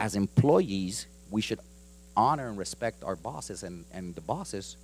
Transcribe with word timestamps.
as 0.00 0.14
employees, 0.16 1.06
we 1.30 1.42
should 1.42 1.60
honor 2.16 2.48
and 2.48 2.58
respect 2.58 3.04
our 3.04 3.16
bosses, 3.16 3.62
and, 3.62 3.84
and 3.92 4.14
the 4.14 4.20
bosses 4.22 4.76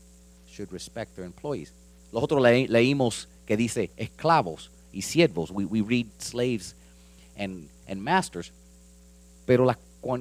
should 0.47 0.71
respect 0.73 1.17
their 1.17 1.25
employees. 1.25 1.73
Nosotros 2.13 2.41
le- 2.41 2.69
leímos 2.69 3.27
que 3.47 3.57
dice 3.57 3.91
esclavos 3.97 4.69
y 4.93 5.01
siervos. 5.01 5.51
We, 5.51 5.65
we 5.65 5.81
read 5.81 6.07
slaves 6.19 6.75
and, 7.37 7.69
and 7.89 8.01
masters. 8.03 8.53
Pero 9.47 9.65
la- 9.65 9.79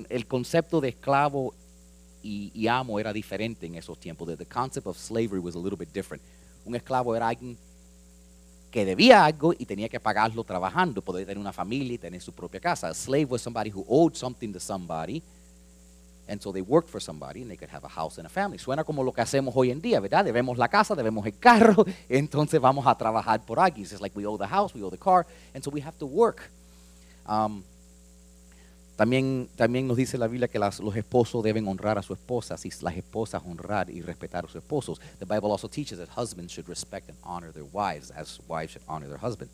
el 0.09 0.25
concepto 0.27 0.81
de 0.81 0.89
esclavo 0.89 1.53
y, 2.23 2.51
y 2.55 2.67
amo 2.67 2.97
era 2.99 3.13
diferente 3.13 3.67
en 3.67 3.75
esos 3.75 3.99
tiempos. 3.99 4.27
The, 4.29 4.37
the 4.37 4.46
concept 4.46 4.87
of 4.87 4.97
slavery 4.97 5.39
was 5.39 5.55
a 5.55 5.59
little 5.59 5.77
bit 5.77 5.93
different. 5.93 6.23
Un 6.65 6.73
esclavo 6.75 7.15
era 7.15 7.27
alguien 7.27 7.57
que 8.76 8.83
debía 8.83 9.23
algo 9.23 9.53
y 9.57 9.65
tenía 9.65 9.87
que 9.87 10.01
pagarlo 10.01 10.44
trabajando, 10.44 11.01
poder 11.01 11.25
tener 11.25 11.37
una 11.37 11.53
familia 11.53 11.94
y 11.94 11.97
tener 11.97 12.19
su 12.19 12.33
propia 12.33 12.60
casa. 12.60 12.89
A 12.89 12.94
slave 12.94 13.28
was 13.29 13.42
somebody 13.42 13.71
who 13.74 13.85
owed 13.87 14.15
something 14.15 14.51
to 14.51 14.60
somebody, 14.60 15.24
and 16.27 16.41
so 16.41 16.52
they 16.52 16.62
worked 16.62 16.89
for 16.89 16.99
somebody 17.01 17.41
and 17.41 17.49
they 17.49 17.55
could 17.55 17.73
have 17.73 17.85
a 17.85 17.88
house 17.88 18.17
and 18.17 18.25
a 18.25 18.29
family. 18.29 18.57
Suena 18.57 18.84
como 18.84 19.01
lo 19.01 19.13
que 19.13 19.21
hacemos 19.21 19.53
hoy 19.55 19.71
en 19.71 19.79
día, 19.79 20.01
¿verdad? 20.01 20.25
Debemos 20.25 20.57
la 20.57 20.67
casa, 20.67 20.93
debemos 20.93 21.25
el 21.25 21.39
carro, 21.39 21.85
entonces 22.09 22.59
vamos 22.59 22.85
a 22.85 22.93
trabajar 22.95 23.45
por 23.45 23.61
alguien. 23.61 23.85
It's 23.85 24.01
like 24.01 24.13
we 24.13 24.25
owe 24.25 24.38
the 24.38 24.45
house, 24.45 24.76
we 24.76 24.84
owe 24.84 24.91
the 24.91 24.98
car, 24.98 25.26
and 25.53 25.63
so 25.63 25.71
we 25.71 25.79
have 25.79 25.98
to 25.99 26.05
work. 26.05 26.51
Um, 27.26 27.63
también, 28.95 29.49
también 29.55 29.88
nos 29.88 29.98
dice 29.98 30.17
la 30.17 30.27
Biblia 30.27 30.48
que 30.48 30.58
las- 30.59 30.80
los 30.80 30.95
esposos 30.95 31.44
deben 31.44 31.67
honrar 31.67 31.98
a 31.98 32.02
sus 32.02 32.17
esposas 32.17 32.66
y 32.66 32.70
las 32.81 32.95
esposas 32.95 33.41
honrar 33.45 33.90
y 33.90 34.02
respetar 34.02 34.45
a 34.45 34.48
sus 34.48 34.58
esposos. 34.58 34.99
The 35.20 35.26
Bible 35.26 35.52
also 35.52 35.68
teaches 35.68 35.98
that 35.99 36.09
husbands 36.18 36.54
should 36.54 36.68
respect 36.70 37.09
and 37.09 37.18
honor 37.23 37.52
their 37.52 37.66
wives 37.73 38.12
as 38.12 38.40
wives 38.48 38.71
should 38.71 38.84
honor 38.88 39.08
their 39.08 39.20
husband. 39.21 39.49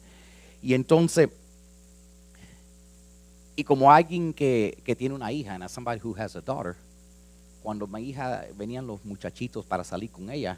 Y 0.61 0.73
entonces, 0.75 1.29
y 3.55 3.63
como 3.63 3.91
alguien 3.91 4.33
que, 4.33 4.77
que 4.85 4.95
tiene 4.95 5.15
una 5.15 5.31
hija, 5.31 5.53
and 5.55 5.63
as 5.63 5.71
somebody 5.71 5.99
who 6.03 6.15
has 6.17 6.35
a 6.35 6.41
daughter, 6.41 6.75
cuando 7.63 7.87
mi 7.87 8.01
hija 8.09 8.45
venían 8.55 8.85
los 8.87 9.03
muchachitos 9.03 9.65
para 9.65 9.83
salir 9.83 10.11
con 10.11 10.29
ella, 10.29 10.57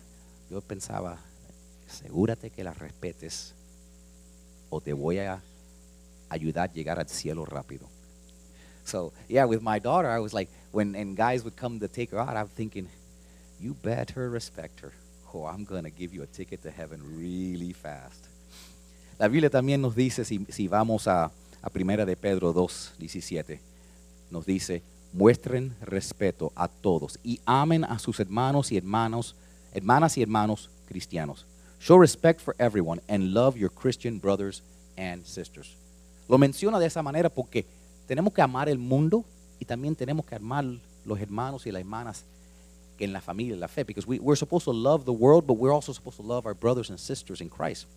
yo 0.50 0.62
pensaba, 0.62 1.18
asegúrate 1.90 2.50
que 2.50 2.64
la 2.64 2.74
respetes 2.74 3.54
o 4.70 4.80
te 4.82 4.94
voy 4.94 5.20
a 5.20 5.42
ayudar 6.30 6.70
a 6.70 6.74
llegar 6.74 7.00
al 7.00 7.08
cielo 7.10 7.46
rápido. 7.46 7.93
So 8.86 9.14
yeah, 9.28 9.46
with 9.46 9.62
my 9.62 9.80
daughter, 9.80 10.10
I 10.10 10.20
was 10.20 10.34
like, 10.34 10.50
when 10.72 10.96
and 10.96 11.16
guys 11.16 11.44
would 11.44 11.56
come 11.56 11.80
to 11.80 11.88
take 11.88 12.12
her 12.12 12.20
out, 12.20 12.36
I'm 12.36 12.48
thinking, 12.48 12.88
you 13.60 13.76
better 13.76 14.30
respect 14.30 14.82
her, 14.82 14.92
or 15.32 15.50
I'm 15.50 15.64
gonna 15.64 15.90
give 15.90 16.14
you 16.14 16.24
a 16.24 16.28
ticket 16.28 16.64
to 16.64 16.72
heaven 16.72 17.02
really 17.18 17.74
fast. 17.74 18.28
La 19.20 19.28
Biblia 19.28 19.50
también 19.50 19.82
nos 19.82 19.96
dice, 19.96 20.26
si, 20.26 20.46
si 20.50 20.68
vamos 20.68 21.08
a, 21.08 21.32
a 21.62 21.70
Primera 21.70 22.06
de 22.06 22.16
Pedro 22.16 22.52
2, 22.52 22.96
17, 22.98 23.60
nos 24.32 24.46
dice, 24.46 24.82
muestren 25.14 25.76
respeto 25.82 26.52
a 26.56 26.68
todos 26.68 27.20
y 27.24 27.40
amen 27.46 27.84
a 27.84 28.00
sus 28.00 28.20
hermanos 28.20 28.72
y 28.72 28.78
hermanos, 28.78 29.36
hermanas 29.74 30.18
y 30.18 30.24
hermanos 30.24 30.70
cristianos. 30.88 31.46
Show 31.80 32.00
respect 32.00 32.42
for 32.42 32.56
everyone 32.60 33.02
and 33.08 33.34
love 33.34 33.58
your 33.58 33.70
Christian 33.70 34.20
brothers 34.20 34.64
and 34.98 35.26
sisters. 35.26 35.76
Lo 36.28 36.38
menciona 36.38 36.80
de 36.80 36.88
esa 36.88 37.04
manera 37.04 37.30
porque 37.30 37.66
tenemos 38.08 38.34
que 38.34 38.42
amar 38.42 38.70
el 38.70 38.78
mundo 38.78 39.26
y 39.60 39.66
también 39.66 39.96
tenemos 39.96 40.26
que 40.26 40.36
amar 40.36 40.66
los 41.06 41.20
hermanos 41.20 41.66
y 41.66 41.72
las 41.72 41.82
hermanas 41.82 42.26
en 43.00 43.12
la 43.12 43.22
familia, 43.22 43.54
en 43.54 43.60
la 43.60 43.68
fe, 43.68 43.84
because 43.84 44.08
we, 44.08 44.20
we're 44.20 44.38
supposed 44.38 44.66
to 44.66 44.74
love 44.74 45.06
the 45.06 45.12
world, 45.12 45.46
but 45.46 45.58
we're 45.58 45.74
also 45.74 45.94
supposed 45.94 46.18
to 46.18 46.24
love 46.24 46.46
our 46.46 46.54
brothers 46.54 46.90
and 46.90 47.00
sisters 47.00 47.42
in 47.42 47.50
Christ. 47.50 47.88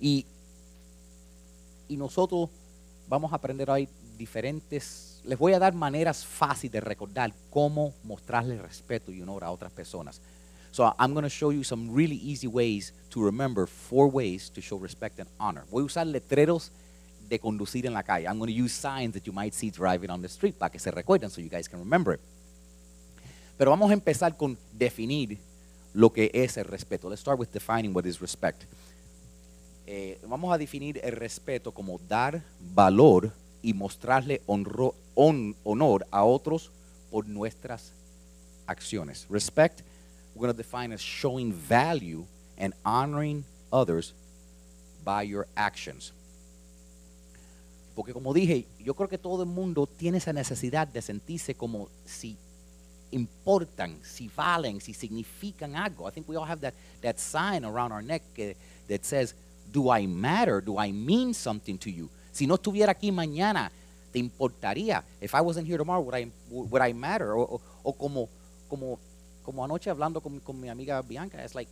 Y, 0.00 0.26
y 1.88 1.96
nosotros 1.96 2.50
vamos 3.08 3.32
a 3.32 3.36
aprender 3.36 3.70
hoy 3.70 3.88
diferentes, 4.18 5.20
les 5.24 5.38
voy 5.38 5.52
a 5.52 5.58
dar 5.58 5.74
maneras 5.74 6.24
fáciles 6.24 6.72
de 6.72 6.80
recordar 6.80 7.32
cómo 7.50 7.94
mostrarle 8.04 8.58
respeto 8.58 9.12
y 9.12 9.22
honor 9.22 9.44
a 9.44 9.50
otras 9.50 9.72
personas. 9.72 10.20
So 10.72 10.94
I'm 10.98 11.12
going 11.14 11.24
to 11.24 11.30
show 11.30 11.50
you 11.50 11.64
some 11.64 11.92
really 11.92 12.16
easy 12.16 12.46
ways 12.46 12.92
to 13.10 13.24
remember 13.24 13.66
four 13.66 14.08
ways 14.08 14.50
to 14.50 14.60
show 14.60 14.78
respect 14.78 15.18
and 15.18 15.28
honor. 15.38 15.64
Voy 15.70 15.82
a 15.82 15.86
usar 15.86 16.06
letreros 16.06 16.70
de 17.30 17.38
conducir 17.38 17.86
en 17.86 17.94
la 17.94 18.02
calle. 18.02 18.26
I'm 18.26 18.38
going 18.38 18.52
to 18.54 18.62
use 18.64 18.72
signs 18.74 19.14
that 19.14 19.24
you 19.24 19.32
might 19.32 19.54
see 19.54 19.70
driving 19.70 20.10
on 20.10 20.20
the 20.20 20.28
street 20.28 20.56
para 20.58 20.70
que 20.70 20.78
se 20.80 20.90
recuerden 20.90 21.30
so 21.30 21.40
you 21.40 21.48
guys 21.48 21.68
can 21.68 21.78
remember 21.78 22.12
it. 22.14 22.20
Pero 23.56 23.70
vamos 23.70 23.90
a 23.90 23.94
empezar 23.94 24.36
con 24.36 24.58
definir 24.76 25.38
lo 25.94 26.12
que 26.12 26.30
es 26.34 26.56
el 26.56 26.64
respeto. 26.64 27.08
Let's 27.08 27.20
start 27.20 27.38
with 27.38 27.50
defining 27.52 27.94
what 27.94 28.04
is 28.04 28.20
respect. 28.20 28.64
Eh, 29.86 30.18
vamos 30.26 30.52
a 30.52 30.58
definir 30.58 31.00
el 31.02 31.12
respeto 31.16 31.72
como 31.72 31.98
dar 32.08 32.42
valor 32.74 33.32
y 33.62 33.72
mostrarle 33.74 34.40
honro- 34.46 34.94
hon- 35.14 35.54
honor 35.64 36.06
a 36.10 36.24
otros 36.24 36.70
por 37.10 37.26
nuestras 37.28 37.92
acciones. 38.66 39.26
Respect, 39.28 39.80
we're 40.34 40.46
going 40.46 40.56
to 40.56 40.62
define 40.62 40.92
as 40.92 41.00
showing 41.00 41.52
value 41.52 42.24
and 42.58 42.72
honoring 42.84 43.44
others 43.72 44.14
by 45.04 45.22
your 45.22 45.46
actions. 45.56 46.12
Porque 48.00 48.14
como 48.14 48.32
dije, 48.32 48.64
yo 48.82 48.94
creo 48.94 49.10
que 49.10 49.18
todo 49.18 49.42
el 49.42 49.50
mundo 49.50 49.86
tiene 49.86 50.16
esa 50.16 50.32
necesidad 50.32 50.88
de 50.88 51.02
sentirse 51.02 51.54
como 51.54 51.90
si 52.06 52.34
importan, 53.10 53.98
si 54.02 54.30
valen, 54.34 54.80
si 54.80 54.94
significan 54.94 55.76
algo. 55.76 56.08
I 56.08 56.10
think 56.10 56.26
we 56.26 56.34
all 56.34 56.48
have 56.48 56.62
that, 56.62 56.72
that 57.02 57.18
sign 57.18 57.62
around 57.62 57.92
our 57.92 58.02
neck 58.02 58.22
that 58.88 59.04
says, 59.04 59.34
do 59.70 59.94
I 59.94 60.06
matter? 60.06 60.62
Do 60.62 60.82
I 60.82 60.92
mean 60.92 61.34
something 61.34 61.76
to 61.76 61.90
you? 61.90 62.08
Si 62.32 62.46
no 62.46 62.54
estuviera 62.54 62.92
aquí 62.92 63.12
mañana, 63.12 63.70
¿te 64.10 64.18
importaría? 64.18 65.04
If 65.20 65.34
I 65.34 65.42
wasn't 65.42 65.66
here 65.68 65.76
tomorrow, 65.76 66.00
would 66.00 66.14
I, 66.14 66.32
would 66.48 66.80
I 66.80 66.94
matter? 66.94 67.34
O, 67.34 67.60
como, 67.98 68.30
como, 68.70 68.98
como 69.44 69.62
anoche 69.62 69.90
hablando 69.90 70.22
con, 70.22 70.40
con 70.40 70.58
mi 70.58 70.70
amiga 70.70 71.02
Bianca, 71.02 71.44
es 71.44 71.54
like, 71.54 71.70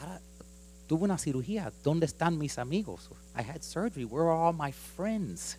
ahora 0.00 0.20
tuve 0.86 1.04
una 1.04 1.18
cirugía, 1.18 1.72
¿dónde 1.82 2.06
están 2.06 2.38
mis 2.38 2.58
amigos? 2.58 3.08
I 3.36 3.42
had 3.42 3.62
surgery, 3.62 4.04
where 4.04 4.24
are 4.28 4.36
all 4.48 4.52
my 4.52 4.72
friends? 4.72 5.56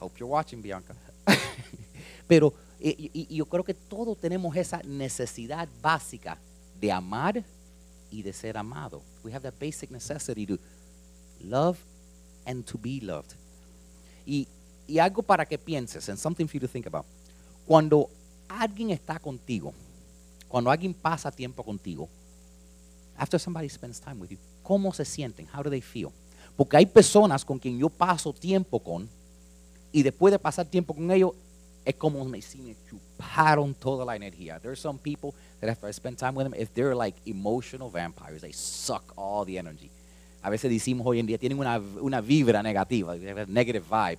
Hope 0.00 0.18
you're 0.18 0.30
watching, 0.30 0.60
Bianca. 0.62 0.94
Pero 2.28 2.52
y- 2.80 3.10
y- 3.14 3.36
yo 3.36 3.46
creo 3.46 3.64
que 3.64 3.74
todos 3.74 4.18
tenemos 4.18 4.54
esa 4.56 4.82
necesidad 4.84 5.68
básica 5.80 6.38
de 6.80 6.92
amar 6.92 7.42
y 8.10 8.22
de 8.22 8.32
ser 8.32 8.56
amado. 8.58 9.02
We 9.24 9.32
have 9.32 9.42
that 9.42 9.54
basic 9.58 9.90
necessity 9.90 10.46
to 10.46 10.58
love 11.42 11.78
and 12.44 12.64
to 12.66 12.78
be 12.78 13.00
loved. 13.00 13.34
Y 14.26 14.46
algo 15.00 15.22
para 15.22 15.46
que 15.46 15.58
pienses, 15.58 16.08
and 16.08 16.18
something 16.18 16.46
for 16.46 16.54
you 16.54 16.60
to 16.60 16.68
think 16.68 16.86
about. 16.86 17.06
Cuando 17.66 18.08
alguien 18.48 18.90
está 18.90 19.18
contigo, 19.18 19.72
cuando 20.48 20.70
alguien 20.70 20.94
pasa 20.94 21.30
tiempo 21.32 21.62
contigo, 21.64 22.08
after 23.18 23.38
somebody 23.38 23.68
spends 23.68 24.00
time 24.00 24.20
with 24.20 24.30
you, 24.30 24.38
¿cómo 24.62 24.92
se 24.92 25.04
sienten? 25.04 25.46
How 25.54 25.62
do 25.62 25.70
they 25.70 25.80
feel? 25.80 26.10
Porque 26.56 26.76
hay 26.76 26.86
personas 26.86 27.44
con 27.44 27.58
quien 27.58 27.78
yo 27.78 27.88
paso 27.88 28.32
tiempo 28.32 28.78
con 28.80 29.08
y 29.92 30.02
después 30.02 30.32
de 30.32 30.38
pasar 30.38 30.66
tiempo 30.66 30.94
con 30.94 31.10
ellos 31.10 31.32
es 31.84 31.94
como 31.94 32.24
me, 32.24 32.42
si 32.42 32.58
me 32.60 32.74
chuparon 32.90 33.74
toda 33.74 34.04
la 34.04 34.16
energía. 34.16 34.58
There's 34.58 34.80
some 34.80 34.98
people 34.98 35.32
that 35.60 35.70
after 35.70 35.88
I 35.88 35.92
spend 35.92 36.18
time 36.18 36.32
with 36.34 36.44
them, 36.44 36.54
if 36.54 36.72
they're 36.74 36.96
like 36.96 37.16
emotional 37.26 37.90
vampires, 37.90 38.42
they 38.42 38.52
suck 38.52 39.12
all 39.16 39.44
the 39.46 39.56
energy. 39.56 39.90
A 40.42 40.50
veces 40.50 40.70
decimos 40.70 41.06
hoy 41.06 41.20
en 41.20 41.26
día, 41.26 41.38
tienen 41.38 41.58
una, 41.58 41.78
una 42.00 42.20
vibra 42.20 42.62
negativa, 42.62 43.16
negative 43.46 43.84
vibe. 43.88 44.18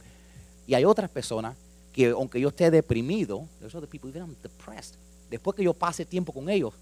Y 0.65 0.73
hay 0.73 0.85
otras 0.85 1.09
personas 1.09 1.55
que 1.93 2.09
aunque 2.09 2.39
yo 2.39 2.49
esté 2.49 2.71
deprimido, 2.71 3.45
there's 3.59 3.75
other 3.75 3.87
people, 3.87 4.09
even 4.09 4.21
I'm 4.21 4.35
depressed, 4.41 4.95
después 5.29 5.55
que 5.55 5.63
yo 5.63 5.73
pase 5.73 6.05
tiempo 6.05 6.31
con 6.31 6.49
ellos, 6.49 6.73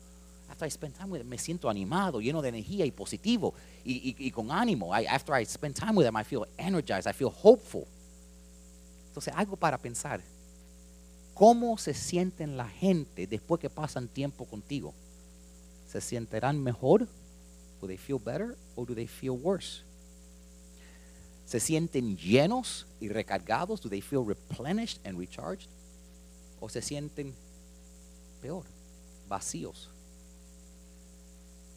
after 0.49 0.65
I 0.65 0.69
spend 0.69 0.95
time 0.95 1.09
with 1.09 1.19
them, 1.19 1.29
me 1.29 1.37
siento 1.37 1.69
animado, 1.69 2.21
lleno 2.21 2.41
de 2.41 2.49
energía 2.49 2.85
y 2.85 2.91
positivo 2.91 3.53
y, 3.83 4.31
con 4.31 4.51
ánimo. 4.51 4.93
I, 4.93 5.05
after 5.07 5.33
I 5.33 5.45
spend 5.45 5.75
time 5.75 5.95
with 5.95 6.05
them, 6.05 6.15
I 6.15 6.23
feel 6.23 6.45
energized, 6.57 7.07
I 7.07 7.13
feel 7.13 7.31
hopeful. 7.31 7.87
Entonces, 9.07 9.33
algo 9.35 9.55
para 9.55 9.77
pensar. 9.77 10.21
¿Cómo 11.33 11.77
se 11.77 11.93
sienten 11.93 12.55
la 12.55 12.69
gente 12.69 13.27
después 13.27 13.59
que 13.59 13.69
pasan 13.69 14.07
tiempo 14.07 14.45
contigo? 14.45 14.93
¿Se 15.87 15.99
sentirán 15.99 16.61
mejor? 16.61 17.07
Do 17.81 17.87
they 17.87 17.97
feel 17.97 18.19
better 18.19 18.57
or 18.75 18.85
do 18.85 18.95
they 18.95 19.07
feel 19.07 19.31
worse? 19.31 19.83
¿Se 21.45 21.59
sienten 21.59 22.17
llenos 22.17 22.87
y 23.01 23.09
recargados? 23.09 23.81
Do 23.81 23.89
they 23.89 24.01
feel 24.01 24.25
replenished 24.25 25.05
and 25.05 25.17
recharged? 25.19 25.69
¿O 26.59 26.69
se 26.69 26.81
sienten 26.81 27.35
peor, 28.41 28.63
vacíos? 29.27 29.89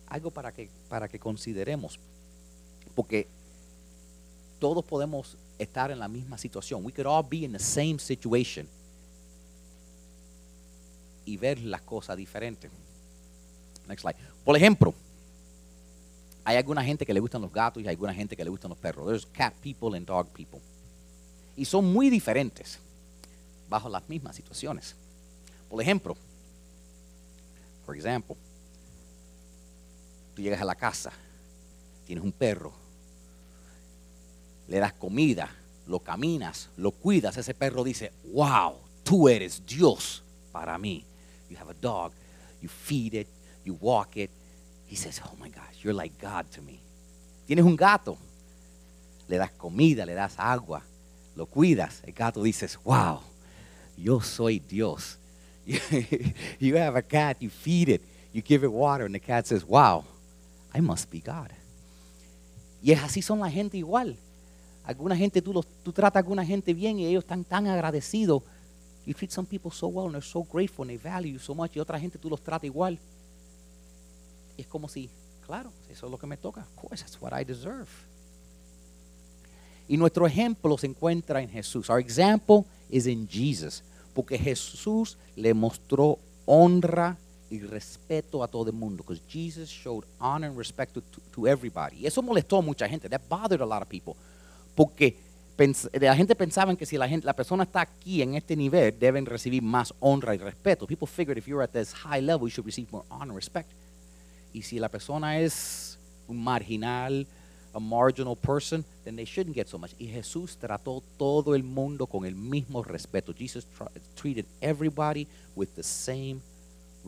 Algo 0.09 0.31
para 0.31 0.53
que, 0.53 0.69
para 0.89 1.09
que 1.09 1.19
consideremos. 1.19 1.99
Porque 2.95 3.27
todos 4.59 4.85
podemos 4.85 5.37
estar 5.59 5.91
en 5.91 5.99
la 5.99 6.09
misma 6.09 6.39
situación. 6.39 6.85
We 6.85 6.93
could 6.93 7.07
all 7.07 7.25
be 7.29 7.45
in 7.45 7.53
the 7.53 7.59
same 7.59 7.99
situation 7.99 8.69
y 11.25 11.37
ver 11.37 11.59
las 11.61 11.83
cosas 11.83 12.17
diferentes. 12.17 12.71
Next 13.87 14.03
slide. 14.03 14.17
Por 14.45 14.57
ejemplo, 14.57 14.95
hay 16.45 16.57
alguna 16.57 16.83
gente 16.83 17.05
que 17.05 17.13
le 17.13 17.21
gustan 17.21 17.43
los 17.43 17.53
gatos 17.53 17.83
y 17.83 17.87
hay 17.87 17.95
alguna 17.95 18.15
gente 18.15 18.37
que 18.37 18.45
le 18.45 18.51
gustan 18.51 18.71
los 18.71 18.79
perros. 18.79 19.07
There's 19.07 19.27
cat 19.27 19.55
people 19.63 19.97
and 19.97 20.07
dog 20.07 20.29
people. 20.29 20.61
y 21.59 21.65
son 21.65 21.93
muy 21.93 22.09
diferentes 22.09 22.79
bajo 23.69 23.89
las 23.89 24.09
mismas 24.09 24.37
situaciones. 24.37 24.95
Por 25.69 25.83
ejemplo, 25.83 26.17
por 27.85 27.97
ejemplo, 27.97 28.37
tú 30.39 30.43
llegas 30.43 30.61
a 30.61 30.65
la 30.65 30.77
casa, 30.77 31.11
tienes 32.07 32.25
un 32.25 32.31
perro, 32.31 32.73
le 34.69 34.79
das 34.79 34.93
comida, 34.93 35.51
lo 35.89 35.99
caminas, 35.99 36.69
lo 36.77 36.93
cuidas, 36.93 37.37
ese 37.37 37.55
perro 37.55 37.83
dice, 37.83 38.13
wow, 38.33 38.77
tú 39.03 39.29
eres 39.29 39.61
Dios 39.67 40.23
para 40.53 40.79
mí. 40.79 41.05
You 41.51 41.57
have 41.57 41.69
a 41.69 41.75
dog, 41.75 42.13
you 42.63 42.69
feed 42.69 43.15
it, 43.15 43.27
you 43.65 43.77
walk 43.81 44.17
it. 44.17 44.31
He 44.87 44.95
says, 44.95 45.21
oh 45.25 45.35
my 45.41 45.49
gosh, 45.49 45.83
you're 45.83 45.93
like 45.93 46.13
God 46.23 46.49
to 46.53 46.63
me. 46.63 46.79
Tienes 47.49 47.65
un 47.65 47.75
gato, 47.75 48.17
le 49.27 49.39
das 49.39 49.51
comida, 49.51 50.07
le 50.07 50.15
das 50.15 50.37
agua, 50.39 50.83
lo 51.35 51.47
cuidas. 51.47 52.01
El 52.07 52.13
gato 52.13 52.45
dices, 52.45 52.79
wow, 52.85 53.19
yo 53.97 54.21
soy 54.21 54.61
Dios. 54.61 55.17
you 55.67 56.77
have 56.77 56.95
a 56.95 57.03
cat, 57.03 57.39
you 57.41 57.51
feed 57.51 57.89
it, 57.89 58.03
you 58.33 58.41
give 58.41 58.63
it 58.63 58.71
water, 58.71 59.05
and 59.05 59.17
the 59.17 59.19
cat 59.19 59.45
says, 59.45 59.65
wow, 59.65 60.05
I 60.75 60.81
must 60.81 61.11
be 61.11 61.21
God. 61.21 61.51
Y 62.83 62.93
es 62.93 63.03
así 63.03 63.23
son 63.23 63.41
la 63.41 63.51
gente 63.51 63.77
igual. 63.77 64.17
Alguna 64.85 65.17
gente, 65.17 65.43
tú, 65.43 65.65
tú 65.83 65.93
tratas 65.93 66.17
a 66.17 66.19
alguna 66.21 66.45
gente 66.45 66.73
bien 66.73 66.99
y 66.99 67.07
ellos 67.07 67.25
están 67.25 67.45
tan 67.45 67.67
agradecidos. 67.67 68.43
You 69.05 69.15
treat 69.15 69.31
some 69.31 69.47
people 69.47 69.71
so 69.71 69.89
well 69.89 70.07
and 70.07 70.15
they're 70.15 70.23
so 70.23 70.43
grateful 70.43 70.83
and 70.83 70.91
they 70.91 70.97
value 70.97 71.33
you 71.33 71.39
so 71.39 71.55
much. 71.55 71.77
Y 71.77 71.81
otra 71.81 71.99
gente 71.99 72.19
tú 72.19 72.31
los 72.31 72.43
tratas 72.43 72.65
igual. 72.65 72.99
Es 74.57 74.67
como 74.67 74.89
si, 74.89 75.11
claro, 75.47 75.73
eso 75.91 76.07
es 76.07 76.13
lo 76.13 76.19
que 76.19 76.27
me 76.27 76.37
toca. 76.37 76.63
Of 76.63 76.75
course, 76.75 77.03
that's 77.03 77.21
what 77.21 77.33
I 77.39 77.45
deserve. 77.45 77.89
Y 79.89 79.97
nuestro 79.97 80.27
ejemplo 80.27 80.77
se 80.77 80.87
encuentra 80.87 81.41
en 81.43 81.49
Jesús. 81.49 81.89
Our 81.89 82.01
example 82.01 82.65
is 82.91 83.07
in 83.07 83.27
Jesus. 83.27 83.83
Porque 84.15 84.39
Jesús 84.39 85.17
le 85.37 85.55
mostró 85.55 86.19
honra 86.45 87.17
y 87.51 87.61
respeto 87.61 88.43
a 88.43 88.49
todo 88.49 88.71
el 88.71 88.77
mundo. 88.77 89.03
Because 89.03 89.21
Jesus 89.29 89.69
showed 89.69 90.05
honor 90.21 90.49
and 90.49 90.59
respect 90.59 90.95
to, 90.95 91.03
to, 91.33 91.47
everybody. 91.47 92.03
Y 92.03 92.07
eso 92.07 92.23
molestó 92.23 92.59
a 92.59 92.63
mucha 92.63 92.89
gente. 92.89 93.09
That 93.09 93.23
bothered 93.29 93.61
a 93.61 93.67
lot 93.67 93.83
of 93.83 93.89
people. 93.89 94.15
Porque 94.75 95.17
la 96.01 96.15
gente 96.15 96.35
pensaba 96.37 96.75
que 96.77 96.87
si 96.87 96.97
la, 96.97 97.09
gente, 97.09 97.27
la 97.27 97.35
persona 97.35 97.65
está 97.65 97.81
aquí 97.81 98.23
en 98.23 98.35
este 98.35 98.55
nivel, 98.55 98.97
deben 98.99 99.27
recibir 99.27 99.63
más 99.63 99.93
honra 100.01 100.35
y 100.35 100.39
respeto. 100.39 100.87
People 100.87 101.09
figured 101.09 101.37
if 101.37 101.47
you're 101.47 101.63
at 101.63 101.73
this 101.73 101.93
high 101.93 102.21
level, 102.21 102.49
you 102.49 102.51
should 102.51 102.67
receive 102.67 102.89
more 102.93 103.05
honor 103.11 103.31
and 103.31 103.37
respect. 103.37 103.71
Y 104.53 104.63
si 104.63 104.79
la 104.79 104.89
persona 104.89 105.41
es 105.41 105.99
un 106.29 106.37
marginal, 106.37 107.27
a 107.75 107.81
marginal 107.81 108.37
person, 108.37 108.85
then 109.05 109.17
they 109.17 109.25
shouldn't 109.25 109.55
get 109.55 109.69
so 109.69 109.79
much. 109.79 109.95
Y 109.99 110.07
Jesús 110.07 110.57
trató 110.57 111.03
todo 111.17 111.55
el 111.55 111.65
mundo 111.65 112.07
con 112.07 112.25
el 112.25 112.35
mismo 112.35 112.85
respeto. 112.85 113.33
Jesus 113.33 113.67
treated 114.15 114.47
everybody 114.61 115.27
with 115.57 115.75
the 115.75 115.83
same 115.83 116.41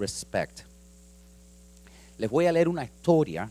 respect. 0.00 0.62
Les 2.18 2.28
voy 2.28 2.46
a 2.46 2.52
leer 2.52 2.68
una 2.68 2.84
historia 2.84 3.50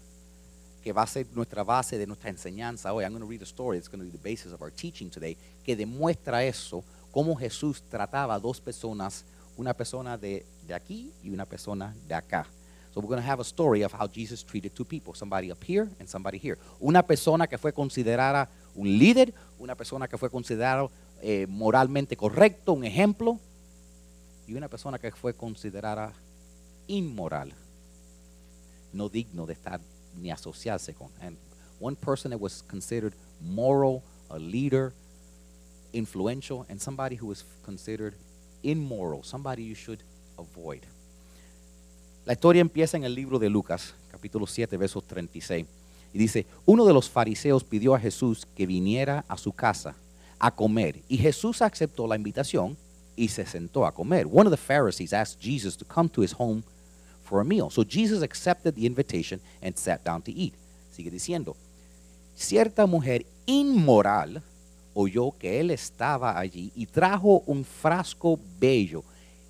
que 0.83 0.91
va 0.91 1.03
a 1.03 1.07
ser 1.07 1.27
nuestra 1.33 1.63
base 1.63 1.97
de 1.97 2.07
nuestra 2.07 2.29
enseñanza 2.29 2.93
hoy. 2.93 3.03
I'm 3.03 3.11
going 3.11 3.21
to 3.21 3.29
read 3.29 3.41
a 3.41 3.45
story 3.45 3.77
that's 3.77 3.89
going 3.89 3.99
to 3.99 4.05
be 4.05 4.11
the 4.11 4.29
basis 4.29 4.51
of 4.51 4.61
our 4.61 4.71
teaching 4.71 5.09
today, 5.09 5.37
que 5.63 5.75
demuestra 5.75 6.43
eso, 6.43 6.83
cómo 7.11 7.35
Jesús 7.35 7.81
trataba 7.89 8.35
a 8.35 8.39
dos 8.39 8.59
personas, 8.61 9.25
una 9.57 9.73
persona 9.73 10.17
de, 10.17 10.45
de 10.67 10.73
aquí 10.73 11.11
y 11.23 11.29
una 11.29 11.45
persona 11.45 11.95
de 12.07 12.15
acá. 12.15 12.45
So 12.93 13.01
we're 13.01 13.09
going 13.09 13.21
to 13.21 13.27
have 13.27 13.39
a 13.39 13.45
story 13.45 13.83
of 13.83 13.93
how 13.93 14.07
Jesus 14.07 14.43
treated 14.43 14.73
two 14.73 14.85
people, 14.85 15.13
somebody 15.13 15.51
up 15.51 15.63
here 15.63 15.87
and 15.99 16.07
somebody 16.07 16.39
here. 16.39 16.57
Una 16.79 17.03
persona 17.03 17.47
que 17.47 17.57
fue 17.57 17.71
considerada 17.71 18.49
un 18.75 18.87
líder, 18.97 19.33
una 19.59 19.75
persona 19.75 20.07
que 20.07 20.17
fue 20.17 20.29
considerada 20.29 20.89
eh, 21.21 21.45
moralmente 21.47 22.15
correcto, 22.15 22.73
un 22.73 22.83
ejemplo, 22.83 23.39
y 24.47 24.55
una 24.55 24.67
persona 24.67 24.97
que 24.97 25.11
fue 25.11 25.35
considerada 25.35 26.13
inmoral, 26.89 27.53
no 28.91 29.07
digno 29.07 29.45
de 29.45 29.53
estar 29.53 29.79
ni 30.19 30.31
asociarse 30.31 30.93
con. 30.93 31.09
And 31.21 31.37
one 31.79 31.95
person 31.95 32.31
that 32.31 32.41
was 32.41 32.61
considered 32.67 33.13
moral, 33.39 34.03
a 34.29 34.37
leader, 34.37 34.91
influential, 35.93 36.65
and 36.69 36.81
somebody 36.81 37.15
who 37.15 37.27
was 37.27 37.45
considered 37.63 38.15
immoral, 38.63 39.23
somebody 39.23 39.63
you 39.63 39.75
should 39.75 40.03
avoid. 40.37 40.81
La 42.25 42.33
historia 42.33 42.61
empieza 42.61 42.97
en 42.97 43.05
el 43.05 43.15
libro 43.15 43.39
de 43.39 43.49
Lucas, 43.49 43.93
capítulo 44.11 44.45
7, 44.45 44.75
versos 44.77 45.03
36. 45.07 45.65
Y 46.13 46.17
dice, 46.17 46.45
uno 46.65 46.85
de 46.85 46.93
los 46.93 47.09
fariseos 47.09 47.63
pidió 47.63 47.95
a 47.95 47.99
Jesús 47.99 48.45
que 48.55 48.65
viniera 48.65 49.25
a 49.27 49.37
su 49.37 49.51
casa 49.51 49.95
a 50.39 50.51
comer. 50.51 51.01
Y 51.07 51.17
Jesús 51.17 51.61
aceptó 51.61 52.07
la 52.07 52.15
invitación 52.15 52.75
y 53.15 53.27
se 53.27 53.45
sentó 53.45 53.85
a 53.85 53.91
comer. 53.91 54.25
One 54.25 54.47
of 54.47 54.51
the 54.51 54.57
Pharisees 54.57 55.13
asked 55.13 55.39
Jesus 55.41 55.77
to 55.77 55.85
come 55.85 56.09
to 56.09 56.21
his 56.21 56.33
home 56.37 56.63
for 57.29 57.39
a 57.39 57.45
meal. 57.45 57.69
So 57.69 57.83
Jesus 57.83 58.23
accepted 58.23 58.75
the 58.75 58.85
invitation 58.85 59.39
and 59.61 59.77
sat 59.77 60.03
down 60.03 60.21
to 60.23 60.31
eat. 60.31 60.53
Sigue 60.91 61.11
diciendo, 61.11 61.55
cierta 62.35 62.87
mujer 62.87 63.25
inmoral 63.45 64.41
oyó 64.95 65.37
que 65.37 65.59
él 65.59 65.71
estaba 65.71 66.37
allí 66.37 66.71
y 66.75 66.87
trajo 66.87 67.43
un 67.45 67.63
frasco 67.63 68.39
bello 68.59 69.03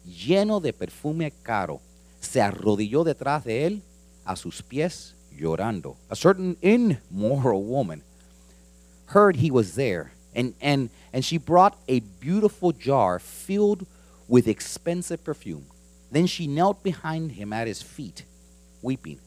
lleno 0.05 0.59
de 0.59 0.73
perfume 0.73 1.31
caro 1.41 1.79
se 2.19 2.41
arrodilló 2.41 3.03
detrás 3.03 3.45
de 3.45 3.65
él 3.65 3.81
a 4.25 4.35
sus 4.35 4.61
pies 4.61 5.15
llorando. 5.31 5.95
A 6.09 6.15
certain 6.15 6.57
immoral 6.61 7.63
woman 7.63 8.03
heard 9.07 9.37
he 9.37 9.49
was 9.49 9.75
there, 9.75 10.11
and, 10.35 10.53
and, 10.61 10.89
and 11.13 11.23
she 11.23 11.37
brought 11.37 11.75
a 11.87 12.01
beautiful 12.19 12.71
jar 12.71 13.19
filled 13.19 13.85
with 14.27 14.47
expensive 14.47 15.23
perfume. 15.23 15.65
Then 16.11 16.27
she 16.27 16.47
knelt 16.47 16.83
behind 16.83 17.31
him 17.31 17.53
at 17.53 17.67
his 17.67 17.83
feet, 17.83 18.25
weeping. 18.81 19.19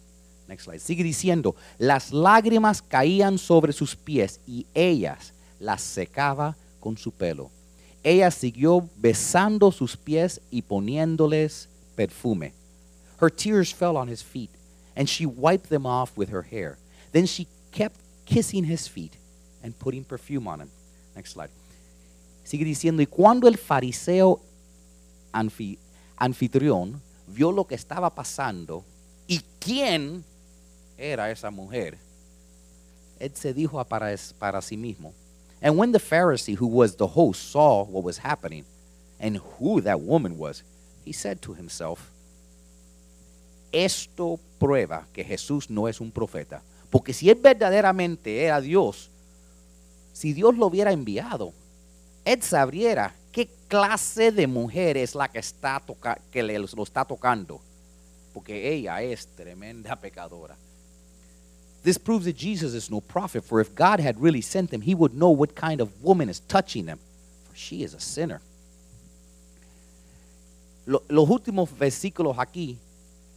Next 0.49 0.65
slide. 0.65 0.81
Sigue 0.81 1.05
diciendo, 1.05 1.55
las 1.79 2.13
lágrimas 2.13 2.83
caían 2.83 3.39
sobre 3.39 3.73
sus 3.73 3.95
pies 3.95 4.41
y 4.47 4.67
ellas 4.75 5.33
las 5.61 5.83
secaba 5.83 6.57
con 6.81 6.97
su 6.97 7.13
pelo. 7.13 7.51
Ella 8.03 8.31
siguió 8.31 8.89
besando 8.97 9.71
sus 9.71 9.97
pies 9.97 10.41
y 10.51 10.63
poniéndoles 10.63 11.69
perfume. 11.95 12.53
Her 13.21 13.31
tears 13.31 13.73
fell 13.73 13.97
on 13.97 14.09
his 14.09 14.23
feet, 14.23 14.51
and 14.97 15.09
she 15.09 15.25
wiped 15.25 15.69
them 15.69 15.87
off 15.87 16.17
with 16.17 16.31
her 16.31 16.43
hair. 16.43 16.77
Then 17.13 17.27
she 17.27 17.47
kept 17.71 17.97
kissing 18.27 18.65
his 18.65 18.89
feet 18.89 19.17
and 19.63 19.79
putting 19.79 20.05
perfume 20.05 20.49
on 20.49 20.61
him. 20.61 20.71
Next 21.15 21.35
slide. 21.35 21.51
Sigue 22.43 22.65
diciendo, 22.65 23.01
y 23.01 23.07
cuando 23.07 23.47
el 23.47 23.57
fariseo 23.57 24.41
anfitrión 26.17 27.01
vio 27.27 27.53
lo 27.53 27.67
que 27.67 27.75
estaba 27.75 28.11
pasando 28.11 28.85
y 29.27 29.41
quién 29.59 30.25
era 30.99 31.31
esa 31.31 31.51
mujer, 31.51 31.99
él 33.19 33.33
se 33.35 33.55
dijo 33.55 33.83
para, 33.85 34.15
para 34.39 34.61
sí 34.61 34.77
mismo. 34.77 35.13
And 35.61 35.79
when 35.79 35.93
the 35.93 36.01
Pharisee, 36.01 36.57
who 36.57 36.67
was 36.67 36.97
the 36.97 37.07
host, 37.07 37.53
saw 37.53 37.85
what 37.85 38.05
was 38.05 38.19
happening 38.19 38.65
and 39.21 39.41
who 39.59 39.81
that 39.81 40.01
woman 40.01 40.37
was, 40.37 40.65
he 41.05 41.13
said 41.13 41.41
to 41.43 41.55
himself, 41.55 42.11
esto 43.73 44.39
prueba 44.59 45.07
que 45.13 45.25
Jesús 45.25 45.71
no 45.71 45.89
es 45.89 46.01
un 46.01 46.11
profeta. 46.11 46.63
Porque 46.91 47.15
si 47.15 47.31
él 47.31 47.37
verdaderamente 47.41 48.45
era 48.45 48.61
Dios, 48.61 49.09
si 50.13 50.35
Dios 50.35 50.57
lo 50.57 50.67
hubiera 50.67 50.93
enviado, 50.93 51.55
él 52.25 52.43
sabría 52.43 53.15
qué 53.33 53.49
clase 53.69 54.31
de 54.31 54.47
mujer 54.47 54.97
es 54.97 55.15
la 55.15 55.29
que, 55.29 55.39
está 55.39 55.81
toca 55.81 56.21
que 56.31 56.43
le, 56.43 56.59
lo 56.59 56.83
está 56.83 57.05
tocando. 57.05 57.61
Porque 58.33 58.73
ella 58.73 59.03
es 59.03 59.27
tremenda 59.27 59.97
pecadora. 59.97 60.57
This 61.83 61.99
proves 61.99 62.27
that 62.27 62.37
Jesus 62.37 62.75
is 62.75 62.91
no 62.91 63.01
prophet, 63.01 63.43
for 63.43 63.61
if 63.61 63.75
God 63.75 63.99
had 63.99 64.21
really 64.21 64.41
sent 64.41 64.73
him, 64.73 64.83
he 64.83 64.95
would 64.95 65.15
know 65.15 65.31
what 65.31 65.57
kind 65.57 65.81
of 65.81 65.89
woman 66.01 66.29
is 66.29 66.39
touching 66.39 66.87
him, 66.87 66.99
for 67.45 67.57
she 67.57 67.83
is 67.83 67.95
a 67.95 68.01
sinner. 68.01 68.41
los 70.85 71.29
últimos 71.29 71.71
versículos 71.79 72.39
aquí 72.39 72.79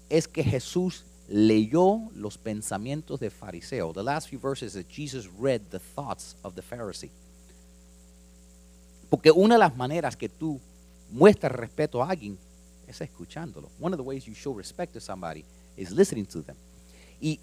es 0.10 0.28
que 0.28 0.44
Jesús 0.44 1.06
leyó 1.28 2.10
los 2.16 2.38
pensamientos 2.38 3.20
del 3.20 3.32
fariseo. 3.32 3.94
The 3.94 4.04
last 4.04 4.30
few 4.30 4.40
verses 4.40 4.74
that 4.74 4.88
Jesus 4.90 5.28
read 5.28 5.70
the 5.72 5.80
thoughts 5.80 6.36
of 6.44 6.56
the 6.56 6.62
Pharisee. 6.62 7.12
Porque 9.16 9.32
una 9.32 9.56
de 9.56 9.60
las 9.60 9.78
maneras 9.78 10.18
que 10.18 10.28
tú 10.28 10.60
muestras 11.10 11.54
respeto 11.54 12.04
a 12.04 12.10
alguien 12.10 12.38
es 12.86 13.00
escuchándolo. 13.00 13.70
One 13.80 13.96
of 13.96 13.98
the 13.98 14.04
ways 14.04 14.26
you 14.26 14.34
show 14.34 14.54
respect 14.54 14.92
to 14.92 15.00
somebody 15.00 15.46
is 15.78 15.90
listening 15.90 16.26
to 16.26 16.44
them. 16.44 16.58
Y, 17.22 17.40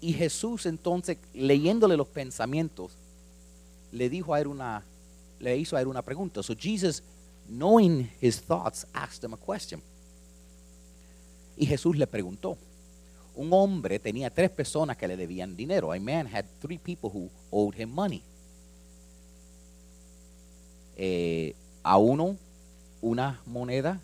y 0.00 0.12
Jesús 0.12 0.66
entonces, 0.66 1.18
leyéndole 1.34 1.96
los 1.96 2.06
pensamientos, 2.06 2.92
le 3.90 4.08
dijo 4.08 4.34
a 4.34 4.40
él 4.40 4.46
una, 4.46 4.84
le 5.40 5.56
hizo 5.56 5.76
a 5.76 5.80
él 5.80 5.88
una 5.88 6.02
pregunta. 6.02 6.44
So 6.44 6.54
Jesus, 6.56 7.02
knowing 7.48 8.08
his 8.20 8.40
thoughts, 8.40 8.86
asked 8.92 9.24
him 9.24 9.34
a 9.34 9.36
question. 9.36 9.82
Y 11.56 11.66
Jesús 11.66 11.96
le 11.96 12.06
preguntó. 12.06 12.56
Un 13.34 13.52
hombre 13.52 13.98
tenía 13.98 14.30
tres 14.30 14.50
personas 14.50 14.96
que 14.96 15.08
le 15.08 15.16
debían 15.16 15.56
dinero. 15.56 15.90
A 15.90 15.98
man 15.98 16.28
had 16.32 16.44
three 16.60 16.78
people 16.78 17.10
who 17.12 17.28
owed 17.50 17.74
him 17.74 17.90
money. 17.92 18.22
Eh, 20.98 21.54
a 21.82 21.96
uno 21.96 22.36
una 23.00 23.40
moneda 23.46 24.00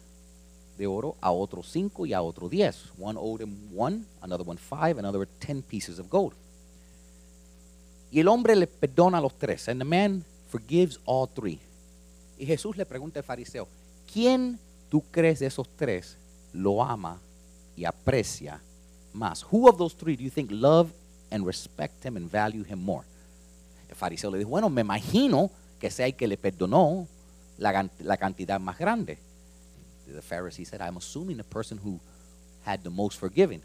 de 0.79 0.87
oro, 0.87 1.17
a 1.21 1.31
otro 1.31 1.63
cinco 1.63 2.07
y 2.07 2.13
a 2.13 2.23
otro 2.23 2.49
diez. 2.49 2.93
One 2.99 3.19
owed 3.21 3.43
him 3.43 3.71
one, 3.77 4.05
another 4.23 4.47
one 4.47 4.59
five, 4.59 4.99
another 4.99 5.29
ten 5.39 5.63
pieces 5.63 5.99
of 5.99 6.09
gold. 6.09 6.35
Y 8.11 8.21
el 8.21 8.29
hombre 8.29 8.55
le 8.55 8.67
perdona 8.67 9.19
a 9.19 9.21
los 9.21 9.35
tres. 9.37 9.69
And 9.69 9.81
the 9.81 9.85
man 9.85 10.25
forgives 10.49 11.01
all 11.05 11.29
three. 11.29 11.61
Y 12.39 12.47
Jesús 12.47 12.77
le 12.77 12.87
pregunta 12.87 13.21
al 13.21 13.25
fariseo, 13.25 13.69
¿quién 14.13 14.59
tú 14.89 15.03
crees 15.11 15.41
de 15.41 15.47
esos 15.47 15.69
tres 15.77 16.17
lo 16.53 16.83
ama 16.83 17.21
y 17.77 17.85
aprecia 17.85 18.61
más? 19.13 19.45
Who 19.51 19.69
of 19.69 19.79
those 19.79 19.97
three 19.97 20.17
do 20.17 20.23
you 20.23 20.31
think 20.31 20.51
love 20.51 20.93
and 21.31 21.45
respect 21.45 22.05
him 22.05 22.17
and 22.17 22.31
value 22.31 22.65
him 22.65 22.79
more? 22.85 23.05
El 23.89 23.97
fariseo 23.97 24.31
le 24.31 24.39
dijo, 24.39 24.51
bueno, 24.51 24.69
me 24.71 24.83
imagino 24.83 25.51
que 25.85 25.91
sea 25.91 26.07
el 26.07 26.17
que 26.17 26.27
le 26.27 26.39
perdonó 26.39 27.07
la, 27.59 27.91
la 27.99 28.17
cantidad 28.17 28.59
más 28.59 28.79
grande. 28.79 29.19
The 30.07 30.23
Pharisee 30.23 30.65
said, 30.65 30.81
I'm 30.81 30.97
assuming 30.97 31.37
the 31.37 31.45
person 31.45 31.77
who 31.77 32.01
had 32.65 32.81
the 32.81 32.89
most 32.89 33.21
forgiving. 33.21 33.61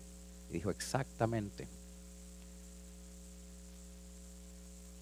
Y 0.49 0.55
dijo, 0.55 0.69
exactamente. 0.69 1.65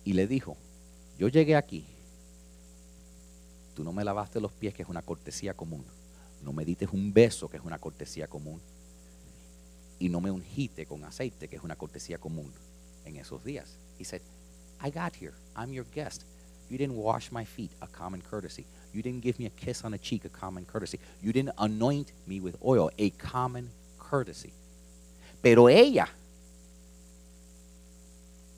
Y 0.05 0.13
le 0.13 0.27
dijo, 0.27 0.57
yo 1.17 1.27
llegué 1.27 1.55
aquí, 1.55 1.87
tú 3.73 3.83
no 3.83 3.91
me 3.91 4.03
lavaste 4.03 4.39
los 4.39 4.51
pies, 4.51 4.75
que 4.75 4.83
es 4.83 4.87
una 4.87 5.01
cortesía 5.01 5.55
común, 5.55 5.85
no 6.43 6.53
me 6.53 6.65
diste 6.65 6.87
un 6.91 7.11
beso, 7.11 7.49
que 7.49 7.57
es 7.57 7.63
una 7.63 7.79
cortesía 7.79 8.27
común, 8.27 8.61
y 9.97 10.07
no 10.09 10.21
me 10.21 10.29
ungiste 10.29 10.85
con 10.85 11.03
aceite, 11.03 11.47
que 11.47 11.55
es 11.55 11.63
una 11.63 11.77
cortesía 11.77 12.19
común 12.19 12.53
en 13.05 13.15
esos 13.15 13.43
días. 13.43 13.79
He 13.99 14.05
said, 14.05 14.21
I 14.79 14.91
got 14.91 15.15
here, 15.19 15.33
I'm 15.55 15.71
your 15.71 15.87
guest. 15.91 16.21
You 16.69 16.77
didn't 16.77 16.95
wash 16.95 17.31
my 17.31 17.45
feet, 17.45 17.71
a 17.81 17.87
common 17.87 18.21
courtesy. 18.21 18.65
You 18.93 19.01
didn't 19.01 19.21
give 19.21 19.39
me 19.39 19.45
a 19.45 19.49
kiss 19.49 19.83
on 19.83 19.91
the 19.91 19.97
cheek, 19.97 20.25
a 20.25 20.29
common 20.29 20.65
courtesy. 20.65 20.99
You 21.21 21.31
didn't 21.31 21.53
anoint 21.57 22.11
me 22.25 22.39
with 22.39 22.57
oil, 22.63 22.89
a 22.97 23.09
common 23.11 23.69
courtesy. 23.99 24.51
Pero 25.41 25.67
ella 25.67 26.07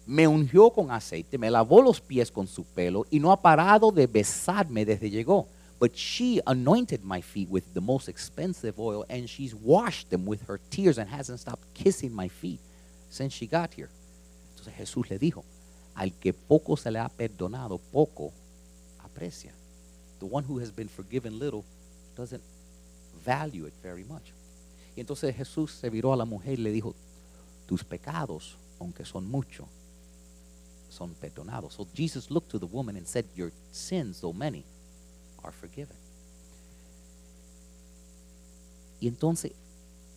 me 0.07 0.27
ungió 0.27 0.73
con 0.73 0.89
aceite, 0.89 1.37
me 1.37 1.51
lavó 1.51 1.83
los 1.83 2.01
pies 2.01 2.31
con 2.31 2.47
su 2.47 2.63
pelo 2.63 3.05
y 3.11 3.19
no 3.19 3.31
ha 3.31 3.39
parado 3.39 3.91
de 3.91 4.07
besarme 4.07 4.85
desde 4.85 5.09
llegó. 5.09 5.47
But 5.79 5.95
she 5.95 6.41
anointed 6.45 7.03
my 7.03 7.21
feet 7.21 7.47
with 7.49 7.73
the 7.73 7.79
most 7.79 8.09
expensive 8.09 8.79
oil 8.79 9.05
and 9.09 9.29
she's 9.29 9.53
washed 9.53 10.09
them 10.09 10.25
with 10.25 10.41
her 10.47 10.59
tears 10.69 10.97
and 10.97 11.07
hasn't 11.07 11.39
stopped 11.39 11.63
kissing 11.73 12.11
my 12.11 12.27
feet 12.27 12.59
since 13.09 13.33
she 13.33 13.45
got 13.45 13.73
here. 13.73 13.89
Entonces 14.55 14.73
Jesús 14.73 15.09
le 15.09 15.19
dijo, 15.19 15.43
al 15.95 16.13
que 16.13 16.33
poco 16.33 16.77
se 16.77 16.91
le 16.91 16.99
ha 16.99 17.09
perdonado, 17.09 17.77
poco 17.77 18.31
aprecia. 18.99 19.53
The 20.19 20.25
one 20.25 20.45
who 20.47 20.59
has 20.59 20.71
been 20.73 20.89
forgiven 20.89 21.39
little 21.39 21.63
doesn't 22.15 22.43
value 23.25 23.65
it 23.65 23.73
very 23.81 24.03
much. 24.03 24.33
Y 24.95 25.01
entonces 25.01 25.35
Jesús 25.35 25.71
se 25.71 25.89
viró 25.89 26.13
a 26.13 26.17
la 26.17 26.25
mujer 26.25 26.59
y 26.59 26.63
le 26.63 26.71
dijo, 26.71 26.95
tus 27.65 27.83
pecados, 27.83 28.57
aunque 28.79 29.05
son 29.05 29.29
muchos, 29.29 29.67
son 30.89 31.13
perdonados. 31.13 31.73
So 31.73 31.87
Jesus 31.93 32.31
looked 32.31 32.49
to 32.49 32.59
the 32.59 32.65
woman 32.65 32.97
and 32.97 33.05
said, 33.05 33.25
Your 33.35 33.51
sins, 33.71 34.21
though 34.21 34.33
many, 34.33 34.65
are 35.43 35.53
forgiven. 35.53 35.95
Y 38.99 39.07
entonces 39.07 39.53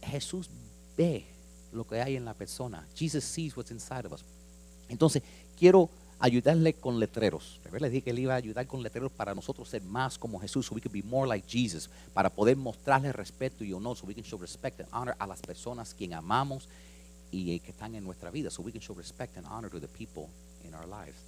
Jesús 0.00 0.49
ve 0.97 1.26
lo 1.73 1.85
que 1.85 2.00
hay 2.00 2.17
en 2.17 2.25
la 2.25 2.35
persona. 2.35 2.87
Jesus 2.95 3.23
sees 3.23 3.57
what's 3.57 3.71
inside 3.71 4.07
of 4.07 4.12
us. 4.12 4.25
Entonces, 4.88 5.23
quiero 5.62 5.88
ayudarle 6.19 6.75
con 6.75 6.99
letreros. 6.99 7.61
Les 7.78 7.92
dije 7.92 8.02
que 8.02 8.12
le 8.12 8.23
iba 8.23 8.35
a 8.35 8.37
ayudar 8.37 8.66
con 8.66 8.83
letreros 8.83 9.12
para 9.12 9.33
nosotros 9.33 9.69
ser 9.69 9.81
más 9.85 10.19
como 10.19 10.40
Jesús, 10.40 10.66
so 10.66 10.75
we 10.75 10.81
could 10.81 10.92
be 10.92 11.04
more 11.04 11.25
like 11.25 11.47
Jesus, 11.49 11.88
para 12.12 12.28
poder 12.28 12.57
mostrarle 12.57 13.12
respeto 13.12 13.62
y 13.62 13.73
honor, 13.73 13.97
so 13.97 14.04
we 14.04 14.12
can 14.12 14.25
show 14.25 14.37
respect 14.40 14.81
and 14.81 14.88
honor 14.92 15.14
a 15.21 15.25
las 15.25 15.40
personas 15.40 15.95
quien 15.95 16.14
amamos 16.14 16.69
y 17.31 17.54
eh, 17.54 17.61
que 17.61 17.71
están 17.71 17.95
en 17.95 18.02
nuestra 18.02 18.33
vida, 18.33 18.50
so 18.50 18.61
we 18.61 18.73
can 18.73 18.81
show 18.81 18.92
respect 18.97 19.37
and 19.37 19.47
honor 19.47 19.71
to 19.71 19.78
the 19.78 19.87
people 19.87 20.28
in 20.64 20.75
our 20.75 20.85
lives. 20.85 21.21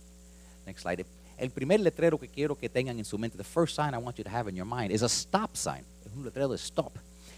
Next 0.67 0.83
slide. 0.83 1.07
El 1.39 1.51
primer 1.51 1.79
letrero 1.79 2.19
que 2.19 2.27
quiero 2.27 2.59
que 2.59 2.69
tengan 2.69 2.99
en 2.99 3.05
su 3.05 3.17
mente, 3.17 3.39
the 3.39 3.45
first 3.45 3.77
sign 3.77 3.95
I 3.95 3.99
want 3.99 4.17
you 4.17 4.25
to 4.25 4.31
have 4.31 4.51
in 4.51 4.57
your 4.57 4.67
mind 4.67 4.91
is 4.91 5.05
a 5.05 5.09
stop 5.09 5.55
sign. 5.55 5.85
Es 6.05 6.13
un 6.13 6.25
letrero 6.25 6.49
de 6.49 6.59
stop. 6.59 6.93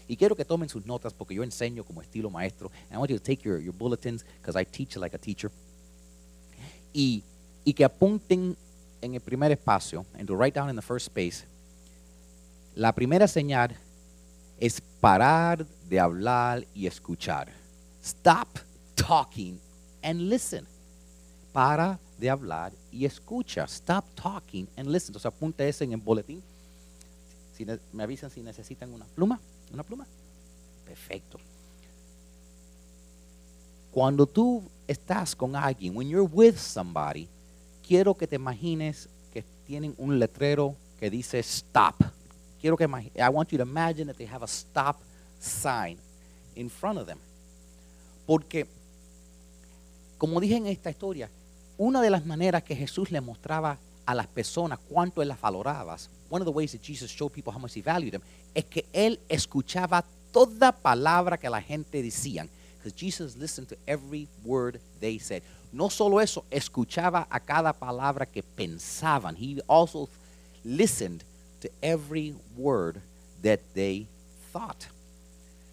Y 0.07 0.17
quiero 0.17 0.35
que 0.35 0.45
tomen 0.45 0.67
sus 0.67 0.83
notas 0.87 1.13
porque 1.13 1.35
yo 1.35 1.43
enseño 1.43 1.83
como 1.83 2.01
estilo 2.01 2.31
maestro. 2.31 2.71
And 2.89 2.93
I 2.93 2.97
want 2.97 3.11
you 3.11 3.19
to 3.19 3.23
take 3.23 3.43
your, 3.43 3.59
your 3.59 3.75
bulletins 3.75 4.25
because 4.41 4.59
I 4.59 4.65
teach 4.65 4.95
like 4.95 5.15
a 5.15 5.19
teacher. 5.19 5.51
Y, 6.99 7.23
que 7.75 7.85
apunten 7.85 8.57
en 9.01 9.13
el 9.13 9.21
primer 9.21 9.51
espacio, 9.51 10.03
and 10.17 10.27
to 10.27 10.35
write 10.35 10.55
down 10.55 10.67
in 10.67 10.75
the 10.75 10.81
first 10.81 11.05
space, 11.05 11.45
la 12.75 12.91
primera 12.91 13.27
señal 13.27 13.75
es 14.59 14.81
parar 14.99 15.63
de 15.87 15.99
hablar 15.99 16.65
y 16.73 16.87
escuchar. 16.87 17.49
Stop 18.03 18.47
talking 18.95 19.59
and 20.01 20.21
listen. 20.21 20.65
Para 21.53 21.99
de 22.17 22.31
hablar 22.31 22.73
y 22.91 23.05
escucha. 23.05 23.65
Stop 23.65 24.05
talking 24.15 24.67
and 24.75 24.89
listen. 24.89 25.09
Entonces 25.09 25.27
apunta 25.27 25.63
ese 25.65 25.83
en 25.83 25.93
el 25.93 25.99
boletín. 25.99 26.41
Si 27.53 27.65
me 27.93 28.03
avisan 28.03 28.31
si 28.31 28.41
necesitan 28.41 28.91
una 28.91 29.05
pluma. 29.05 29.39
¿Una 29.71 29.83
pluma? 29.83 30.07
Perfecto. 30.85 31.37
Cuando 33.97 34.27
tú 34.27 34.61
estás 34.87 35.35
con 35.35 35.55
alguien, 35.55 35.97
when 35.97 36.07
you're 36.07 36.29
with 36.31 36.55
somebody, 36.55 37.27
quiero 37.81 38.13
que 38.13 38.27
te 38.27 38.35
imagines 38.35 39.09
que 39.33 39.43
tienen 39.65 39.95
un 39.97 40.19
letrero 40.19 40.75
que 40.99 41.09
dice 41.09 41.39
stop. 41.39 41.95
Quiero 42.61 42.77
que 42.77 42.83
I 42.83 43.29
want 43.29 43.49
you 43.49 43.57
to 43.57 43.63
imagine 43.63 44.05
that 44.05 44.15
they 44.15 44.27
have 44.27 44.43
a 44.43 44.47
stop 44.47 44.97
sign 45.39 45.97
in 46.53 46.69
front 46.69 46.99
of 46.99 47.07
them. 47.07 47.17
Porque, 48.27 48.67
como 50.19 50.39
dije 50.39 50.57
en 50.57 50.67
esta 50.67 50.91
historia, 50.91 51.31
una 51.79 51.99
de 51.99 52.11
las 52.11 52.23
maneras 52.23 52.61
que 52.61 52.75
Jesús 52.75 53.09
le 53.09 53.19
mostraba 53.19 53.79
a 54.05 54.13
las 54.13 54.27
personas 54.27 54.77
cuánto 54.87 55.23
él 55.23 55.29
las 55.29 55.41
valoraba, 55.41 55.97
one 56.29 56.43
of 56.43 56.45
the 56.45 56.55
ways 56.55 56.71
that 56.73 56.83
Jesus 56.83 57.09
showed 57.09 57.31
people 57.31 57.51
how 57.51 57.59
much 57.59 57.75
he 57.75 57.81
valued 57.81 58.11
them, 58.11 58.21
es 58.53 58.65
que 58.65 58.85
él 58.93 59.19
escuchaba 59.27 60.05
toda 60.31 60.71
palabra 60.71 61.39
que 61.39 61.49
la 61.49 61.63
gente 61.63 62.03
decían. 62.03 62.47
Because 62.87 62.99
Jesus 63.01 63.35
listened 63.35 63.67
to 63.67 63.77
every 63.85 64.29
word 64.45 64.79
they 65.01 65.17
said. 65.17 65.43
No 65.73 65.89
solo 65.89 66.19
eso, 66.19 66.45
escuchaba 66.49 67.27
a 67.29 67.39
cada 67.39 67.73
palabra 67.73 68.25
que 68.25 68.41
pensaban. 68.41 69.35
He 69.35 69.59
also 69.67 70.07
listened 70.63 71.25
to 71.59 71.69
every 71.83 72.33
word 72.55 73.01
that 73.41 73.59
they 73.73 74.07
thought. 74.53 74.87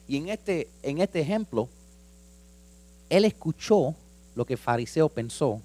Y 0.08 0.16
en 0.16 0.28
este, 0.28 0.66
en 0.82 0.98
este 0.98 1.20
ejemplo, 1.20 1.68
él 3.08 3.24
escuchó 3.24 3.94
lo 4.34 4.44
que 4.44 4.56
fariseo 4.56 5.08
pensó. 5.08 5.60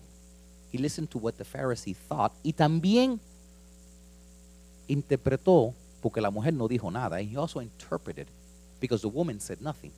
He 0.72 0.78
listened 0.78 1.10
to 1.10 1.18
what 1.18 1.36
the 1.38 1.46
Pharisee 1.46 1.96
thought. 1.96 2.32
Y 2.44 2.54
también 2.54 3.20
interpretó, 4.88 5.74
porque 6.00 6.22
la 6.22 6.30
mujer 6.30 6.54
no 6.54 6.68
dijo 6.68 6.92
nada. 6.92 7.20
He 7.20 7.36
also 7.36 7.60
interpreted, 7.60 8.28
because 8.80 9.02
the 9.02 9.10
woman 9.10 9.40
said 9.40 9.60
nothing, 9.62 9.92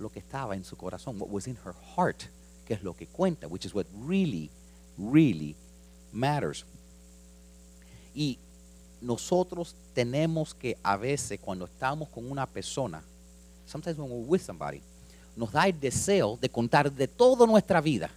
lo 0.00 0.10
que 0.10 0.20
estaba 0.20 0.54
en 0.54 0.64
su 0.64 0.76
corazón, 0.76 1.16
what 1.18 1.30
was 1.30 1.46
in 1.46 1.56
her 1.64 1.74
heart, 1.96 2.24
que 2.64 2.74
es 2.74 2.82
lo 2.82 2.94
que 2.94 3.06
cuenta, 3.06 3.46
which 3.46 3.64
is 3.64 3.74
what 3.74 3.86
really, 4.06 4.50
really 4.96 5.56
matters. 6.12 6.64
Y 8.14 8.38
nosotros 9.00 9.74
tenemos 9.94 10.54
que 10.54 10.76
a 10.82 10.96
veces 10.96 11.38
cuando 11.40 11.66
estamos 11.66 12.08
con 12.08 12.30
una 12.30 12.46
persona, 12.46 13.02
sometimes 13.66 13.98
when 13.98 14.10
we're 14.10 14.26
with 14.26 14.42
somebody, 14.42 14.82
nos 15.36 15.52
da 15.52 15.66
el 15.66 15.78
deseo 15.78 16.36
de 16.40 16.48
contar 16.48 16.90
de 16.92 17.06
toda 17.06 17.46
nuestra 17.46 17.80
vida. 17.80 18.10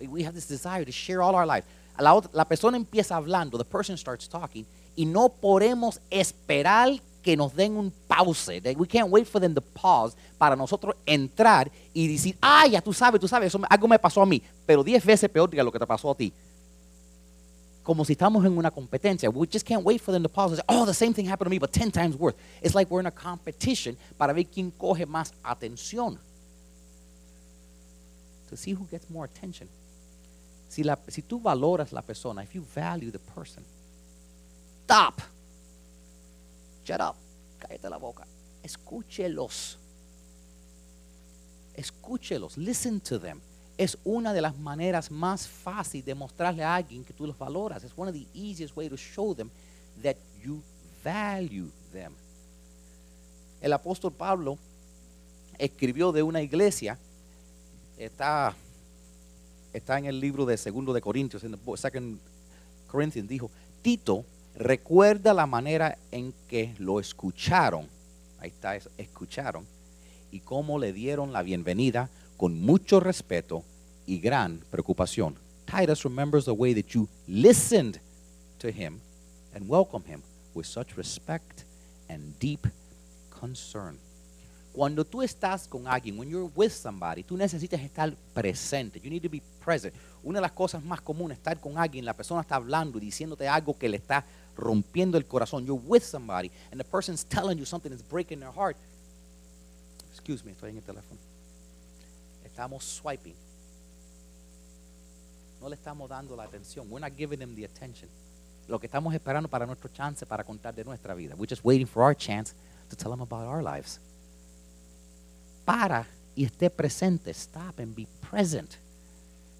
We 0.00 0.24
have 0.24 0.34
this 0.34 0.48
desire 0.48 0.84
to 0.84 0.92
share 0.92 1.20
all 1.20 1.34
our 1.34 1.46
life. 1.46 1.66
La, 1.98 2.44
persona 2.46 2.78
empieza 2.78 3.16
hablando, 3.16 3.58
the 3.58 3.64
person 3.64 3.98
starts 3.98 4.28
talking, 4.28 4.64
y 4.96 5.04
no 5.04 5.28
podemos 5.28 6.00
esperar 6.10 7.00
que 7.22 7.36
nos 7.36 7.54
den 7.54 7.76
un 7.76 7.92
pause. 8.08 8.60
We 8.76 8.86
can't 8.86 9.10
wait 9.10 9.26
for 9.26 9.40
them 9.40 9.54
to 9.54 9.60
pause 9.60 10.16
para 10.38 10.56
nosotros 10.56 10.96
entrar 11.06 11.70
y 11.92 12.08
decir, 12.08 12.36
ah, 12.40 12.66
ya 12.66 12.80
tú 12.80 12.92
sabes, 12.92 13.20
tú 13.20 13.28
sabes, 13.28 13.48
eso 13.48 13.60
algo 13.68 13.88
me 13.88 13.98
pasó 13.98 14.22
a 14.22 14.26
mí, 14.26 14.42
pero 14.66 14.82
diez 14.82 15.04
veces 15.04 15.28
peor 15.30 15.50
que 15.50 15.62
lo 15.62 15.70
que 15.70 15.78
te 15.78 15.86
pasó 15.86 16.10
a 16.10 16.14
ti 16.14 16.32
como 17.82 18.04
si 18.04 18.12
estamos 18.12 18.44
en 18.44 18.56
una 18.56 18.70
competencia. 18.70 19.28
We 19.30 19.48
just 19.48 19.66
can't 19.66 19.84
wait 19.84 20.00
for 20.00 20.12
them 20.12 20.22
to 20.22 20.28
pause 20.28 20.56
say, 20.56 20.62
oh, 20.68 20.84
the 20.86 20.94
same 20.94 21.12
thing 21.12 21.26
happened 21.26 21.46
to 21.46 21.50
me, 21.50 21.58
but 21.58 21.72
10 21.72 21.90
times 21.90 22.16
worse. 22.16 22.36
It's 22.62 22.74
like 22.74 22.88
we're 22.90 23.00
in 23.00 23.06
a 23.06 23.10
competition 23.10 23.96
para 24.16 24.32
ver 24.32 24.44
quién 24.44 24.70
coge 24.70 25.06
más 25.06 25.32
atención. 25.44 26.16
To 28.48 28.56
see 28.56 28.72
who 28.74 28.86
gets 28.90 29.08
more 29.10 29.24
attention. 29.24 29.68
Si, 30.68 30.84
si 31.08 31.22
tú 31.22 31.40
valoras 31.40 31.92
la 31.92 32.02
persona, 32.02 32.42
if 32.42 32.54
you 32.54 32.62
value 32.62 33.10
the 33.10 33.18
person, 33.18 33.64
stop. 34.84 35.20
Shut 36.90 37.00
up. 37.00 37.14
Cállate 37.60 37.88
la 37.88 37.98
boca. 37.98 38.26
Escúchelos. 38.64 39.78
Escúchelos. 41.74 42.56
Listen 42.56 43.00
to 43.00 43.20
them. 43.20 43.40
Es 43.78 43.96
una 44.02 44.32
de 44.32 44.40
las 44.40 44.58
maneras 44.58 45.10
más 45.10 45.46
fáciles 45.46 46.04
de 46.04 46.14
mostrarle 46.16 46.64
a 46.64 46.74
alguien 46.74 47.04
que 47.04 47.12
tú 47.12 47.28
los 47.28 47.38
valoras. 47.38 47.84
It's 47.84 47.96
one 47.96 48.10
of 48.10 48.14
the 48.14 48.26
easiest 48.34 48.76
way 48.76 48.88
to 48.88 48.96
show 48.96 49.34
them 49.34 49.50
that 50.02 50.16
you 50.42 50.60
value 51.04 51.70
them. 51.92 52.12
El 53.60 53.72
apóstol 53.72 54.12
Pablo 54.12 54.58
escribió 55.58 56.10
de 56.10 56.22
una 56.24 56.42
iglesia, 56.42 56.98
está, 57.98 58.54
está 59.72 59.98
en 59.98 60.06
el 60.06 60.18
libro 60.18 60.44
de 60.44 60.56
Segundo 60.56 60.92
de 60.92 61.00
Corintios, 61.00 61.44
en 61.44 61.52
the 61.52 61.76
Second 61.76 62.18
Corinthians, 62.88 63.28
dijo, 63.28 63.50
Tito 63.80 64.24
recuerda 64.54 65.34
la 65.34 65.46
manera 65.46 65.98
en 66.10 66.34
que 66.48 66.74
lo 66.78 67.00
escucharon, 67.00 67.88
ahí 68.40 68.50
está, 68.50 68.76
escucharon, 68.96 69.66
y 70.30 70.40
cómo 70.40 70.78
le 70.78 70.92
dieron 70.92 71.32
la 71.32 71.42
bienvenida 71.42 72.08
con 72.36 72.60
mucho 72.60 73.00
respeto 73.00 73.64
y 74.06 74.18
gran 74.18 74.58
preocupación. 74.70 75.36
Titus 75.66 76.02
remembers 76.04 76.44
the 76.44 76.52
way 76.52 76.74
that 76.74 76.90
you 76.92 77.08
listened 77.28 78.00
to 78.58 78.68
him 78.68 79.00
and 79.54 79.68
welcomed 79.68 80.06
him 80.06 80.22
with 80.54 80.66
such 80.66 80.96
respect 80.96 81.64
and 82.08 82.38
deep 82.38 82.66
concern. 83.30 83.98
Cuando 84.72 85.04
tú 85.04 85.20
estás 85.20 85.66
con 85.66 85.88
alguien, 85.88 86.16
when 86.16 86.28
you're 86.28 86.50
with 86.54 86.70
somebody, 86.70 87.24
tú 87.24 87.36
necesitas 87.36 87.80
estar 87.80 88.14
presente. 88.32 89.00
You 89.00 89.10
need 89.10 89.22
to 89.22 89.28
be 89.28 89.42
present. 89.64 89.94
Una 90.22 90.38
de 90.38 90.42
las 90.42 90.52
cosas 90.52 90.82
más 90.84 91.00
comunes, 91.00 91.38
estar 91.38 91.58
con 91.60 91.76
alguien, 91.76 92.04
la 92.04 92.14
persona 92.14 92.40
está 92.40 92.54
hablando 92.54 92.98
y 92.98 93.00
diciéndote 93.00 93.48
algo 93.48 93.76
que 93.76 93.88
le 93.88 93.96
está 93.96 94.24
rompiendo 94.60 95.16
el 95.16 95.26
corazón. 95.26 95.64
You're 95.66 95.82
with 95.86 96.02
somebody 96.02 96.50
and 96.70 96.80
the 96.80 96.84
person's 96.84 97.24
telling 97.24 97.58
you 97.58 97.64
something 97.64 97.90
that's 97.90 98.06
breaking 98.08 98.40
their 98.40 98.52
heart. 98.52 98.76
Excuse 100.12 100.44
me, 100.44 100.52
estoy 100.52 100.70
en 100.70 100.76
el 100.76 100.82
teléfono. 100.82 101.18
Estamos 102.44 102.84
swiping. 102.84 103.34
No 105.60 105.68
le 105.68 105.76
estamos 105.76 106.08
dando 106.08 106.36
la 106.36 106.44
atención. 106.44 106.86
We're 106.90 107.00
not 107.00 107.16
giving 107.16 107.38
them 107.38 107.54
the 107.54 107.64
attention. 107.64 108.08
Lo 108.68 108.78
que 108.78 108.86
estamos 108.86 109.12
esperando 109.14 109.48
para 109.48 109.66
nuestro 109.66 109.90
chance 109.90 110.24
para 110.24 110.44
contar 110.44 110.74
de 110.74 110.84
nuestra 110.84 111.14
vida. 111.14 111.34
We're 111.36 111.48
just 111.48 111.64
waiting 111.64 111.86
for 111.86 112.02
our 112.02 112.14
chance 112.14 112.54
to 112.88 112.96
tell 112.96 113.10
them 113.10 113.20
about 113.20 113.46
our 113.46 113.62
lives. 113.62 114.00
Para 115.64 116.06
y 116.34 116.44
esté 116.44 116.70
presente. 116.70 117.32
Stop 117.34 117.80
and 117.80 117.94
be 117.94 118.06
present. 118.30 118.76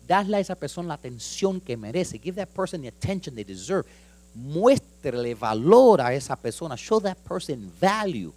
Dale 0.06 0.36
a 0.36 0.40
esa 0.40 0.54
persona 0.54 0.88
la 0.88 0.94
atención 0.94 1.60
que 1.60 1.76
merece. 1.76 2.18
Give 2.18 2.34
that 2.36 2.48
person 2.48 2.82
the 2.82 2.88
attention 2.88 3.34
they 3.34 3.44
deserve. 3.44 3.86
Muéstrele 5.00 5.34
valor 5.34 6.02
a 6.02 6.12
esa 6.12 6.36
persona. 6.36 6.76
Show 6.76 7.00
that 7.00 7.16
person 7.16 7.72
value. 7.80 8.32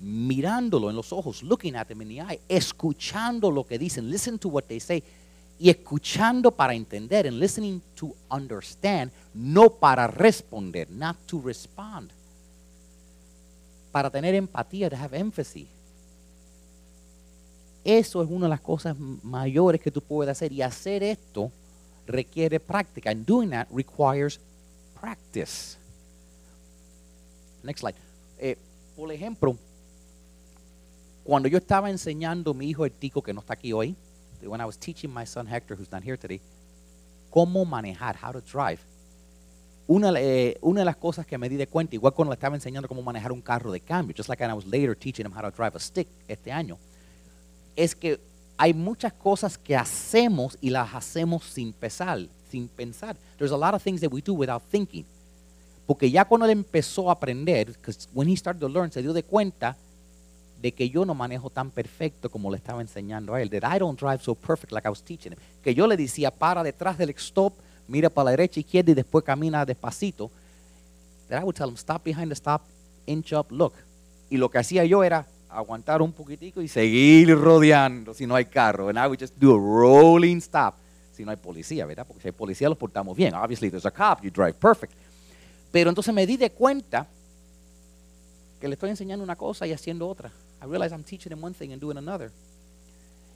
Mirándolo 0.00 0.90
en 0.90 0.96
los 0.96 1.12
ojos, 1.12 1.44
looking 1.44 1.76
at 1.76 1.86
them 1.86 2.02
in 2.02 2.08
the 2.08 2.20
eye, 2.20 2.40
escuchando 2.48 3.52
lo 3.52 3.64
que 3.64 3.78
dicen. 3.78 4.10
Listen 4.10 4.36
to 4.36 4.48
what 4.48 4.64
they 4.64 4.80
say 4.80 5.02
y 5.60 5.70
escuchando 5.70 6.50
para 6.50 6.74
entender, 6.74 7.28
and 7.28 7.38
listening 7.38 7.80
to 7.94 8.12
understand, 8.28 9.12
no 9.32 9.70
para 9.70 10.08
responder, 10.08 10.90
not 10.90 11.16
to 11.26 11.40
respond. 11.40 12.10
Para 13.92 14.10
tener 14.10 14.34
empatía, 14.34 14.90
to 14.90 14.96
have 14.96 15.16
empathy. 15.16 15.68
Eso 17.84 18.22
es 18.22 18.28
una 18.28 18.46
de 18.46 18.50
las 18.50 18.60
cosas 18.60 18.98
mayores 18.98 19.80
que 19.80 19.92
tú 19.92 20.00
puedes 20.00 20.32
hacer 20.32 20.50
y 20.50 20.62
hacer 20.62 21.04
esto 21.04 21.52
requiere 22.08 22.58
práctica. 22.58 23.10
And 23.10 23.24
doing 23.24 23.50
that 23.50 23.68
requires 23.70 24.40
practice. 25.00 25.81
Next 27.62 27.80
slide. 27.80 27.96
Eh, 28.38 28.56
por 28.96 29.10
ejemplo, 29.12 29.56
cuando 31.24 31.48
yo 31.48 31.58
estaba 31.58 31.90
enseñando 31.90 32.50
a 32.50 32.54
mi 32.54 32.68
hijo 32.68 32.84
el 32.84 32.92
tico 32.92 33.22
que 33.22 33.32
no 33.32 33.40
está 33.40 33.54
aquí 33.54 33.72
hoy, 33.72 33.94
when 34.42 34.60
I 34.60 34.64
was 34.64 34.76
teaching 34.78 35.12
my 35.12 35.24
son 35.24 35.46
Hector, 35.46 35.76
who's 35.76 35.90
not 35.90 36.02
here 36.02 36.16
today, 36.16 36.40
cómo 37.30 37.64
manejar, 37.64 38.16
how 38.16 38.32
to 38.32 38.40
drive. 38.40 38.80
Una, 39.86 40.12
eh, 40.16 40.56
una 40.62 40.80
de 40.80 40.84
las 40.84 40.96
cosas 40.96 41.26
que 41.26 41.36
me 41.38 41.48
di 41.48 41.56
de 41.56 41.66
cuenta, 41.66 41.94
igual 41.94 42.14
cuando 42.14 42.30
le 42.30 42.34
estaba 42.34 42.54
enseñando 42.54 42.88
cómo 42.88 43.02
manejar 43.02 43.32
un 43.32 43.40
carro 43.40 43.72
de 43.72 43.80
cambio, 43.80 44.14
just 44.16 44.28
like 44.28 44.42
I 44.42 44.52
was 44.52 44.64
later 44.66 44.96
teaching 44.96 45.26
him 45.26 45.32
how 45.32 45.42
to 45.42 45.50
drive 45.50 45.76
a 45.76 45.80
stick 45.80 46.08
este 46.28 46.52
año, 46.52 46.78
es 47.76 47.94
que 47.94 48.20
hay 48.56 48.74
muchas 48.74 49.12
cosas 49.12 49.58
que 49.58 49.76
hacemos 49.76 50.56
y 50.60 50.70
las 50.70 50.94
hacemos 50.94 51.44
sin 51.44 51.72
pensar, 51.72 52.28
sin 52.48 52.68
pensar. 52.68 53.16
There's 53.38 53.52
a 53.52 53.56
lot 53.56 53.74
of 53.74 53.82
things 53.82 54.00
that 54.02 54.12
we 54.12 54.20
do 54.20 54.34
without 54.34 54.62
thinking. 54.70 55.04
Porque 55.86 56.10
ya 56.10 56.24
cuando 56.24 56.46
él 56.46 56.52
empezó 56.52 57.08
a 57.10 57.14
aprender, 57.14 57.74
when 58.12 58.28
he 58.28 58.36
started 58.36 58.60
to 58.60 58.68
learn, 58.68 58.90
se 58.92 59.02
dio 59.02 59.12
de 59.12 59.22
cuenta 59.22 59.76
de 60.60 60.72
que 60.72 60.88
yo 60.88 61.04
no 61.04 61.14
manejo 61.14 61.50
tan 61.50 61.70
perfecto 61.70 62.30
como 62.30 62.50
le 62.50 62.56
estaba 62.56 62.80
enseñando 62.80 63.34
a 63.34 63.42
él. 63.42 63.50
That 63.50 63.74
I 63.74 63.80
don't 63.80 63.98
drive 63.98 64.22
so 64.22 64.34
perfect 64.34 64.72
like 64.72 64.86
I 64.86 64.90
was 64.90 65.02
teaching 65.02 65.32
him. 65.32 65.38
Que 65.62 65.74
yo 65.74 65.86
le 65.88 65.96
decía, 65.96 66.30
para 66.30 66.62
detrás 66.62 66.96
del 66.96 67.10
stop, 67.10 67.52
mira 67.88 68.08
para 68.08 68.26
la 68.26 68.30
derecha, 68.30 68.60
izquierda 68.60 68.92
y 68.92 68.94
después 68.94 69.24
camina 69.24 69.66
despacito. 69.66 70.30
That 71.28 71.40
I 71.40 71.44
would 71.44 71.56
tell 71.56 71.68
him, 71.68 71.76
stop 71.76 72.04
behind 72.04 72.28
the 72.28 72.34
stop, 72.34 72.62
inch 73.06 73.32
up, 73.32 73.50
look. 73.50 73.74
Y 74.30 74.36
lo 74.36 74.48
que 74.48 74.58
hacía 74.58 74.84
yo 74.84 75.02
era 75.02 75.26
aguantar 75.50 76.00
un 76.00 76.12
poquitico 76.12 76.62
y 76.62 76.68
seguir 76.68 77.36
rodeando 77.36 78.14
si 78.14 78.26
no 78.26 78.36
hay 78.36 78.44
carro. 78.44 78.88
And 78.88 78.98
I 78.98 79.08
would 79.08 79.18
just 79.18 79.34
do 79.36 79.54
a 79.54 79.58
rolling 79.58 80.38
stop 80.38 80.76
si 81.12 81.24
no 81.24 81.32
hay 81.32 81.36
policía, 81.36 81.84
¿verdad? 81.86 82.06
Porque 82.06 82.22
si 82.22 82.28
hay 82.28 82.32
policía 82.32 82.68
los 82.68 82.78
portamos 82.78 83.16
bien. 83.16 83.34
Obviously, 83.34 83.68
there's 83.68 83.84
a 83.84 83.90
cop, 83.90 84.22
you 84.22 84.30
drive 84.30 84.54
perfect. 84.54 84.92
Pero 85.72 85.88
entonces 85.88 86.14
me 86.14 86.26
di 86.26 86.36
de 86.36 86.50
cuenta 86.50 87.08
que 88.60 88.68
le 88.68 88.74
estoy 88.74 88.90
enseñando 88.90 89.24
una 89.24 89.34
cosa 89.34 89.66
y 89.66 89.72
haciendo 89.72 90.06
otra. 90.08 90.30
I 90.62 90.66
realize 90.66 90.94
I'm 90.94 91.02
teaching 91.02 91.30
them 91.30 91.42
one 91.42 91.54
thing 91.54 91.72
and 91.72 91.80
doing 91.80 91.98
another. 91.98 92.30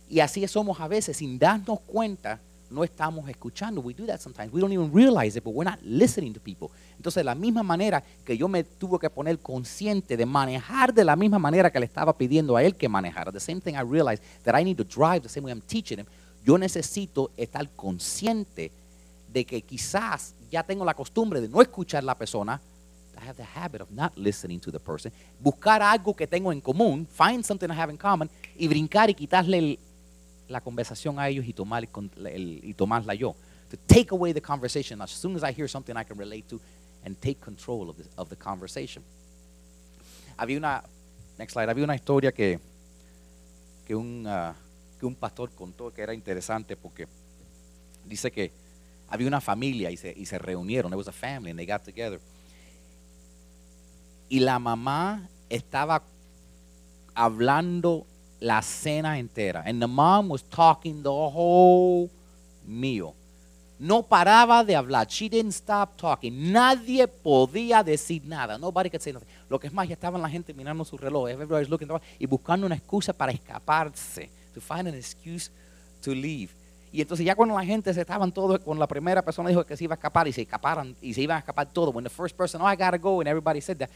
Y 0.09 0.21
así 0.21 0.47
somos 0.47 0.79
a 0.79 0.87
veces, 0.87 1.17
sin 1.17 1.37
darnos 1.37 1.81
cuenta, 1.81 2.39
no 2.71 2.85
estamos 2.85 3.29
escuchando. 3.29 3.81
We 3.81 3.95
do 3.95 4.07
that 4.07 4.21
sometimes. 4.21 4.53
We 4.53 4.61
don't 4.61 4.73
even 4.73 4.93
realize 4.93 5.37
it, 5.37 5.43
but 5.43 5.53
we're 5.53 5.69
not 5.69 5.81
listening 5.83 6.33
to 6.35 6.41
people. 6.41 6.69
Entonces, 6.97 7.21
de 7.21 7.25
la 7.25 7.35
misma 7.35 7.63
manera 7.63 8.05
que 8.25 8.37
yo 8.37 8.49
me 8.49 8.63
tuve 8.63 8.99
que 9.01 9.11
poner 9.11 9.39
consciente 9.39 10.17
de 10.17 10.27
manejar 10.27 10.95
de 10.95 11.05
la 11.05 11.17
misma 11.17 11.39
manera 11.39 11.73
que 11.73 11.81
le 11.81 11.87
estaba 11.87 12.17
pidiendo 12.17 12.57
a 12.57 12.63
él 12.63 12.77
que 12.77 12.89
manejara. 12.89 13.33
The 13.33 13.41
same 13.41 13.61
thing 13.61 13.75
I 13.75 13.83
realized 13.83 14.23
that 14.45 14.59
I 14.59 14.65
need 14.65 14.77
to 14.77 14.85
drive 14.85 15.23
the 15.23 15.29
same 15.29 15.45
way 15.45 15.53
I'm 15.53 15.63
teaching 15.63 15.99
him. 15.99 16.07
Yo 16.45 16.57
necesito 16.57 17.33
estar 17.37 17.69
consciente 17.71 18.71
de 19.33 19.45
que 19.45 19.63
quizás 19.63 20.35
ya 20.51 20.63
tengo 20.63 20.85
la 20.85 20.95
costumbre 20.95 21.41
de 21.41 21.49
no 21.49 21.61
escuchar 21.61 22.05
la 22.05 22.17
persona, 22.17 22.61
I 23.19 23.25
have 23.25 23.37
the 23.37 23.45
habit 23.45 23.81
of 23.81 23.91
not 23.91 24.17
listening 24.17 24.61
to 24.61 24.71
the 24.71 24.79
person. 24.79 25.13
Buscar 25.41 25.83
algo 25.83 26.15
que 26.15 26.27
tengo 26.27 26.53
en 26.53 26.61
común, 26.61 27.07
find 27.07 27.45
something 27.45 27.71
I 27.71 27.75
have 27.75 27.91
in 27.91 27.97
common, 27.97 28.31
y 28.57 28.69
brincar 28.69 29.09
y 29.09 29.15
quitarle 29.15 29.79
la 30.49 30.61
conversación 30.61 31.19
a 31.19 31.29
ellos 31.29 31.47
y, 31.47 31.53
tomar 31.53 31.83
el, 31.83 32.27
el, 32.27 32.61
y 32.63 32.75
tomarla 32.75 33.15
yo. 33.15 33.35
To 33.71 33.77
take 33.87 34.13
away 34.13 34.33
the 34.33 34.41
conversation 34.41 35.01
as 35.01 35.11
soon 35.11 35.35
as 35.35 35.43
I 35.43 35.53
hear 35.53 35.69
something 35.69 35.97
I 35.97 36.05
can 36.05 36.19
relate 36.19 36.47
to 36.51 36.61
and 37.05 37.19
take 37.21 37.41
control 37.41 37.89
of 37.89 37.97
the, 37.97 38.05
of 38.17 38.29
the 38.29 38.37
conversation. 38.37 39.03
Había 40.37 40.59
una, 40.59 40.85
next 41.39 41.55
slide, 41.55 41.71
había 41.71 41.85
una 41.85 41.95
historia 41.95 42.33
que, 42.33 42.61
que, 43.87 43.95
un, 43.95 44.27
uh, 44.27 44.53
que 45.01 45.07
un 45.07 45.15
pastor 45.15 45.51
contó 45.51 45.93
que 45.93 46.03
era 46.03 46.13
interesante 46.13 46.77
porque 46.77 47.09
dice 48.05 48.31
que 48.31 48.53
había 49.09 49.29
una 49.29 49.41
familia 49.41 49.91
y 49.91 49.97
se, 49.97 50.13
y 50.17 50.27
se 50.27 50.39
reunieron. 50.39 50.91
There 50.91 50.99
was 50.99 51.09
a 51.09 51.13
family 51.13 51.51
and 51.51 51.59
they 51.59 51.67
got 51.67 51.85
together 51.85 52.21
y 54.29 54.41
la 54.41 54.59
mamá 54.59 55.29
estaba 55.49 56.03
hablando 57.15 58.07
la 58.41 58.63
cena 58.63 59.19
entera. 59.19 59.63
And 59.67 59.81
the 59.81 59.87
mom 59.87 60.29
was 60.29 60.43
talking 60.45 61.03
the 61.03 61.09
whole 61.09 62.11
meal. 62.67 63.15
No 63.79 64.03
paraba 64.03 64.65
de 64.65 64.75
hablar. 64.75 65.07
She 65.09 65.29
didn't 65.29 65.53
stop 65.53 65.97
talking. 65.99 66.51
Nadie 66.51 67.07
podía 67.07 67.83
decir 67.85 68.25
nada. 68.25 68.59
Nobody 68.59 68.89
could 68.89 69.03
say 69.03 69.13
nothing. 69.13 69.29
Lo 69.51 69.61
que 69.61 69.67
es 69.67 69.73
más, 69.73 69.87
ya 69.87 69.95
estaban 69.95 70.23
la 70.23 70.31
gente 70.31 70.55
mirando 70.55 70.85
su 70.85 70.97
reloj. 70.97 71.29
Everybody's 71.29 71.69
looking 71.69 71.89
y 72.19 72.27
buscando 72.27 72.67
una 72.67 72.75
excusa 72.75 73.13
para 73.13 73.33
escaparse. 73.33 74.31
To 74.55 74.61
find 74.63 74.89
an 74.89 74.95
excuse 74.95 75.51
to 76.03 76.15
leave. 76.15 76.49
Y 76.93 77.01
entonces 77.01 77.27
ya 77.27 77.35
cuando 77.35 77.55
la 77.55 77.65
gente 77.65 77.93
se 77.93 78.01
estaban 78.01 78.33
todos, 78.33 78.61
cuando 78.61 78.81
la 78.81 78.87
primera 78.87 79.23
persona 79.23 79.49
dijo 79.49 79.65
que 79.65 79.77
se 79.77 79.85
iba 79.85 79.95
a 79.95 79.97
escapar 79.97 80.29
y 80.29 80.33
se 80.33 80.43
escaparan 80.43 80.97
y 81.01 81.13
se 81.15 81.23
iban 81.23 81.37
a 81.37 81.41
escapar 81.41 81.71
todos. 81.73 81.95
When 81.95 82.05
the 82.05 82.11
first 82.11 82.37
person, 82.37 82.61
oh, 82.61 82.67
I 82.67 82.77
gotta 82.77 82.99
go, 82.99 83.21
and 83.21 83.29
everybody 83.29 83.61
said 83.61 83.79
that. 83.79 83.91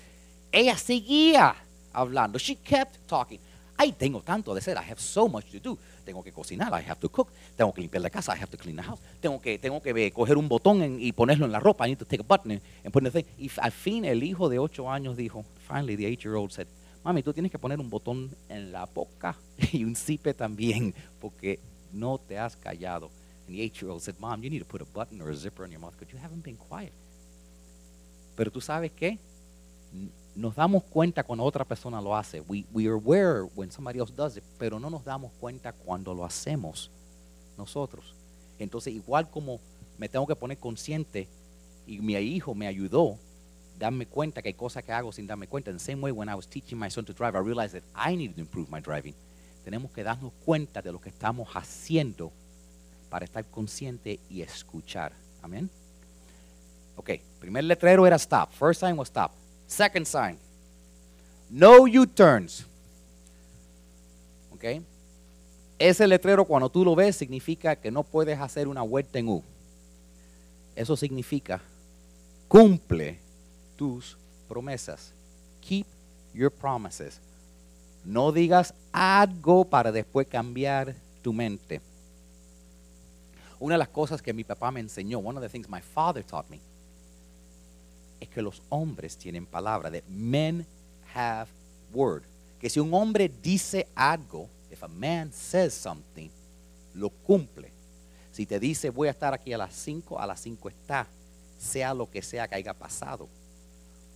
Ella 0.53 0.77
seguía 0.77 1.55
hablando. 1.93 2.39
She 2.39 2.57
kept 2.57 3.07
talking. 3.07 3.41
Ay, 3.77 3.93
tengo 3.93 4.21
tanto 4.21 4.53
de 4.53 4.59
hacer. 4.59 4.77
I 4.77 4.91
have 4.91 5.01
so 5.01 5.27
much 5.27 5.47
to 5.53 5.59
do. 5.59 5.79
Tengo 6.05 6.23
que 6.23 6.33
cocinar. 6.33 6.71
I 6.79 6.87
have 6.87 7.01
to 7.01 7.09
cook. 7.09 7.33
Tengo 7.57 7.73
que 7.73 7.81
limpiar 7.81 8.03
la 8.03 8.11
casa. 8.11 8.35
I 8.37 8.39
have 8.39 8.51
to 8.51 8.59
clean 8.59 8.77
the 8.77 8.83
house. 8.83 9.01
Tengo 9.21 9.41
que, 9.41 9.59
tengo 9.59 9.81
que 9.81 9.91
eh, 9.91 10.11
coger 10.13 10.37
un 10.37 10.49
botón 10.49 10.83
en, 10.83 11.01
y 11.01 11.13
ponerlo 11.13 11.47
en 11.47 11.53
la 11.53 11.61
ropa. 11.61 11.87
I 11.87 11.93
need 11.93 11.99
to 11.99 12.05
take 12.05 12.21
a 12.21 12.27
button 12.27 12.53
and, 12.53 12.61
and 12.85 12.93
put 12.93 13.03
the 13.03 13.11
thing. 13.11 13.25
Y 13.39 13.51
al 13.57 13.73
fin 13.73 14.05
el 14.05 14.23
hijo 14.23 14.51
de 14.51 14.59
ocho 14.59 14.91
años 14.91 15.17
dijo, 15.17 15.47
finally 15.67 15.97
the 15.97 16.07
eight-year-old 16.07 16.51
said, 16.51 16.67
mami, 17.03 17.23
tú 17.23 17.33
tienes 17.33 17.51
que 17.51 17.59
poner 17.59 17.81
un 17.81 17.89
botón 17.89 18.31
en 18.51 18.71
la 18.71 18.85
boca 18.85 19.35
y 19.73 19.85
un 19.85 19.97
zipe 19.97 20.35
también, 20.35 20.95
porque 21.19 21.59
no 21.93 22.19
te 22.19 22.37
has 22.37 22.57
callado. 22.57 23.11
And 23.47 23.57
the 23.57 23.63
eight-year-old 23.63 24.03
said, 24.03 24.17
mom, 24.21 24.43
you 24.43 24.51
need 24.51 24.61
to 24.61 24.65
put 24.65 24.81
a 24.81 24.85
button 24.85 25.21
or 25.21 25.31
a 25.31 25.35
zipper 25.35 25.65
in 25.65 25.71
your 25.71 25.81
mouth 25.81 25.95
because 25.99 26.13
you 26.13 26.19
haven't 26.19 26.43
been 26.43 26.57
quiet. 26.57 26.93
Pero 28.37 28.51
tú 28.51 28.61
sabes 28.61 28.91
qué? 28.93 29.19
nos 30.35 30.55
damos 30.55 30.85
cuenta 30.85 31.25
cuando 31.25 31.45
otra 31.45 31.65
persona 31.65 32.01
lo 32.01 32.17
hace. 32.17 32.41
We, 32.41 32.65
we 32.73 32.87
are 32.87 32.95
aware 32.95 33.45
when 33.55 33.71
somebody 33.71 33.99
else 33.99 34.13
does 34.13 34.37
it, 34.37 34.45
pero 34.59 34.79
no 34.79 34.89
nos 34.91 35.05
damos 35.05 35.33
cuenta 35.41 35.73
cuando 35.73 36.15
lo 36.15 36.25
hacemos 36.25 36.91
nosotros. 37.59 38.15
Entonces, 38.59 38.95
igual 38.95 39.31
como 39.31 39.61
me 39.99 40.09
tengo 40.09 40.27
que 40.27 40.37
poner 40.37 40.59
consciente 40.59 41.29
y 41.87 41.99
mi 42.01 42.15
hijo 42.15 42.55
me 42.55 42.67
ayudó, 42.67 43.19
darme 43.79 44.07
cuenta 44.07 44.43
que 44.43 44.49
hay 44.49 44.55
cosas 44.55 44.85
que 44.85 44.93
hago 44.93 45.13
sin 45.13 45.27
darme 45.27 45.47
cuenta. 45.47 45.71
In 45.71 45.79
the 45.79 45.85
same 45.85 46.01
way, 46.01 46.13
when 46.13 46.29
I 46.29 46.35
was 46.35 46.47
teaching 46.47 46.79
my 46.79 46.91
son 46.91 47.05
to 47.07 47.13
drive, 47.13 47.35
I 47.35 47.41
realized 47.41 47.75
that 47.75 47.85
I 47.95 48.15
needed 48.15 48.37
to 48.37 48.43
improve 48.43 48.71
my 48.71 48.81
driving. 48.81 49.15
Tenemos 49.71 49.93
que 49.93 50.03
darnos 50.03 50.33
cuenta 50.45 50.83
de 50.83 50.91
lo 50.91 51.01
que 51.01 51.11
estamos 51.11 51.49
haciendo 51.55 52.33
para 53.09 53.25
estar 53.25 53.45
consciente 53.45 54.19
y 54.29 54.43
escuchar. 54.43 55.13
Amén. 55.43 55.71
Ok, 56.97 57.11
primer 57.39 57.63
letrero 57.63 58.05
era 58.05 58.17
stop. 58.17 58.51
First 58.51 58.81
sign 58.81 58.99
was 58.99 59.07
stop. 59.11 59.31
Second 59.69 60.07
sign, 60.07 60.37
no 61.49 61.83
U-turns. 61.83 62.67
Ok. 64.53 64.83
Ese 65.79 66.05
letrero 66.09 66.45
cuando 66.45 66.69
tú 66.69 66.85
lo 66.85 66.97
ves 66.97 67.15
significa 67.15 67.77
que 67.77 67.93
no 67.93 68.03
puedes 68.03 68.41
hacer 68.41 68.67
una 68.67 68.83
vuelta 68.83 69.21
en 69.21 69.29
U. 69.29 69.45
Eso 70.75 70.97
significa 70.97 71.63
cumple 72.49 73.21
tus 73.77 74.19
promesas. 74.49 75.13
Keep 75.61 75.87
your 76.35 76.51
promises. 76.51 77.21
No 78.05 78.33
digas 78.33 78.75
algo 78.93 79.65
para 79.65 79.93
después 79.93 80.27
cambiar 80.27 80.95
tu 81.23 81.33
mente. 81.33 81.81
Una 83.59 83.75
de 83.75 83.81
las 83.81 83.89
cosas 83.89 84.23
que 84.23 84.33
mi 84.33 84.43
papá 84.43 84.71
me 84.71 84.81
enseñó, 84.81 85.19
one 85.19 85.37
of 85.37 85.43
the 85.43 85.49
things 85.49 85.69
my 85.69 85.83
father 85.83 86.25
taught 86.25 86.49
me, 86.49 86.61
es 88.19 88.29
que 88.29 88.41
los 88.41 88.63
hombres 88.71 89.17
tienen 89.17 89.47
palabra, 89.47 89.91
that 89.91 90.05
men 90.09 90.67
have 91.15 91.49
word. 91.93 92.23
Que 92.59 92.71
si 92.71 92.81
un 92.81 92.93
hombre 92.95 93.31
dice 93.43 93.87
algo, 93.95 94.49
if 94.71 94.83
a 94.83 94.89
man 94.89 95.33
says 95.33 95.75
something, 95.75 96.31
lo 96.95 97.11
cumple. 97.11 97.71
Si 98.33 98.47
te 98.47 98.59
dice 98.59 98.91
voy 98.91 99.09
a 99.09 99.11
estar 99.11 99.35
aquí 99.35 99.53
a 99.53 99.59
las 99.59 99.75
5, 99.75 100.19
a 100.19 100.27
las 100.27 100.41
5 100.41 100.69
está, 100.69 101.07
sea 101.59 101.93
lo 101.93 102.11
que 102.11 102.23
sea 102.23 102.49
que 102.49 102.55
haya 102.55 102.73
pasado. 102.73 103.29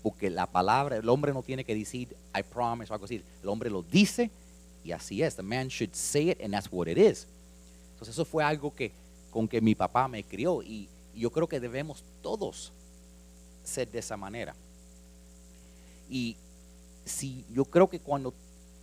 Porque 0.05 0.29
la 0.29 0.47
palabra, 0.47 0.97
el 0.97 1.09
hombre 1.09 1.33
no 1.33 1.43
tiene 1.43 1.65
que 1.65 1.75
decir 1.75 2.15
I 2.39 2.43
promise 2.43 2.93
o 2.93 2.95
algo 2.95 3.07
así. 3.07 3.23
El 3.43 3.49
hombre 3.49 3.71
lo 3.71 3.83
dice 3.83 4.31
y 4.85 4.93
así 4.93 5.23
es. 5.23 5.35
The 5.35 5.43
man 5.43 5.69
should 5.69 5.95
say 5.95 6.31
it 6.31 6.43
and 6.43 6.53
that's 6.53 6.69
what 6.71 6.87
it 6.87 6.99
is. 6.99 7.27
Entonces 7.95 8.15
eso 8.15 8.27
fue 8.27 8.45
algo 8.45 8.75
que 8.75 8.93
con 9.31 9.49
que 9.49 9.63
mi 9.63 9.75
papá 9.75 10.07
me 10.07 10.23
crió 10.23 10.63
y 10.63 10.89
yo 11.17 11.31
creo 11.31 11.49
que 11.49 11.59
debemos 11.59 12.05
todos 12.23 12.71
ser 13.65 13.91
de 13.91 14.01
esa 14.01 14.19
manera. 14.19 14.55
Y 16.11 16.37
si 17.07 17.47
yo 17.51 17.65
creo 17.65 17.89
que 17.89 17.99
cuando 17.99 18.35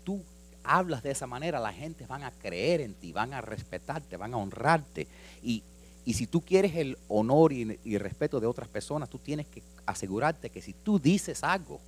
tú 0.04 0.24
hablas 0.64 1.04
de 1.04 1.12
esa 1.12 1.28
manera, 1.28 1.60
la 1.60 1.72
gente 1.72 2.06
van 2.08 2.24
a 2.24 2.32
creer 2.32 2.82
en 2.82 2.96
ti, 2.96 3.12
van 3.12 3.34
a 3.34 3.42
respetarte, 3.42 4.18
van 4.18 4.34
a 4.34 4.38
honrarte. 4.38 5.08
Y, 5.44 5.62
y 6.06 6.14
si 6.14 6.28
tú 6.28 6.42
quieres 6.42 6.76
el 6.76 6.98
honor 7.08 7.54
y, 7.54 7.80
y 7.84 7.98
respeto 7.98 8.40
de 8.40 8.48
otras 8.48 8.68
personas, 8.68 9.10
tú 9.10 9.20
tienes 9.20 9.48
que 9.48 9.62
asegurarte 9.86 10.50
que 10.50 10.62
si 10.62 10.74
tú 10.74 11.00
dices 11.00 11.44
algo, 11.44 11.80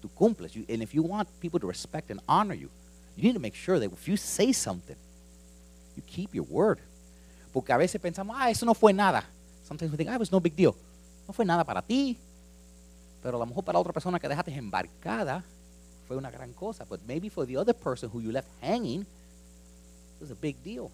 tú 0.00 0.10
cumples. 0.10 0.52
You, 0.52 0.64
and 0.68 0.82
if 0.82 0.92
you 0.92 1.02
want 1.02 1.28
people 1.40 1.58
to 1.60 1.66
respect 1.66 2.10
and 2.10 2.20
honor 2.26 2.54
you, 2.54 2.68
you 3.16 3.22
need 3.22 3.34
to 3.34 3.40
make 3.40 3.54
sure 3.54 3.78
that 3.78 3.90
if 3.90 4.06
you 4.06 4.16
say 4.16 4.52
something, 4.52 4.96
you 5.96 6.02
keep 6.04 6.34
your 6.34 6.46
word. 6.48 6.78
Porque 7.52 7.72
a 7.72 7.76
veces 7.76 8.00
pensamos, 8.00 8.36
ah, 8.38 8.50
eso 8.50 8.66
no 8.66 8.74
fue 8.74 8.92
nada. 8.92 9.24
Sometimes 9.64 9.90
we 9.92 9.96
think, 9.96 10.10
ah, 10.10 10.14
it 10.14 10.20
was 10.20 10.32
no 10.32 10.40
big 10.40 10.56
deal. 10.56 10.74
No 11.26 11.32
fue 11.32 11.44
nada 11.44 11.64
para 11.64 11.80
ti. 11.80 12.18
Pero 13.22 13.36
a 13.36 13.40
lo 13.40 13.46
mejor 13.46 13.64
para 13.64 13.78
otra 13.78 13.92
persona 13.92 14.18
que 14.18 14.28
dejaste 14.28 14.52
embarcada 14.52 15.44
fue 16.08 16.16
una 16.16 16.30
gran 16.30 16.52
cosa. 16.52 16.84
But 16.84 17.00
maybe 17.06 17.28
for 17.28 17.46
the 17.46 17.56
other 17.56 17.74
person 17.74 18.10
who 18.12 18.20
you 18.20 18.32
left 18.32 18.48
hanging, 18.60 19.02
it 19.02 20.20
was 20.20 20.30
a 20.30 20.34
big 20.34 20.56
deal. 20.64 20.90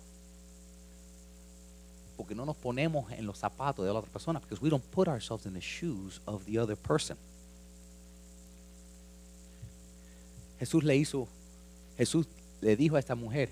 Porque 2.18 2.34
no 2.34 2.44
nos 2.44 2.56
ponemos 2.56 3.10
en 3.12 3.24
los 3.24 3.38
zapatos 3.38 3.86
de 3.86 3.92
la 3.92 4.00
otra 4.00 4.12
persona. 4.12 4.40
Because 4.40 4.60
we 4.60 4.68
don't 4.68 4.84
put 4.90 5.08
ourselves 5.08 5.46
in 5.46 5.54
the 5.54 5.60
shoes 5.60 6.20
of 6.26 6.44
the 6.44 6.58
other 6.58 6.76
person. 6.76 7.16
Jesús 10.58 10.82
le 10.82 10.96
hizo, 10.96 11.28
Jesús 11.96 12.26
le 12.60 12.76
dijo 12.76 12.96
a 12.96 12.98
esta 12.98 13.14
mujer, 13.14 13.48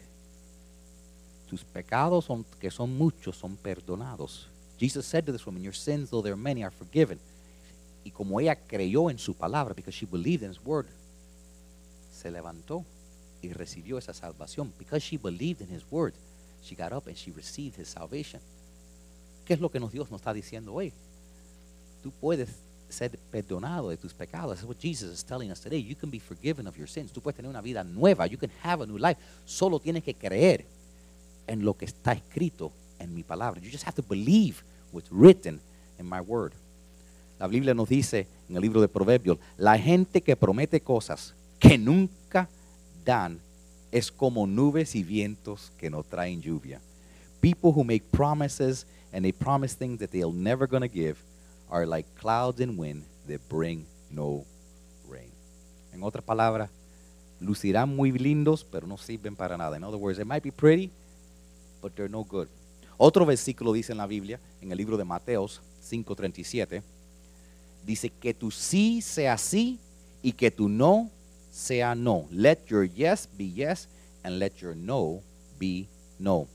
tus 1.48 1.64
pecados 1.64 2.24
son, 2.24 2.44
que 2.61 2.70
son 2.70 2.98
muchos 2.98 3.37
son 3.37 3.57
perdonados. 3.57 4.48
Jesus 4.79 5.07
said 5.07 5.24
to 5.24 5.33
this 5.33 5.46
woman, 5.46 5.62
your 5.62 5.72
sins, 5.72 6.11
though 6.11 6.20
they're 6.20 6.37
many, 6.37 6.62
are 6.62 6.72
forgiven. 6.72 7.18
Y 8.05 8.11
como 8.11 8.40
ella 8.40 8.57
creyó 8.57 9.11
en 9.11 9.18
su 9.18 9.35
palabra, 9.35 9.74
because 9.74 9.94
she 9.94 10.07
believed 10.07 10.42
in 10.42 10.50
his 10.50 10.61
word, 10.64 10.87
se 12.12 12.31
levantó 12.31 12.85
y 13.42 13.52
recibió 13.52 13.98
esa 13.98 14.12
salvación. 14.12 14.72
Because 14.79 15.02
she 15.02 15.16
believed 15.16 15.61
in 15.61 15.68
his 15.68 15.85
word, 15.90 16.14
she 16.62 16.74
got 16.74 16.92
up 16.92 17.07
and 17.07 17.16
she 17.16 17.31
received 17.31 17.76
his 17.76 17.88
salvation. 17.88 18.40
¿Qué 19.46 19.54
es 19.54 19.61
lo 19.61 19.70
que 19.70 19.78
Dios 19.78 20.11
nos 20.11 20.20
está 20.20 20.35
diciendo 20.35 20.74
hoy? 20.74 20.92
Tú 22.02 22.11
puedes 22.20 22.50
ser 22.88 23.18
perdonado 23.30 23.90
de 23.90 23.96
tus 23.96 24.12
pecados. 24.12 24.56
That's 24.56 24.68
what 24.68 24.78
Jesus 24.78 25.12
is 25.12 25.24
telling 25.24 25.50
us 25.50 25.61
today. 25.61 25.82
You 25.82 25.96
can 25.96 26.11
be 26.11 26.18
forgiven 26.18 26.66
of 26.66 26.76
your 26.76 26.88
sins. 26.88 27.12
Tú 27.12 27.20
puedes 27.20 27.37
tener 27.37 27.48
una 27.48 27.61
vida 27.61 27.85
nueva. 27.85 28.26
You 28.26 28.38
can 28.38 28.50
have 28.62 28.82
a 28.82 28.87
new 28.87 28.98
life. 28.98 29.20
Solo 29.44 29.78
tienes 29.78 30.02
que 30.02 30.14
creer 30.14 30.64
en 31.46 31.64
lo 31.64 31.74
que 31.74 31.85
está 31.85 32.12
escrito 32.12 32.72
en 32.98 33.14
mi 33.14 33.22
palabra. 33.22 33.61
You 33.61 33.70
just 33.70 33.87
have 33.87 33.94
to 33.94 34.02
believe 34.02 34.62
what's 34.92 35.11
written 35.11 35.61
in 35.98 36.09
my 36.09 36.20
word. 36.20 36.52
La 37.38 37.46
Biblia 37.46 37.74
nos 37.74 37.88
dice 37.88 38.26
en 38.48 38.56
el 38.56 38.62
libro 38.62 38.80
de 38.80 38.88
Proverbios, 38.88 39.38
la 39.59 39.78
gente 39.78 40.22
que 40.22 40.37
promete 40.37 40.80
cosas 40.80 41.35
que 41.59 41.78
nunca 41.78 42.48
dan 43.04 43.38
es 43.92 44.11
como 44.11 44.46
nubes 44.46 44.94
y 44.94 45.02
vientos 45.02 45.72
que 45.78 45.90
no 45.90 46.02
traen 46.02 46.40
lluvia. 46.40 46.80
People 47.40 47.72
who 47.72 47.85
make 47.85 48.11
promises 48.11 48.87
and 49.12 49.25
they 49.25 49.33
promise 49.33 49.75
things 49.75 49.99
that 50.01 50.11
they're 50.11 50.33
never 50.33 50.66
going 50.66 50.83
to 50.83 50.88
give 50.88 51.22
are 51.70 51.87
like 51.87 52.07
clouds 52.16 52.61
and 52.61 52.79
wind 52.79 53.05
that 53.29 53.40
bring 53.49 53.87
no 54.11 54.44
rain. 55.09 55.31
En 55.92 56.03
otras 56.03 56.25
palabras, 56.25 56.70
lucirán 57.40 57.94
muy 57.94 58.12
lindos, 58.12 58.64
pero 58.64 58.87
no 58.87 58.96
sirven 58.96 59.37
para 59.37 59.57
nada. 59.57 59.77
In 59.77 59.85
other 59.85 59.99
words, 59.99 60.18
they 60.18 60.25
might 60.25 60.42
be 60.42 60.51
pretty, 60.51 60.90
but 61.81 61.94
they're 61.94 62.09
no 62.09 62.25
good. 62.25 62.49
Otro 62.99 63.27
versículo 63.27 63.72
dice 63.72 63.92
en 63.92 63.99
la 63.99 64.07
Biblia, 64.07 64.40
en 64.62 64.72
el 64.72 64.79
libro 64.79 64.96
de 64.96 65.05
Mateos 65.05 65.61
5:37, 65.83 66.83
dice 67.85 68.11
que 68.11 68.33
tu 68.33 68.51
sí 68.51 69.03
sea 69.03 69.37
sí 69.37 69.79
y 70.22 70.33
que 70.33 70.51
tu 70.51 70.68
no 70.68 71.11
sea 71.51 71.94
no. 71.94 72.27
Let 72.31 72.66
your 72.68 72.85
yes 72.85 73.29
be 73.37 73.44
yes 73.44 73.88
and 74.22 74.38
let 74.38 74.57
your 74.61 74.75
no 74.75 75.22
be 75.59 75.88
no. 76.18 76.49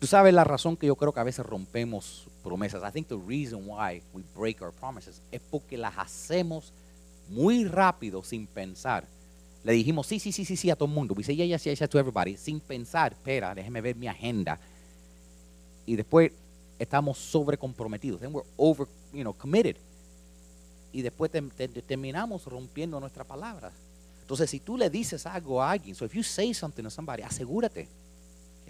Tú 0.00 0.06
sabes 0.06 0.32
la 0.32 0.44
razón 0.44 0.78
que 0.78 0.86
yo 0.86 0.96
creo 0.96 1.12
que 1.12 1.20
a 1.20 1.24
veces 1.24 1.44
rompemos 1.44 2.26
promesas. 2.42 2.82
I 2.82 2.90
think 2.90 3.06
the 3.08 3.18
reason 3.18 3.68
why 3.68 4.02
we 4.14 4.22
break 4.34 4.62
our 4.62 4.72
promises 4.72 5.20
es 5.30 5.42
porque 5.50 5.76
las 5.76 5.92
hacemos 5.98 6.72
muy 7.28 7.66
rápido 7.66 8.24
sin 8.24 8.46
pensar. 8.46 9.06
Le 9.62 9.74
dijimos 9.74 10.06
sí, 10.06 10.18
sí, 10.18 10.32
sí, 10.32 10.46
sí, 10.46 10.56
sí 10.56 10.70
a 10.70 10.74
todo 10.74 10.88
el 10.88 10.94
mundo. 10.94 11.12
We 11.14 11.22
say 11.22 11.36
yeah, 11.36 11.44
yes, 11.44 11.64
yes, 11.64 11.78
yes 11.78 11.90
to 11.90 11.98
everybody. 11.98 12.38
Sin 12.38 12.60
pensar, 12.60 13.12
espera, 13.12 13.54
déjeme 13.54 13.82
ver 13.82 13.94
mi 13.94 14.08
agenda. 14.08 14.58
Y 15.84 15.96
después 15.96 16.32
estamos 16.78 17.18
sobrecomprometidos. 17.18 18.20
Then 18.20 18.32
we're 18.32 18.48
over, 18.56 18.88
you 19.12 19.20
know, 19.20 19.34
committed. 19.34 19.76
Y 20.92 21.02
después 21.02 21.30
te- 21.30 21.42
te- 21.42 21.82
terminamos 21.82 22.46
rompiendo 22.46 22.98
nuestra 23.00 23.24
palabra. 23.24 23.70
Entonces, 24.22 24.48
si 24.48 24.60
tú 24.60 24.78
le 24.78 24.88
dices 24.88 25.26
algo 25.26 25.62
a 25.62 25.72
alguien, 25.72 25.94
so 25.94 26.06
if 26.06 26.14
you 26.14 26.22
say 26.22 26.54
something 26.54 26.84
to 26.84 26.90
somebody, 26.90 27.22
asegúrate 27.22 27.86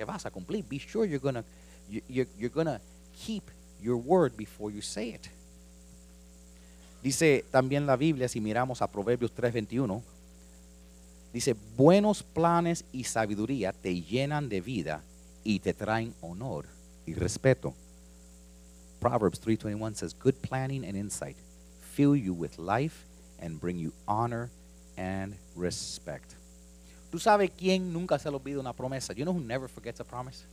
que 0.00 0.04
vas 0.06 0.24
a 0.24 0.30
cumplir. 0.30 0.64
Be 0.66 0.78
sure 0.78 1.04
you're 1.06 1.20
gonna, 1.20 1.44
you- 1.90 2.00
you're, 2.08 2.26
you're 2.38 2.48
gonna 2.54 2.80
keep 3.26 3.44
your 3.82 3.96
word 3.96 4.34
before 4.34 4.72
you 4.72 4.80
say 4.80 5.10
it. 5.10 5.28
Dice 7.02 7.44
también 7.50 7.84
la 7.86 7.96
Biblia, 7.96 8.26
si 8.28 8.40
miramos 8.40 8.80
a 8.80 8.86
Proverbios 8.86 9.30
3:21, 9.34 10.02
dice, 11.34 11.54
buenos 11.76 12.22
planes 12.22 12.84
y 12.92 13.04
sabiduría 13.04 13.72
te 13.74 14.00
llenan 14.02 14.48
de 14.48 14.60
vida 14.62 15.02
y 15.44 15.58
te 15.60 15.74
traen 15.74 16.14
honor 16.22 16.64
y 17.06 17.12
respeto. 17.12 17.74
Proverbs 19.00 19.38
3:21 19.40 19.94
says, 19.96 20.14
good 20.18 20.34
planning 20.40 20.82
and 20.84 20.96
insight 20.96 21.36
fill 21.94 22.16
you 22.16 22.32
with 22.32 22.58
life 22.58 23.04
and 23.38 23.60
bring 23.60 23.78
you 23.78 23.92
honor 24.06 24.48
and 24.96 25.34
respect. 25.56 26.36
¿Tú 27.10 27.18
sabes 27.18 27.50
quién 27.56 27.92
nunca 27.92 28.18
se 28.18 28.30
le 28.30 28.36
olvida 28.36 28.60
una 28.60 28.72
promesa? 28.72 29.12
You 29.12 29.24
know 29.24 29.34
who 29.34 29.40
never 29.40 29.68
forgets 29.68 30.00
a 30.00 30.04
promise? 30.04 30.44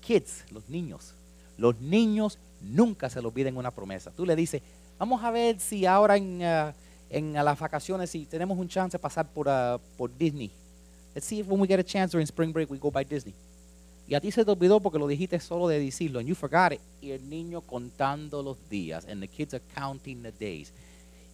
Kids, 0.00 0.44
los 0.50 0.68
niños. 0.68 1.14
Los 1.58 1.80
niños 1.80 2.38
nunca 2.60 3.10
se 3.10 3.20
le 3.20 3.26
olviden 3.26 3.56
una 3.56 3.70
promesa. 3.70 4.10
Tú 4.10 4.24
le 4.24 4.36
dices, 4.36 4.62
vamos 4.98 5.22
a 5.22 5.30
ver 5.30 5.58
si 5.58 5.84
ahora 5.84 6.16
en, 6.16 6.42
ah, 6.42 6.74
las 7.10 7.58
vacaciones, 7.58 8.10
si 8.10 8.24
tenemos 8.24 8.56
un 8.56 8.68
chance 8.68 8.96
de 8.96 9.00
pasar 9.00 9.26
por, 9.28 9.48
ah, 9.48 9.80
por 9.96 10.16
Disney. 10.16 10.50
Let's 11.14 11.26
see 11.26 11.40
if 11.40 11.48
when 11.48 11.60
we 11.60 11.66
get 11.66 11.78
a 11.78 11.84
chance 11.84 12.12
during 12.12 12.26
spring 12.26 12.52
break 12.52 12.70
we 12.70 12.78
go 12.78 12.90
by 12.90 13.04
Disney. 13.04 13.34
Y 14.08 14.14
a 14.14 14.20
ti 14.20 14.30
se 14.30 14.44
te 14.44 14.50
olvidó 14.50 14.80
porque 14.80 14.98
lo 14.98 15.06
dijiste 15.06 15.38
solo 15.40 15.68
de 15.68 15.78
decirlo. 15.78 16.18
And 16.18 16.28
you 16.28 16.34
forgot 16.34 16.72
it. 16.72 16.80
Y 17.00 17.10
el 17.10 17.28
niño 17.28 17.60
contando 17.62 18.42
los 18.42 18.56
días. 18.68 19.06
And 19.06 19.20
the 19.20 19.28
kids 19.28 19.54
are 19.54 19.62
counting 19.74 20.22
the 20.22 20.32
days. 20.32 20.72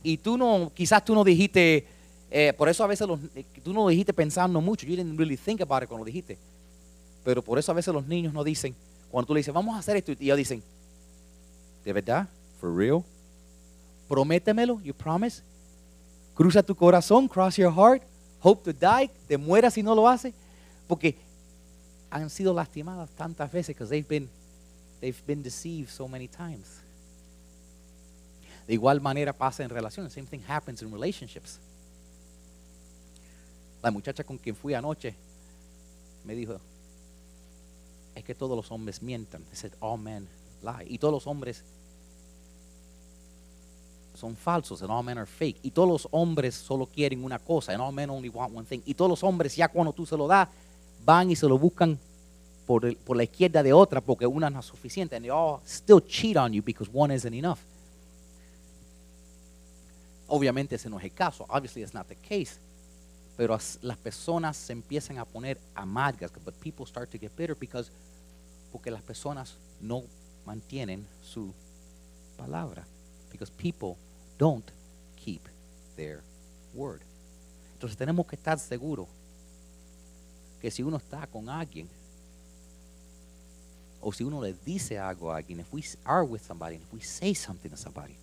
Y 0.03 0.19
tú 0.19 0.37
no, 0.39 0.71
quizás 0.75 1.05
tú 1.05 1.15
no 1.15 1.25
dijiste, 1.25 1.87
eh, 2.31 2.53
por 2.53 2.69
eso 2.69 2.85
a 2.85 2.87
veces 2.87 3.07
los, 3.07 3.19
eh, 3.35 3.45
tú 3.63 3.73
no 3.73 3.85
lo 3.85 3.89
dijiste 3.89 4.13
pensando 4.13 4.61
mucho. 4.61 4.87
You 4.87 4.97
didn't 4.97 5.19
really 5.19 5.37
think 5.37 5.61
about 5.61 5.83
it 5.83 5.89
cuando 5.89 6.05
lo 6.05 6.07
dijiste. 6.07 6.39
Pero 7.25 7.43
por 7.43 7.59
eso 7.59 7.73
a 7.73 7.75
veces 7.75 7.93
los 7.93 8.07
niños 8.07 8.33
no 8.33 8.45
dicen, 8.45 8.75
cuando 9.11 9.27
tú 9.27 9.35
le 9.35 9.41
dices, 9.41 9.53
vamos 9.53 9.75
a 9.75 9.79
hacer 9.79 9.97
esto, 9.97 10.13
y 10.13 10.25
ellos 10.25 10.37
dicen, 10.37 10.63
¿de 11.85 11.93
verdad? 11.93 12.29
¿For 12.61 12.75
real? 12.75 13.03
prométemelo, 14.09 14.81
you 14.83 14.95
promise. 14.95 15.43
Cruza 16.35 16.63
tu 16.63 16.75
corazón, 16.75 17.29
cross 17.29 17.57
your 17.57 17.73
heart, 17.73 18.03
hope 18.41 18.65
to 18.65 18.73
die, 18.73 19.11
te 19.29 19.37
mueras 19.37 19.75
si 19.75 19.83
no 19.83 19.95
lo 19.95 20.09
hace, 20.09 20.33
porque 20.87 21.17
han 22.11 22.31
sido 22.31 22.55
lastimadas 22.55 23.11
tantas 23.11 23.53
veces 23.53 23.77
because 23.77 23.91
they've 23.91 24.09
been 24.09 24.29
they've 25.01 25.21
been 25.27 25.43
deceived 25.43 25.91
so 25.91 26.09
many 26.09 26.27
times. 26.27 26.81
De 28.67 28.75
igual 28.75 29.01
manera 29.01 29.33
pasa 29.33 29.63
en 29.63 29.71
relaciones. 29.71 30.13
Same 30.13 30.27
thing 30.27 30.43
happens 30.47 30.83
in 30.83 30.91
relationships. 30.93 31.59
La 33.83 33.91
muchacha 33.91 34.25
con 34.25 34.39
quien 34.39 34.57
fui 34.57 34.75
anoche 34.75 35.15
me 36.25 36.35
dijo, 36.35 36.61
es 38.15 38.25
que 38.25 38.35
todos 38.35 38.57
los 38.57 38.71
hombres 38.73 39.03
mientan. 39.03 39.43
I 39.53 39.57
said, 39.57 39.73
all 39.81 39.99
men 39.99 40.29
lie. 40.63 40.87
Y 40.89 40.99
todos 40.99 41.15
los 41.15 41.27
hombres 41.27 41.63
son 44.15 44.37
falsos 44.37 44.83
and 44.83 44.91
all 44.91 45.05
men 45.05 45.19
are 45.19 45.27
fake. 45.27 45.59
Y 45.63 45.71
todos 45.71 45.89
los 45.89 46.09
hombres 46.11 46.55
solo 46.55 46.87
quieren 46.87 47.25
una 47.25 47.39
cosa 47.39 47.73
and 47.73 47.81
all 47.81 47.93
men 47.93 48.11
only 48.11 48.29
want 48.29 48.55
one 48.55 48.67
thing. 48.67 48.81
Y 48.85 48.95
todos 48.95 49.09
los 49.09 49.23
hombres 49.23 49.55
ya 49.55 49.69
cuando 49.69 49.93
tú 49.93 50.05
se 50.05 50.17
lo 50.17 50.27
das, 50.27 50.49
van 51.05 51.31
y 51.31 51.37
se 51.37 51.47
lo 51.47 51.59
buscan 51.59 51.99
por, 52.67 52.97
por 52.99 53.17
la 53.17 53.23
izquierda 53.23 53.63
de 53.63 53.73
otra 53.73 54.01
porque 54.01 54.27
una 54.27 54.51
no 54.51 54.61
es 54.61 54.67
suficiente. 54.67 55.15
And 55.15 55.25
they 55.25 55.31
all 55.31 55.61
still 55.65 56.01
cheat 56.05 56.37
on 56.37 56.53
you 56.53 56.63
because 56.63 56.91
one 56.93 57.15
isn't 57.15 57.33
enough. 57.33 57.61
Obviamente 60.27 60.75
ese 60.75 60.91
no 60.91 60.99
es 60.99 61.05
el 61.05 61.13
caso. 61.13 61.47
Obviously 61.49 61.83
it's 61.83 61.95
not 61.95 62.09
the 62.09 62.17
case. 62.17 62.59
Pero 63.39 63.55
as- 63.55 63.79
las 63.81 63.97
personas 63.97 64.57
se 64.57 64.73
empiezan 64.75 65.17
a 65.19 65.25
poner 65.25 65.59
amargas. 65.75 66.31
But 66.45 66.55
people 66.57 66.85
start 66.85 67.09
to 67.13 67.19
get 67.19 67.35
bitter 67.35 67.57
because 67.57 67.91
porque 68.73 68.91
las 68.91 69.01
personas 69.01 69.57
no 69.81 70.03
mantienen 70.45 71.07
su 71.23 71.55
palabra. 72.37 72.85
Because 73.31 73.51
people 73.51 73.97
don't 74.39 74.69
keep 75.17 75.43
their 75.97 76.23
word. 76.75 77.01
Entonces 77.75 77.97
tenemos 77.97 78.27
que 78.27 78.35
estar 78.37 78.59
seguros 78.59 79.07
que 80.61 80.71
si 80.71 80.83
uno 80.83 80.97
está 80.97 81.25
con 81.29 81.49
alguien 81.49 81.89
o 84.01 84.13
si 84.13 84.25
uno 84.25 84.43
le 84.43 84.55
dice 84.65 84.99
algo 84.99 85.33
a 85.33 85.37
alguien, 85.37 85.61
if 85.61 85.73
we 85.73 85.83
are 86.05 86.25
with 86.25 86.41
somebody, 86.43 86.77
if 86.77 86.93
we 86.93 87.01
say 87.01 87.35
something 87.35 87.71
to 87.71 87.77
somebody, 87.77 88.17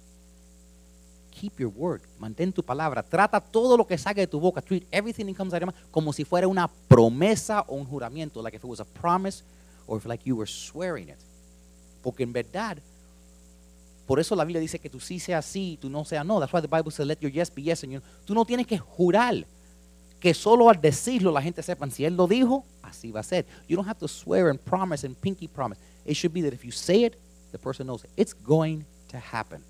keep 1.40 1.60
your 1.60 1.72
word, 1.76 2.02
mantén 2.20 2.54
tu 2.54 2.64
palabra, 2.64 3.04
trata 3.04 3.40
todo 3.40 3.78
lo 3.78 3.86
que 3.86 3.98
salga 3.98 4.22
de 4.22 4.28
tu 4.28 4.40
boca, 4.40 4.62
treat 4.62 4.84
everything 4.92 5.26
that 5.26 5.36
comes 5.36 5.54
out 5.54 5.62
of 5.62 5.68
your 5.68 5.74
mouth 5.74 5.92
como 5.92 6.14
si 6.14 6.24
fuera 6.24 6.48
una 6.48 6.70
promesa 6.88 7.66
o 7.68 7.76
un 7.76 7.86
juramento, 7.86 8.42
like 8.42 8.56
if 8.56 8.64
it 8.64 8.68
was 8.68 8.80
a 8.80 8.86
promise 8.86 9.44
or 9.88 9.98
if 9.98 10.06
like 10.06 10.26
you 10.26 10.36
were 10.36 10.48
swearing 10.48 11.10
it. 11.10 11.18
Porque 12.02 12.24
en 12.24 12.32
verdad, 12.32 12.78
por 14.06 14.20
eso 14.20 14.36
la 14.36 14.46
Biblia 14.46 14.62
dice 14.62 14.80
que 14.80 14.90
tú 14.90 15.00
sí 15.00 15.20
sea 15.20 15.42
sí 15.42 15.78
tú 15.82 15.90
no 15.90 16.06
sea 16.06 16.24
no. 16.24 16.40
That's 16.40 16.54
why 16.54 16.62
the 16.62 16.68
Bible 16.68 16.92
says 16.92 17.08
let 17.08 17.20
your 17.20 17.32
yes 17.32 17.54
be 17.54 17.64
yes 17.64 17.84
and 17.84 17.92
your 17.92 18.02
Tú 18.26 18.34
no 18.34 18.46
tienes 18.46 18.68
que 18.68 18.78
jurar 18.78 19.46
que 20.20 20.34
solo 20.34 20.70
al 20.70 20.80
decirlo 20.80 21.32
la 21.32 21.42
gente 21.42 21.62
sepan 21.62 21.92
si 21.92 22.06
él 22.06 22.16
lo 22.16 22.28
dijo, 22.28 22.64
así 22.82 23.12
va 23.12 23.20
a 23.20 23.24
ser. 23.24 23.46
You 23.68 23.76
don't 23.76 23.88
have 23.88 24.00
to 24.00 24.08
swear 24.08 24.50
and 24.50 24.60
promise 24.60 25.06
and 25.06 25.16
pinky 25.16 25.48
promise. 25.48 25.80
It 26.06 26.16
should 26.16 26.34
be 26.34 26.42
that 26.44 26.54
if 26.54 26.64
you 26.64 26.72
say 26.72 27.04
it, 27.04 27.18
the 27.52 27.58
person 27.58 27.88
knows 27.88 28.06
it's 28.16 28.34
going 28.34 28.86
to 29.10 29.18
happen. 29.18 29.64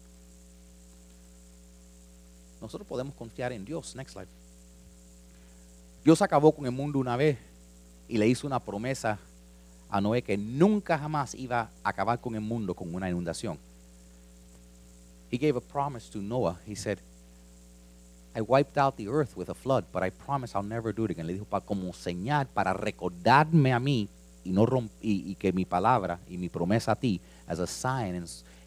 Nosotros 2.65 2.87
podemos 2.87 3.13
confiar 3.15 3.51
en 3.53 3.63
Dios. 3.63 3.95
Next 3.95 4.13
slide. 4.13 4.27
Dios 6.03 6.21
acabó 6.21 6.51
con 6.51 6.65
el 6.65 6.71
mundo 6.71 6.99
una 6.99 7.15
vez 7.17 7.37
y 8.07 8.17
le 8.17 8.27
hizo 8.27 8.45
una 8.47 8.59
promesa 8.59 9.17
a 9.89 10.01
Noé 10.01 10.21
que 10.21 10.37
nunca 10.37 10.97
jamás 10.97 11.33
iba 11.35 11.69
a 11.83 11.89
acabar 11.89 12.19
con 12.19 12.35
el 12.35 12.41
mundo 12.41 12.73
con 12.75 12.93
una 12.93 13.09
inundación. 13.09 13.57
He 15.31 15.37
gave 15.37 15.57
a 15.57 15.61
promise 15.61 16.09
to 16.11 16.19
Noah. 16.19 16.57
He 16.67 16.75
said, 16.75 16.99
I 18.35 18.41
wiped 18.41 18.77
out 18.77 18.95
the 18.97 19.07
earth 19.07 19.35
with 19.35 19.49
a 19.49 19.55
flood, 19.55 19.85
but 19.91 20.03
I 20.03 20.09
promise 20.11 20.55
I'll 20.55 20.67
never 20.67 20.93
do 20.93 21.05
it 21.05 21.11
again. 21.11 21.25
Le 21.25 21.33
dijo 21.33 21.45
pa- 21.45 21.61
como 21.61 21.91
señal 21.93 22.47
para 22.47 22.73
recordarme 22.73 23.73
a 23.73 23.79
mí 23.79 24.07
y, 24.43 24.51
no 24.51 24.65
romp- 24.65 24.89
y, 25.01 25.35
que 25.35 25.51
mi 25.53 25.65
palabra 25.65 26.19
y 26.29 26.37
mi 26.37 26.49
promesa 26.49 26.91
a 26.91 26.95
ti, 26.95 27.19
as 27.47 27.59
a 27.59 27.67
sign 27.67 28.15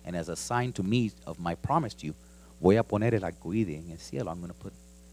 and 0.05 0.17
as 0.17 0.29
a 0.29 0.37
sign 0.37 0.73
to 0.73 0.83
me 0.83 1.13
of 1.27 1.39
my 1.39 1.55
promise 1.55 1.95
to 1.95 2.07
you, 2.07 2.15
voy 2.61 2.77
a 2.77 2.83
poner 2.83 3.15
el 3.15 3.25
arcoíris 3.25 3.79
en 3.79 3.91
el 3.91 3.99
cielo. 3.99 4.31
I'm 4.31 4.41
going 4.41 4.53
to 4.53 4.59
put 4.59 4.73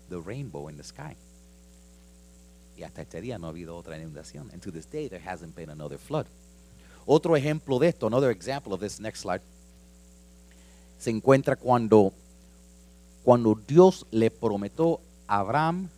the 0.09 0.19
rainbow 0.19 0.69
in 0.69 0.77
the 0.77 0.83
sky. 0.83 1.15
Y 2.77 2.83
hasta 2.83 3.01
este 3.01 3.21
día 3.21 3.37
no 3.37 3.47
ha 3.47 3.49
habido 3.51 3.75
otra 3.77 3.97
inundación. 3.97 4.49
And 4.51 4.61
to 4.61 4.71
this 4.71 4.89
day 4.89 5.07
there 5.07 5.23
hasn't 5.25 5.55
been 5.55 5.69
another 5.69 5.97
flood. 5.97 6.25
Otro 7.05 7.35
ejemplo 7.35 7.79
de 7.79 7.89
esto, 7.89 8.07
another 8.07 8.31
example 8.31 8.73
of 8.73 8.81
this, 8.81 8.99
next 8.99 9.21
slide, 9.21 9.41
se 10.97 11.11
encuentra 11.11 11.55
cuando, 11.55 12.13
cuando 13.23 13.55
Dios 13.55 14.05
le 14.11 14.31
prometió 14.31 14.99
a 15.27 15.39
Abraham 15.39 15.89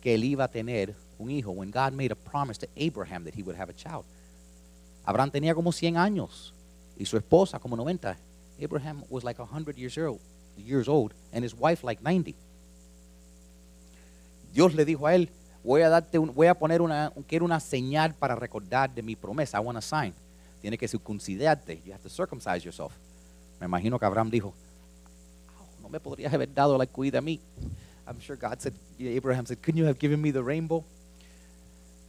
que 0.00 0.14
él 0.14 0.24
iba 0.24 0.44
a 0.44 0.48
tener 0.48 0.94
un 1.18 1.30
hijo. 1.30 1.50
When 1.50 1.70
God 1.70 1.92
made 1.92 2.10
a 2.10 2.16
promise 2.16 2.58
to 2.58 2.68
Abraham 2.76 3.24
that 3.24 3.34
he 3.34 3.42
would 3.42 3.56
have 3.56 3.68
a 3.68 3.74
child. 3.74 4.04
Abraham 5.04 5.30
tenía 5.30 5.54
como 5.54 5.72
100 5.72 5.96
años 5.96 6.54
y 6.98 7.04
su 7.04 7.16
esposa 7.16 7.58
como 7.58 7.76
90. 7.76 8.16
Abraham 8.62 9.04
was 9.08 9.24
like 9.24 9.38
100 9.38 9.76
years 9.76 9.96
old, 9.98 10.20
years 10.58 10.88
old 10.88 11.12
and 11.32 11.44
his 11.44 11.54
wife 11.54 11.84
like 11.86 12.02
90. 12.02 12.34
Dios 14.52 14.74
le 14.74 14.84
dijo 14.84 15.06
a 15.06 15.14
él, 15.14 15.30
voy 15.62 15.82
a 15.82 15.88
darte 15.88 16.18
un- 16.18 16.34
voy 16.34 16.46
a 16.46 16.54
poner 16.54 16.80
una 16.82 17.12
quiero 17.26 17.44
una 17.44 17.60
señal 17.60 18.14
para 18.14 18.34
recordar 18.34 18.92
de 18.94 19.02
mi 19.02 19.14
promesa. 19.16 19.58
I 19.58 19.60
want 19.64 19.78
a 19.78 19.82
sign. 19.82 20.14
Tiene 20.60 20.76
que 20.78 20.88
circuncidarte. 20.88 21.80
You 21.84 21.92
have 21.92 22.02
to 22.02 22.08
circumcise 22.08 22.60
yourself. 22.64 22.92
Me 23.60 23.66
imagino 23.66 23.98
que 23.98 24.06
Abraham 24.06 24.30
dijo, 24.30 24.54
"Oh, 25.60 25.82
no 25.82 25.88
me 25.88 26.00
podrías 26.00 26.32
haber 26.32 26.52
dado 26.52 26.76
la 26.78 26.86
cuida 26.86 27.18
a 27.18 27.22
mí. 27.22 27.40
I'm 28.06 28.18
sure 28.20 28.36
God 28.36 28.58
said, 28.58 28.72
Abraham 29.16 29.44
said, 29.46 29.58
couldn't 29.58 29.76
you 29.78 29.86
have 29.86 29.98
given 29.98 30.20
me 30.20 30.32
the 30.32 30.42
rainbow? 30.42 30.82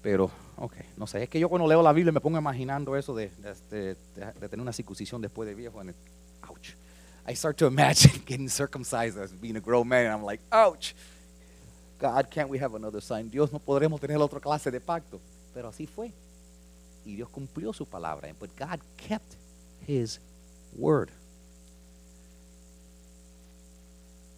Pero, 0.01 0.31
ok, 0.55 0.73
no 0.95 1.05
sé, 1.07 1.23
es 1.23 1.29
que 1.29 1.39
yo 1.41 1.49
cuando 1.49 1.67
leo 1.67 1.81
la 1.83 1.91
Biblia 1.91 2.13
me 2.13 2.21
pongo 2.21 2.38
imaginando 2.38 2.95
eso 2.95 3.13
de, 3.13 3.29
de, 3.69 3.95
de- 4.15 4.47
tener 4.47 4.62
una 4.62 4.71
circuncisión 4.71 5.21
después 5.21 5.45
de 5.49 5.55
viejo. 5.55 5.83
It, 5.83 5.89
ouch. 5.89 5.95
I 7.27 7.34
start 7.34 7.58
to 7.58 7.65
imagine 7.73 8.21
getting 8.25 8.49
circumcised 8.49 9.17
as 9.17 9.32
being 9.32 9.55
a 9.55 9.62
grown 9.62 9.88
man, 9.88 10.05
and 10.05 10.13
I'm 10.13 10.23
like, 10.23 10.41
ouch. 10.51 10.95
God, 11.99 12.29
can't 12.32 12.49
we 12.49 12.58
have 12.60 12.75
another 12.75 13.01
sign? 13.01 13.29
Dios, 13.29 13.51
no 13.51 13.60
podremos 13.60 13.99
tener 13.99 14.17
otra 14.17 14.39
clase 14.39 14.71
de 14.71 14.79
pacto. 14.79 15.19
Pero 15.53 15.67
así 15.67 15.86
fue. 15.86 16.13
Y 17.05 17.15
Dios 17.15 17.29
cumplió 17.29 17.73
su 17.73 17.86
palabra. 17.86 18.34
But 18.39 18.55
God 18.58 18.79
kept 18.95 19.36
his 19.86 20.19
word. 20.77 21.10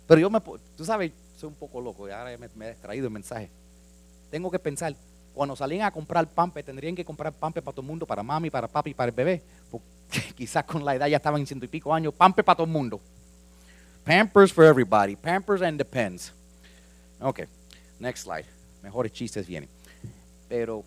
Pero 0.08 0.20
yo 0.20 0.30
me, 0.30 0.41
tú 0.76 0.84
sabes, 0.84 1.12
soy 1.38 1.48
un 1.48 1.56
poco 1.56 1.80
loco 1.80 2.08
y 2.08 2.12
ahora 2.12 2.38
me, 2.38 2.65
he 2.65 2.72
extraído 2.72 3.08
el 3.08 3.13
mensaje. 3.13 3.50
Tengo 4.30 4.50
que 4.52 4.60
pensar, 4.60 4.96
cuando 5.34 5.56
salían 5.56 5.84
a 5.84 5.91
comprar 5.91 6.28
pampe, 6.28 6.63
tendrían 6.63 6.96
que 6.96 7.06
comprar 7.06 7.32
pampe 7.32 7.62
para 7.62 7.74
todo 7.74 7.82
el 7.82 7.88
mundo, 7.88 8.06
para 8.06 8.24
mami, 8.24 8.50
para 8.50 8.67
papi, 8.67 8.94
para 8.94 9.10
el 9.10 9.15
bebé. 9.15 9.41
quizás 10.36 10.63
con 10.65 10.84
la 10.84 10.95
edad 10.95 11.08
ya 11.08 11.17
estaban 11.17 11.41
en 11.41 11.47
ciento 11.47 11.65
y 11.65 11.69
pico 11.69 11.93
años, 11.93 12.13
pampe 12.13 12.43
para 12.43 12.58
todo 12.58 12.65
el 12.65 12.71
mundo. 12.71 13.00
Pampers 14.04 14.52
for 14.52 14.65
everybody, 14.65 15.15
Pampers 15.15 15.62
and 15.62 15.78
Depends. 15.78 16.34
Ok, 17.19 17.41
next 18.00 18.24
slide. 18.24 18.45
Mejores 18.82 19.12
chistes 19.12 19.45
vienen. 19.45 19.69
Pero 20.50 20.84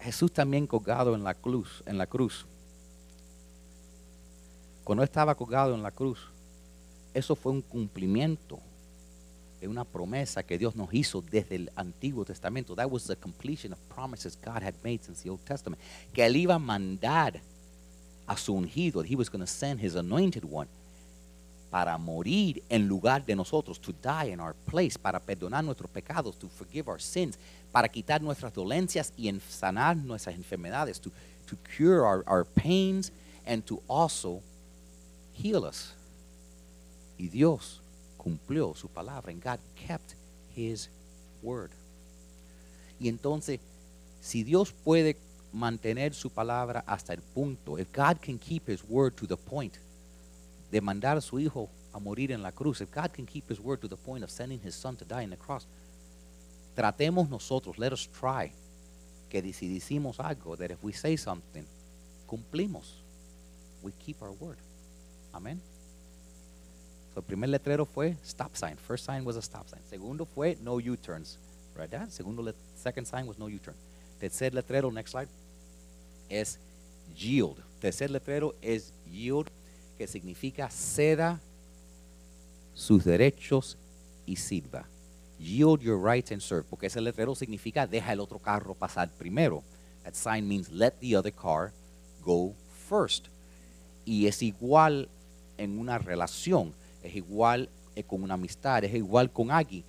Jesús 0.00 0.32
también 0.32 0.66
colgado 0.66 1.14
en 1.14 1.24
la 1.24 1.34
cruz, 1.34 1.82
en 1.86 1.98
la 1.98 2.06
cruz. 2.06 2.46
Cuando 4.84 5.02
estaba 5.02 5.34
colgado 5.34 5.74
en 5.74 5.82
la 5.82 5.90
cruz, 5.90 6.20
eso 7.12 7.34
fue 7.34 7.50
un 7.50 7.62
cumplimiento 7.62 8.60
de 9.60 9.66
una 9.66 9.84
promesa 9.84 10.44
que 10.44 10.58
Dios 10.58 10.76
nos 10.76 10.94
hizo 10.94 11.22
desde 11.22 11.56
el 11.56 11.72
Antiguo 11.74 12.24
Testamento. 12.24 12.76
That 12.76 12.88
was 12.88 13.04
the 13.06 13.16
completion 13.16 13.72
of 13.72 13.78
promises 13.88 14.38
God 14.40 14.62
had 14.62 14.74
made 14.84 15.00
since 15.02 15.24
the 15.24 15.30
Old 15.30 15.44
Testament. 15.44 15.82
Que 16.12 16.24
Él 16.24 16.36
iba 16.36 16.54
a 16.54 16.58
mandar 16.60 17.40
a 18.26 18.36
su 18.36 18.54
ungido. 18.54 19.04
He 19.04 19.16
was 19.16 19.28
going 19.28 19.40
to 19.40 19.46
send 19.46 19.80
his 19.80 19.94
anointed 19.94 20.44
one 20.44 20.68
para 21.70 21.98
morir 21.98 22.62
en 22.70 22.88
lugar 22.88 23.24
de 23.24 23.34
nosotros, 23.34 23.78
to 23.78 23.92
die 23.92 24.26
in 24.26 24.40
our 24.40 24.54
place, 24.66 24.96
para 24.96 25.20
perdonar 25.20 25.64
nuestros 25.64 25.90
pecados, 25.90 26.38
to 26.38 26.48
forgive 26.48 26.88
our 26.88 27.00
sins, 27.00 27.38
para 27.72 27.88
quitar 27.88 28.22
nuestras 28.22 28.52
dolencias 28.54 29.12
y 29.16 29.30
sanar 29.40 29.96
nuestras 29.96 30.34
enfermedades, 30.34 31.00
to, 31.00 31.10
to 31.46 31.56
cure 31.76 32.06
our, 32.06 32.24
our 32.26 32.44
pains 32.44 33.10
and 33.44 33.66
to 33.66 33.82
also 33.88 34.40
heal 35.34 35.64
us. 35.64 35.92
Y 37.18 37.28
Dios 37.28 37.80
cumplió 38.16 38.74
su 38.76 38.88
palabra, 38.88 39.30
and 39.30 39.42
God 39.42 39.58
kept 39.74 40.14
his 40.54 40.88
word. 41.42 41.70
Y 42.98 43.08
entonces, 43.08 43.60
si 44.20 44.42
Dios 44.42 44.72
puede 44.72 45.16
mantener 45.52 46.14
su 46.14 46.30
palabra 46.30 46.84
hasta 46.86 47.12
el 47.12 47.22
punto, 47.22 47.78
if 47.78 47.90
God 47.92 48.20
can 48.20 48.38
keep 48.38 48.68
his 48.68 48.82
word 48.84 49.14
to 49.16 49.26
the 49.26 49.36
point 49.36 49.74
de 50.70 50.80
mandar 50.80 51.16
a 51.16 51.20
su 51.20 51.38
hijo 51.38 51.68
a 51.92 51.98
morir 51.98 52.32
en 52.32 52.42
la 52.42 52.52
cruz, 52.52 52.80
if 52.80 52.90
God 52.90 53.12
can 53.12 53.26
keep 53.26 53.48
his 53.48 53.58
word 53.60 53.80
to 53.80 53.88
the 53.88 53.96
point 53.96 54.22
of 54.22 54.30
sending 54.30 54.60
his 54.60 54.74
son 54.74 54.96
to 54.96 55.04
die 55.04 55.24
on 55.24 55.30
the 55.30 55.36
cross, 55.36 55.66
tratemos 56.74 57.28
nosotros, 57.28 57.78
let 57.78 57.92
us 57.92 58.06
try, 58.06 58.52
que 59.30 59.52
si 59.52 59.68
decimos 59.68 60.18
algo, 60.18 60.56
that 60.56 60.70
if 60.70 60.82
we 60.82 60.92
say 60.92 61.16
something, 61.16 61.66
cumplimos. 62.26 63.02
We 63.82 63.92
keep 64.04 64.20
our 64.22 64.32
word. 64.32 64.58
Amén. 65.32 65.60
So, 67.14 67.20
el 67.20 67.24
primer 67.24 67.48
letrero 67.48 67.86
fue 67.86 68.16
stop 68.24 68.56
sign. 68.56 68.76
First 68.76 69.04
sign 69.04 69.24
was 69.24 69.36
a 69.36 69.42
stop 69.42 69.68
sign. 69.68 69.80
Segundo 69.88 70.26
fue 70.26 70.56
no 70.60 70.78
U-turns. 70.78 71.38
Right, 71.74 71.90
Dad? 71.90 72.10
Segundo, 72.10 72.52
second 72.74 73.06
sign 73.06 73.26
was 73.26 73.38
no 73.38 73.48
U-turn. 73.48 73.74
Tercer 74.18 74.54
letrero, 74.54 74.90
next 74.90 75.12
slide, 75.12 75.28
es 76.28 76.58
yield. 77.14 77.56
Tercer 77.80 78.10
letrero 78.10 78.54
es 78.62 78.92
yield, 79.10 79.48
que 79.98 80.06
significa 80.06 80.68
ceda 80.70 81.40
sus 82.74 83.04
derechos 83.04 83.76
y 84.26 84.36
sirva. 84.36 84.86
Yield 85.38 85.80
your 85.80 85.98
rights 85.98 86.32
and 86.32 86.40
serve, 86.40 86.64
porque 86.68 86.86
ese 86.86 87.00
letrero 87.00 87.34
significa 87.34 87.86
deja 87.86 88.12
el 88.12 88.20
otro 88.20 88.38
carro 88.38 88.74
pasar 88.74 89.10
primero. 89.10 89.62
That 90.04 90.14
sign 90.14 90.46
means 90.46 90.70
let 90.70 90.92
the 91.00 91.16
other 91.16 91.32
car 91.32 91.72
go 92.22 92.54
first. 92.88 93.26
Y 94.04 94.26
es 94.26 94.42
igual 94.42 95.08
en 95.58 95.78
una 95.78 95.98
relación, 95.98 96.72
es 97.02 97.16
igual 97.16 97.68
eh, 97.94 98.02
con 98.02 98.22
una 98.22 98.34
amistad, 98.34 98.84
es 98.84 98.94
igual 98.94 99.30
con 99.32 99.50
alguien. 99.50 99.84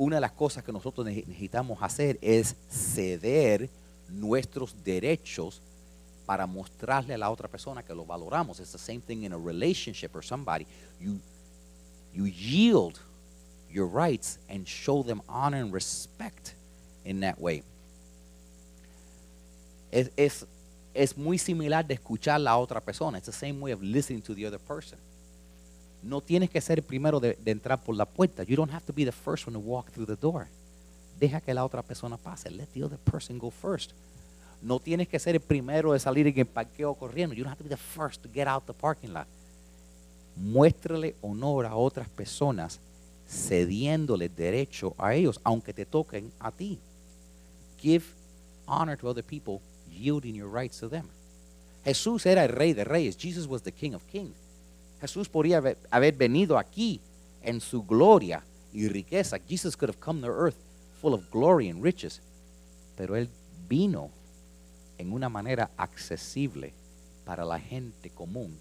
Una 0.00 0.16
de 0.16 0.20
las 0.20 0.30
cosas 0.30 0.62
que 0.62 0.72
nosotros 0.72 1.04
ne- 1.04 1.24
necesitamos 1.26 1.78
hacer 1.82 2.18
es 2.22 2.54
ceder 2.70 3.68
nuestros 4.08 4.72
derechos 4.84 5.60
para 6.24 6.46
mostrarle 6.46 7.14
a 7.14 7.18
la 7.18 7.30
otra 7.30 7.48
persona 7.48 7.82
que 7.82 7.92
lo 7.92 8.06
valoramos. 8.06 8.60
It's 8.60 8.70
the 8.70 8.78
same 8.78 9.00
thing 9.00 9.24
in 9.24 9.32
a 9.32 9.36
relationship 9.36 10.14
or 10.14 10.22
somebody. 10.22 10.66
You, 11.00 11.18
you 12.14 12.26
yield 12.26 13.00
your 13.68 13.88
rights 13.88 14.38
and 14.48 14.64
show 14.68 15.02
them 15.02 15.20
honor 15.28 15.60
and 15.60 15.74
respect 15.74 16.54
in 17.04 17.20
that 17.20 17.40
way. 17.40 17.64
Es, 19.90 20.10
es, 20.16 20.46
es 20.94 21.16
muy 21.16 21.38
similar 21.38 21.84
de 21.84 21.94
escuchar 21.94 22.36
a 22.36 22.38
la 22.38 22.56
otra 22.56 22.80
persona. 22.80 23.18
It's 23.18 23.26
the 23.26 23.32
same 23.32 23.60
way 23.60 23.72
of 23.72 23.82
listening 23.82 24.22
to 24.22 24.34
the 24.34 24.46
other 24.46 24.60
person. 24.60 24.98
No 26.02 26.20
tienes 26.20 26.50
que 26.50 26.60
ser 26.60 26.78
el 26.78 26.84
primero 26.84 27.20
de, 27.20 27.36
entrar 27.44 27.82
por 27.82 27.96
la 27.96 28.04
puerta. 28.04 28.44
You 28.44 28.56
don't 28.56 28.72
have 28.72 28.84
to 28.86 28.92
be 28.92 29.04
the 29.04 29.12
first 29.12 29.46
one 29.46 29.54
to 29.54 29.60
walk 29.60 29.90
through 29.90 30.06
the 30.06 30.16
door. 30.16 30.48
Deja 31.18 31.40
que 31.40 31.52
la 31.52 31.64
otra 31.64 31.82
persona 31.82 32.16
pase. 32.16 32.50
Let 32.50 32.68
the 32.72 32.84
other 32.84 32.98
person 32.98 33.38
go 33.38 33.50
first. 33.50 33.92
No 34.62 34.78
tienes 34.78 35.08
que 35.08 35.18
ser 35.18 35.34
el 35.34 35.40
primero 35.40 35.92
de 35.92 35.98
salir 35.98 36.26
en 36.26 36.38
el 36.38 36.46
parqueo 36.46 36.94
corriendo. 36.94 37.34
You 37.34 37.44
don't 37.44 37.52
have 37.52 37.58
to 37.58 37.64
be 37.64 37.70
the 37.70 37.76
first 37.76 38.22
to 38.22 38.28
get 38.32 38.46
out 38.46 38.66
the 38.66 38.72
parking 38.72 39.12
lot. 39.12 39.26
Muéstrale 40.36 41.16
honor 41.20 41.66
a 41.66 41.74
otras 41.74 42.08
personas 42.08 42.80
cediéndole 43.28 44.28
derecho 44.28 44.94
a 44.98 45.14
ellos, 45.14 45.40
aunque 45.44 45.74
te 45.74 45.84
toquen 45.84 46.32
a 46.38 46.50
ti. 46.50 46.78
Give 47.80 48.04
honor 48.66 48.96
to 48.96 49.08
other 49.08 49.24
people, 49.24 49.60
yielding 49.90 50.34
your 50.34 50.48
rights 50.48 50.78
to 50.78 50.88
them. 50.88 51.08
Jesús 51.84 52.26
era 52.26 52.44
el 52.44 52.50
rey 52.50 52.72
de 52.72 52.84
reyes. 52.84 53.16
Jesus 53.16 53.46
was 53.46 53.62
the 53.62 53.72
king 53.72 53.94
of 53.94 54.02
kings. 54.06 54.34
Jesús 55.00 55.28
podría 55.28 55.62
haber, 55.90 56.16
venido 56.16 56.58
aquí 56.58 57.00
en 57.42 57.60
su 57.60 57.84
gloria 57.84 58.42
y 58.72 58.88
riqueza. 58.88 59.38
Jesus 59.38 59.76
could 59.76 59.90
have 59.90 60.00
come 60.00 60.20
to 60.20 60.28
earth 60.28 60.56
full 61.00 61.14
of 61.14 61.30
glory 61.30 61.68
and 61.68 61.82
riches. 61.82 62.20
Pero 62.96 63.16
él 63.16 63.28
vino 63.68 64.10
en 64.98 65.12
una 65.12 65.28
manera 65.28 65.70
accesible 65.76 66.74
para 67.24 67.44
la 67.44 67.58
gente 67.58 68.10
común. 68.10 68.58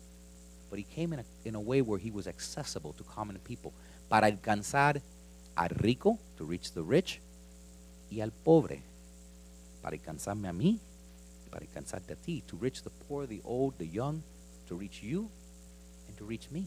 But 0.69 0.80
he 0.80 0.84
came 0.84 1.13
in 1.13 1.19
a, 1.21 1.26
in 1.45 1.56
a 1.56 1.60
way 1.60 1.82
where 1.82 2.00
he 2.00 2.12
was 2.12 2.28
accessible 2.28 2.93
to 2.93 3.04
common 3.04 3.39
people. 3.39 3.71
Para 4.10 4.28
alcanzar 4.28 5.02
al 5.56 5.69
rico, 5.69 6.19
to 6.38 6.45
reach 6.45 6.71
the 6.73 6.84
rich, 6.84 7.19
y 8.12 8.21
al 8.21 8.32
pobre, 8.32 8.84
para 9.82 9.95
alcanzarme 9.95 10.47
a 10.47 10.54
mí, 10.54 10.80
para 11.50 11.65
alcanzarte 11.65 12.13
a 12.13 12.15
ti, 12.15 12.43
to 12.45 12.58
reach 12.58 12.84
the 12.84 12.89
poor, 13.08 13.26
the 13.26 13.41
old, 13.43 13.76
the 13.78 13.88
young, 13.88 14.21
to 14.67 14.76
reach 14.76 15.02
you, 15.02 15.30
to 16.17 16.25
reach 16.25 16.49
me. 16.51 16.65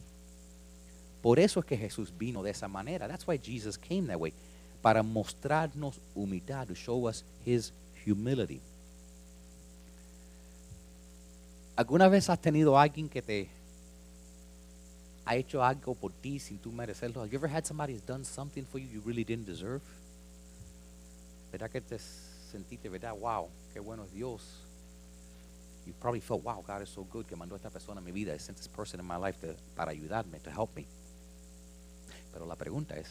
Por 1.23 1.39
eso 1.39 1.61
es 1.61 1.67
que 1.67 1.77
Jesús 1.77 2.13
vino 2.17 2.43
de 2.43 2.51
esa 2.51 2.69
manera. 2.69 3.07
That's 3.07 3.27
why 3.27 3.39
Jesus 3.39 3.77
came 3.77 4.07
that 4.07 4.19
way. 4.19 4.33
Para 4.83 5.03
mostrarnos 5.03 6.01
humildad, 6.15 6.69
to 6.69 6.75
show 6.75 7.09
us 7.09 7.25
his 7.45 7.73
humility. 8.07 8.61
¿Alguna 11.77 12.09
vez 12.09 12.29
has 12.31 12.41
tenido 12.41 12.79
alguien 12.79 13.09
que 13.09 13.23
te 13.23 13.49
ha 15.25 15.37
hecho 15.37 15.63
algo 15.63 15.95
por 15.95 16.13
ti 16.13 16.39
sin 16.39 16.59
tú 16.59 16.73
merecerlo? 16.73 17.21
Have 17.21 17.31
you 17.31 17.39
ever 17.39 17.49
had 17.49 17.65
somebody 17.65 17.95
who's 17.95 18.07
done 18.07 18.25
something 18.25 18.65
for 18.65 18.79
you 18.79 18.89
you 18.89 19.03
really 19.05 19.25
didn't 19.25 19.47
deserve? 19.47 19.83
¿Verdad 21.53 21.71
que 21.71 21.81
te 21.81 21.99
sentiste, 21.99 22.89
verdad? 22.89 23.15
Wow, 23.19 23.49
qué 23.73 23.81
bueno 23.81 24.05
es 24.05 24.13
Dios. 24.13 24.43
You 25.87 25.95
probably 25.95 26.21
felt, 26.21 26.43
wow, 26.45 26.63
God 26.67 26.83
is 26.83 26.89
so 26.91 27.05
good 27.05 27.27
que 27.27 27.37
mandó 27.37 27.57
esta 27.57 27.71
persona 27.71 28.01
en 28.01 28.05
mi 28.05 28.13
vida. 28.13 28.35
I 28.35 28.39
sent 28.39 28.59
this 28.59 28.69
person 28.69 29.01
in 29.01 29.07
my 29.07 29.17
life 29.17 29.39
to- 29.41 29.57
para 29.75 29.91
ayudarme, 29.93 30.39
to 30.41 30.51
help 30.51 30.75
me. 30.77 30.87
Pero 32.33 32.47
la 32.47 32.55
pregunta 32.57 32.97
es, 32.97 33.09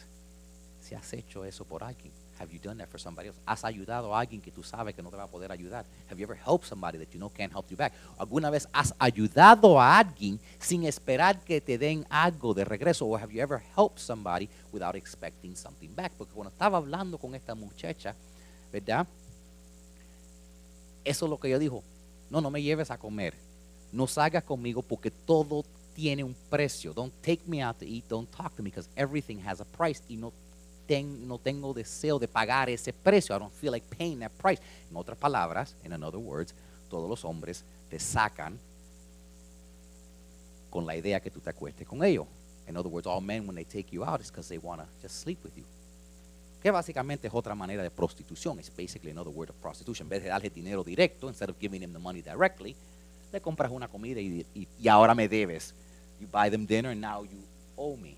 si 0.80 0.94
has 0.94 1.12
hecho 1.12 1.44
eso 1.44 1.64
por 1.64 1.82
alguien, 1.84 2.12
have 2.38 2.50
you 2.50 2.58
done 2.58 2.78
that 2.78 2.88
for 2.88 2.98
somebody 2.98 3.28
else? 3.28 3.38
¿Has 3.44 3.64
ayudado 3.64 4.14
a 4.14 4.20
alguien 4.20 4.40
que 4.40 4.50
tú 4.50 4.62
sabes 4.62 4.94
que 4.94 5.02
no 5.02 5.10
te 5.10 5.16
va 5.16 5.24
a 5.24 5.26
poder 5.26 5.52
ayudar? 5.52 5.84
Have 6.08 6.16
you 6.18 6.24
ever 6.24 6.36
helped 6.38 6.66
somebody 6.66 6.96
that 6.96 7.08
you 7.12 7.18
know 7.18 7.28
can't 7.28 7.52
help 7.52 7.68
you 7.70 7.76
back? 7.76 7.92
¿Alguna 8.16 8.48
vez 8.48 8.66
has 8.72 8.94
ayudado 8.98 9.78
a 9.78 9.98
alguien 9.98 10.40
sin 10.58 10.84
esperar 10.84 11.38
que 11.44 11.60
te 11.60 11.76
den 11.76 12.06
algo 12.08 12.54
de 12.54 12.64
regreso? 12.64 13.04
Or 13.06 13.20
have 13.20 13.30
you 13.32 13.42
ever 13.42 13.60
helped 13.76 13.98
somebody 13.98 14.48
without 14.72 14.94
expecting 14.96 15.54
something 15.54 15.94
back? 15.94 16.12
Porque 16.16 16.32
cuando 16.32 16.50
estaba 16.50 16.78
hablando 16.78 17.18
con 17.18 17.34
esta 17.34 17.54
muchacha, 17.54 18.14
¿verdad? 18.72 19.06
Eso 21.04 21.26
es 21.26 21.30
lo 21.30 21.38
que 21.38 21.48
ella 21.48 21.58
dijo. 21.58 21.82
No, 22.30 22.40
no 22.40 22.50
me 22.50 22.62
lleves 22.62 22.90
a 22.90 22.96
comer. 22.98 23.34
No 23.92 24.06
salgas 24.06 24.44
conmigo 24.44 24.82
porque 24.82 25.10
todo 25.10 25.64
tiene 25.94 26.22
un 26.22 26.34
precio. 26.48 26.92
Don't 26.94 27.12
take 27.22 27.42
me 27.46 27.62
out 27.62 27.78
to 27.78 27.84
eat. 27.84 28.04
Don't 28.08 28.30
talk 28.30 28.54
to 28.56 28.62
me 28.62 28.70
because 28.70 28.88
everything 28.96 29.40
has 29.44 29.60
a 29.60 29.64
price. 29.64 30.00
Y 30.08 30.16
no, 30.16 30.32
ten- 30.86 31.26
no 31.26 31.38
tengo 31.38 31.74
deseo 31.74 32.18
de 32.18 32.28
pagar 32.28 32.70
ese 32.70 32.92
precio. 32.92 33.34
I 33.34 33.38
don't 33.40 33.52
feel 33.52 33.72
like 33.72 33.84
paying 33.96 34.20
that 34.20 34.30
price. 34.38 34.60
En 34.90 34.96
otras 34.96 35.18
palabras, 35.18 35.74
in 35.84 35.92
other 35.92 36.18
words, 36.20 36.54
todos 36.88 37.08
los 37.08 37.24
hombres 37.24 37.64
te 37.90 37.98
sacan 37.98 38.58
con 40.70 40.86
la 40.86 40.94
idea 40.96 41.20
que 41.20 41.30
tú 41.30 41.40
te 41.40 41.50
acuestes 41.50 41.86
con 41.86 42.04
ellos. 42.04 42.26
In 42.68 42.76
other 42.76 42.88
words, 42.88 43.06
all 43.08 43.20
men 43.20 43.46
when 43.48 43.56
they 43.56 43.64
take 43.64 43.90
you 43.90 44.04
out 44.04 44.20
is 44.20 44.30
because 44.30 44.48
they 44.48 44.58
want 44.58 44.80
to 44.80 44.86
just 45.02 45.20
sleep 45.20 45.42
with 45.42 45.56
you. 45.56 45.64
Que 46.62 46.70
básicamente 46.70 47.28
es 47.28 47.34
otra 47.34 47.54
manera 47.54 47.82
de 47.82 47.90
prostitución. 47.90 48.58
It's 48.58 48.70
basically 48.70 49.10
another 49.10 49.32
word 49.32 49.50
of 49.50 49.56
prostitution. 49.56 50.06
En 50.06 50.10
vez 50.10 50.22
de 50.22 50.28
darle 50.28 50.50
dinero 50.50 50.84
directo, 50.84 51.28
instead 51.28 51.48
of 51.48 51.56
giving 51.58 51.82
him 51.82 51.92
the 51.92 51.98
money 51.98 52.22
directly, 52.22 52.76
le 53.32 53.40
compras 53.40 53.70
una 53.70 53.88
comida 53.88 54.20
y, 54.20 54.46
y, 54.54 54.88
ahora 54.88 55.14
me 55.14 55.28
debes. 55.28 55.74
You 56.20 56.26
buy 56.30 56.50
them 56.50 56.66
dinner 56.66 56.90
and 56.90 57.00
now 57.00 57.24
you 57.24 57.38
owe 57.76 57.96
me. 57.96 58.16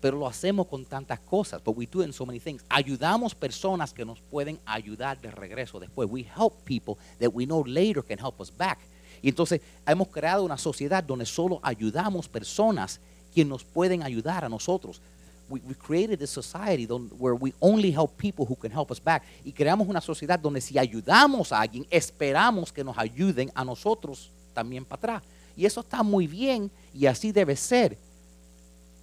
Pero 0.00 0.16
lo 0.16 0.26
hacemos 0.26 0.66
con 0.68 0.84
tantas 0.84 1.18
cosas. 1.20 1.62
But 1.62 1.76
we 1.76 1.86
do 1.86 2.00
it 2.00 2.06
in 2.06 2.12
so 2.12 2.24
many 2.24 2.38
things. 2.38 2.64
Ayudamos 2.68 3.34
personas 3.34 3.92
que 3.92 4.04
nos 4.04 4.20
pueden 4.20 4.58
ayudar 4.64 5.20
de 5.20 5.30
regreso 5.30 5.80
después. 5.80 6.08
We 6.08 6.22
help 6.22 6.64
people 6.64 6.96
that 7.18 7.30
we 7.30 7.44
know 7.44 7.64
later 7.64 8.02
can 8.02 8.18
help 8.18 8.40
us 8.40 8.56
back. 8.56 8.78
Y 9.20 9.28
entonces 9.28 9.60
hemos 9.84 10.08
creado 10.08 10.44
una 10.44 10.56
sociedad 10.56 11.02
donde 11.02 11.26
solo 11.26 11.58
ayudamos 11.62 12.28
personas 12.28 13.00
que 13.34 13.44
nos 13.44 13.64
pueden 13.64 14.02
ayudar 14.02 14.44
a 14.44 14.48
nosotros. 14.48 15.02
We, 15.48 15.60
we 15.60 15.74
created 15.74 16.18
this 16.18 16.30
society 16.30 16.86
don- 16.86 17.10
where 17.18 17.34
we 17.34 17.54
only 17.60 17.90
help 17.90 18.16
people 18.18 18.44
who 18.44 18.56
can 18.56 18.70
help 18.70 18.90
us 18.90 19.02
back. 19.02 19.22
Y 19.44 19.52
creamos 19.52 19.88
una 19.88 20.00
sociedad 20.00 20.38
donde 20.38 20.60
si 20.60 20.78
ayudamos 20.78 21.52
a 21.52 21.60
alguien, 21.60 21.86
esperamos 21.90 22.72
que 22.72 22.84
nos 22.84 22.96
ayuden 22.98 23.50
a 23.54 23.64
nosotros 23.64 24.30
también 24.54 24.84
para 24.84 24.98
atrás. 24.98 25.22
Y 25.56 25.64
eso 25.64 25.80
está 25.80 26.02
muy 26.02 26.26
bien 26.26 26.70
y 26.92 27.06
así 27.06 27.32
debe 27.32 27.56
ser. 27.56 27.96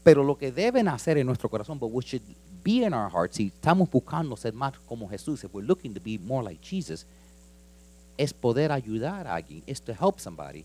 Pero 0.04 0.24
lo 0.24 0.38
que 0.38 0.52
deben 0.52 0.88
hacer 0.88 1.18
en 1.18 1.26
nuestro 1.26 1.50
corazón, 1.50 1.80
but 1.80 1.92
what 1.92 2.06
should 2.06 2.22
be 2.64 2.86
in 2.86 2.94
our 2.94 3.10
hearts, 3.10 3.38
si 3.38 3.48
estamos 3.48 3.90
buscando 3.90 4.38
ser 4.38 4.54
más 4.54 4.74
como 4.88 5.10
Jesús, 5.10 5.44
if 5.44 5.54
we're 5.54 5.66
looking 5.66 5.94
to 5.94 6.00
be 6.00 6.20
more 6.20 6.44
like 6.44 6.62
Jesus, 6.64 7.06
es 8.18 8.34
poder 8.34 8.72
ayudar 8.72 9.28
a 9.28 9.36
alguien, 9.36 9.64
is 9.66 9.82
to 9.82 9.94
help 9.94 10.20
somebody 10.20 10.64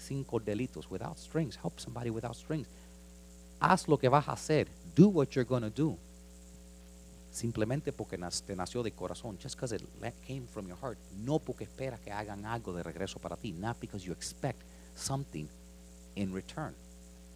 sin 0.00 0.24
cordelitos, 0.24 0.90
without 0.90 1.18
strings. 1.18 1.56
Help 1.56 1.78
somebody 1.78 2.10
without 2.10 2.34
strings. 2.34 2.66
Haz 3.60 3.86
lo 3.88 3.98
que 3.98 4.08
vas 4.08 4.26
a 4.28 4.32
hacer. 4.32 4.68
Do 4.96 5.08
what 5.08 5.28
you're 5.34 5.44
going 5.48 5.62
to 5.62 5.70
do. 5.70 5.96
Simplemente 7.30 7.92
porque 7.92 8.18
te 8.18 8.56
nació 8.56 8.82
de 8.82 8.90
corazón, 8.90 9.38
just 9.38 9.54
because 9.54 9.72
it 9.72 9.82
came 10.26 10.46
from 10.48 10.66
your 10.66 10.76
heart. 10.76 10.98
No 11.24 11.38
porque 11.38 11.64
esperas 11.64 12.00
que 12.00 12.10
hagan 12.10 12.44
algo 12.44 12.72
de 12.72 12.82
regreso 12.82 13.20
para 13.20 13.36
ti, 13.36 13.52
not 13.52 13.78
because 13.80 14.04
you 14.04 14.12
expect 14.12 14.60
something 14.96 15.46
in 16.16 16.32
return. 16.34 16.74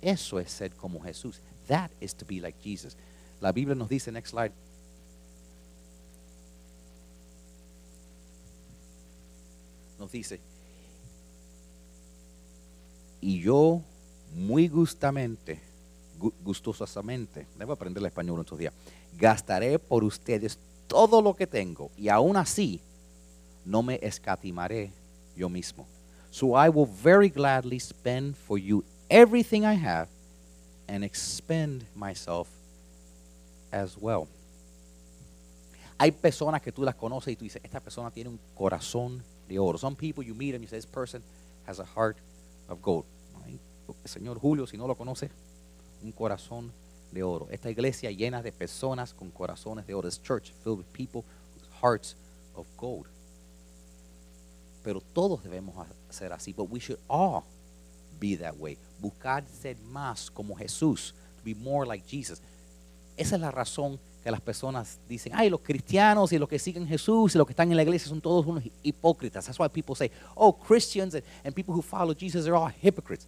Eso 0.03 0.39
es 0.41 0.51
ser 0.51 0.71
como 0.75 1.01
Jesús. 1.01 1.41
That 1.69 1.91
is 2.01 2.13
to 2.15 2.25
be 2.25 2.41
like 2.41 2.59
Jesus. 2.61 2.97
La 3.41 3.53
Biblia 3.53 3.75
nos 3.77 3.89
dice, 3.89 4.11
next 4.11 4.31
slide. 4.31 4.53
Nos 9.99 10.11
dice, 10.11 10.41
y 13.21 13.41
yo 13.41 13.81
muy 14.35 14.69
gustamente, 14.69 15.53
gu- 15.55 15.74
gustosamente, 16.19 17.47
debo 17.59 17.73
aprender 17.73 18.01
el 18.01 18.07
español 18.07 18.41
estos 18.41 18.59
días, 18.59 18.75
gastaré 19.17 19.79
por 19.79 20.05
ustedes 20.05 20.59
todo 20.87 21.21
lo 21.21 21.35
que 21.35 21.47
tengo 21.47 21.91
y 21.97 22.09
aún 22.09 22.37
así 22.37 22.81
no 23.65 23.83
me 23.83 23.99
escatimaré 24.03 24.93
yo 25.37 25.49
mismo. 25.49 25.87
So 26.31 26.57
I 26.57 26.69
will 26.69 26.87
very 26.87 27.29
gladly 27.29 27.79
spend 27.79 28.37
for 28.37 28.59
you 28.59 28.85
everything 29.09 29.65
I 29.65 29.75
have 29.75 30.09
and 30.89 31.05
expend 31.05 31.85
myself 31.95 32.49
as 33.71 33.97
well. 33.97 34.27
Hay 35.99 36.11
personas 36.11 36.61
que 36.61 36.73
tú 36.73 36.83
las 36.83 36.97
conoces 36.97 37.33
y 37.33 37.37
tú 37.37 37.45
dices, 37.45 37.63
esta 37.63 37.81
persona 37.81 38.11
tiene 38.11 38.31
un 38.31 38.41
corazón 38.55 39.23
de 39.49 39.59
oro. 39.59 39.79
Some 39.79 39.97
people 39.97 40.25
you 40.25 40.35
meet 40.35 40.55
and 40.55 40.63
you 40.63 40.69
say, 40.69 40.77
this 40.77 40.87
person 40.87 41.23
has 41.67 41.79
a 41.79 41.85
heart 41.85 42.17
of 42.69 42.83
gold. 42.83 43.05
Señor 44.05 44.39
Julio, 44.39 44.67
si 44.67 44.77
no 44.77 44.87
lo 44.87 44.97
conoce, 44.97 45.31
un 46.05 46.13
corazón 46.13 46.73
de 47.11 47.23
oro. 47.23 47.49
Esta 47.51 47.71
iglesia 47.71 48.11
llena 48.11 48.43
de 48.43 48.53
personas 48.53 49.15
con 49.15 49.31
corazones 49.31 49.87
de 49.87 49.95
oro. 49.95 50.09
This 50.09 50.21
church 50.23 50.53
filled 50.63 50.79
with 50.79 50.93
people 50.93 51.25
with 51.55 51.65
hearts 51.83 52.17
of 52.55 52.67
gold. 52.77 53.07
Pero 54.83 55.01
todos 55.01 55.43
debemos 55.43 55.75
ser 56.11 56.33
así. 56.33 56.53
But 56.53 56.71
we 56.71 56.79
should 56.79 57.01
all 57.09 57.45
be 58.21 58.37
that 58.37 58.55
way. 58.57 58.77
Buscar 59.01 59.45
ser 59.49 59.77
más 59.79 60.31
como 60.31 60.55
Jesús. 60.55 61.15
To 61.39 61.43
be 61.45 61.55
more 61.55 61.87
like 61.87 62.05
Jesus. 62.07 62.41
Esa 63.17 63.37
es 63.37 63.41
la 63.41 63.51
razón 63.51 63.99
que 64.23 64.31
las 64.31 64.41
personas 64.41 64.99
dicen, 65.09 65.33
ay, 65.35 65.51
los 65.51 65.61
cristianos 65.61 66.33
y 66.33 66.39
los 66.39 66.49
que 66.49 66.59
siguen 66.59 66.87
Jesús 66.87 67.35
y 67.35 67.39
los 67.39 67.47
que 67.47 67.53
están 67.53 67.71
en 67.71 67.77
la 67.77 67.83
iglesia 67.83 68.09
son 68.09 68.21
todos 68.21 68.47
unos 68.47 68.65
hipócritas. 68.83 69.45
That's 69.45 69.59
why 69.59 69.69
people 69.69 69.95
say, 69.95 70.11
oh, 70.35 70.53
Christians 70.53 71.15
and, 71.15 71.23
and 71.45 71.55
people 71.55 71.75
who 71.75 71.83
follow 71.83 72.15
Jesus 72.15 72.47
are 72.47 72.57
all 72.57 72.73
hypocrites. 72.83 73.27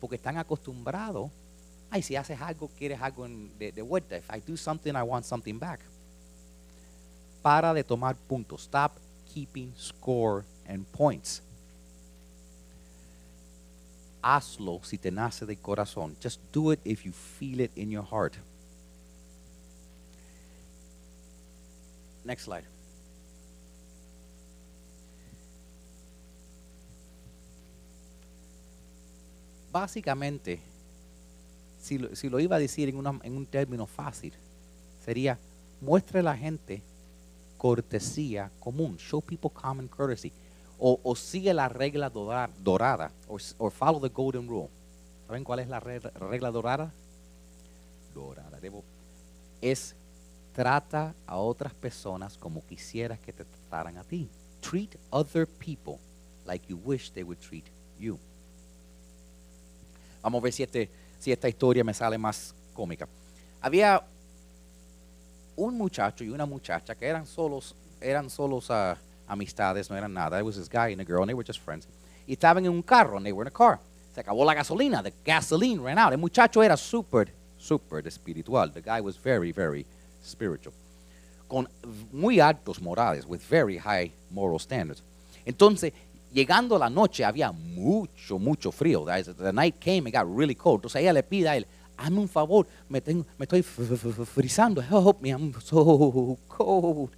Porque 0.00 0.16
están 0.16 0.38
acostumbrados, 0.38 1.30
ay, 1.90 2.02
si 2.02 2.16
haces 2.16 2.40
algo, 2.40 2.68
quieres 2.76 3.00
algo 3.00 3.26
de, 3.58 3.72
de 3.72 3.82
vuelta. 3.82 4.16
If 4.16 4.28
I 4.30 4.40
do 4.40 4.56
something, 4.56 4.94
I 4.94 5.02
want 5.02 5.24
something 5.24 5.58
back. 5.58 5.80
Para 7.42 7.72
de 7.72 7.82
tomar 7.82 8.16
puntos. 8.16 8.62
Stop 8.62 8.98
keeping 9.32 9.72
score 9.76 10.44
and 10.66 10.84
points. 10.92 11.42
Hazlo 14.22 14.80
si 14.84 14.98
te 14.98 15.10
nace 15.10 15.46
del 15.46 15.56
corazón. 15.56 16.16
Just 16.20 16.40
do 16.52 16.72
it 16.72 16.80
if 16.84 17.04
you 17.04 17.12
feel 17.12 17.60
it 17.60 17.70
in 17.76 17.90
your 17.90 18.04
heart. 18.04 18.36
Next 22.24 22.44
slide. 22.44 22.64
Básicamente, 29.72 30.60
si 31.80 31.98
lo, 31.98 32.14
si 32.16 32.28
lo 32.28 32.40
iba 32.40 32.56
a 32.56 32.58
decir 32.58 32.88
en, 32.88 32.96
una- 32.96 33.20
en 33.22 33.36
un 33.36 33.46
término 33.46 33.86
fácil, 33.86 34.32
sería 35.04 35.38
muestre 35.80 36.20
a 36.20 36.22
la 36.22 36.36
gente 36.36 36.82
cortesía 37.56 38.50
común. 38.60 38.96
Show 38.98 39.20
people 39.20 39.50
common 39.50 39.88
courtesy. 39.88 40.32
O, 40.78 41.00
o 41.02 41.16
sigue 41.16 41.52
la 41.54 41.68
regla 41.68 42.08
dora- 42.10 42.50
dorada. 42.62 43.10
O 43.26 43.70
follow 43.70 44.00
the 44.00 44.08
golden 44.08 44.46
rule. 44.48 44.68
¿Saben 45.26 45.44
cuál 45.44 45.58
es 45.60 45.68
la 45.68 45.80
re- 45.80 45.98
regla 46.00 46.50
dorada? 46.50 46.92
Dorada. 48.14 48.58
Debo, 48.60 48.82
es 49.60 49.94
trata 50.54 51.14
a 51.26 51.36
otras 51.36 51.72
personas 51.74 52.36
como 52.36 52.64
quisieras 52.66 53.18
que 53.20 53.32
te 53.32 53.44
trataran 53.44 53.98
a 53.98 54.04
ti. 54.04 54.28
Treat 54.60 54.94
other 55.10 55.46
people 55.46 55.98
like 56.46 56.66
you 56.68 56.76
wish 56.84 57.10
they 57.12 57.22
would 57.22 57.38
treat 57.40 57.64
you. 57.98 58.18
Vamos 60.22 60.40
a 60.40 60.44
ver 60.44 60.52
si, 60.52 60.62
este, 60.62 60.88
si 61.18 61.32
esta 61.32 61.48
historia 61.48 61.84
me 61.84 61.94
sale 61.94 62.18
más 62.18 62.54
cómica. 62.74 63.08
Había 63.60 64.02
un 65.56 65.76
muchacho 65.76 66.24
y 66.24 66.28
una 66.30 66.46
muchacha 66.46 66.94
que 66.94 67.06
eran 67.06 67.26
solos, 67.26 67.74
eran 68.00 68.30
solos 68.30 68.70
ah, 68.70 68.96
amistades, 69.26 69.90
no 69.90 69.96
eran 69.96 70.14
nada. 70.14 70.38
It 70.38 70.44
was 70.44 70.56
this 70.56 70.68
guy 70.68 70.92
and 70.92 71.00
a 71.00 71.04
girl, 71.04 71.22
and 71.22 71.28
they 71.28 71.34
were 71.34 71.44
just 71.44 71.60
friends. 71.60 71.86
Y 72.26 72.34
estaban 72.34 72.64
en 72.64 72.70
un 72.70 72.82
carro, 72.82 73.16
and 73.16 73.24
they 73.24 73.32
were 73.32 73.42
in 73.42 73.48
a 73.48 73.56
car. 73.56 73.80
Se 74.14 74.20
acabó 74.20 74.44
la 74.44 74.54
gasolina, 74.54 75.02
the 75.02 75.12
gasoline 75.24 75.80
ran 75.80 75.98
out. 75.98 76.12
El 76.12 76.18
muchacho 76.18 76.62
era 76.62 76.76
super, 76.76 77.28
super 77.58 78.06
espiritual. 78.06 78.72
The 78.72 78.82
guy 78.82 79.00
was 79.00 79.16
very, 79.16 79.52
very 79.52 79.84
spiritual. 80.22 80.74
Con 81.48 81.68
muy 82.12 82.40
altos 82.40 82.80
morales, 82.80 83.26
with 83.26 83.40
very 83.48 83.78
high 83.78 84.12
moral 84.30 84.58
standards. 84.58 85.02
Entonces, 85.44 85.92
llegando 86.32 86.78
la 86.78 86.88
noche, 86.90 87.24
había 87.24 87.52
mucho, 87.52 88.38
mucho 88.38 88.70
frío. 88.72 89.04
The 89.04 89.52
night 89.52 89.76
came, 89.78 90.08
it 90.08 90.14
got 90.14 90.26
really 90.26 90.54
cold. 90.54 90.78
Entonces 90.78 91.02
ella 91.02 91.12
le 91.12 91.22
pide 91.22 91.48
a 91.48 91.56
él, 91.56 91.66
hazme 91.96 92.20
un 92.20 92.28
favor, 92.28 92.66
me, 92.88 93.00
tengo, 93.00 93.24
me 93.38 93.44
estoy 93.44 93.62
frizando, 93.62 94.80
help 94.82 95.20
me, 95.20 95.30
I'm 95.30 95.52
so 95.60 96.38
cold. 96.48 97.10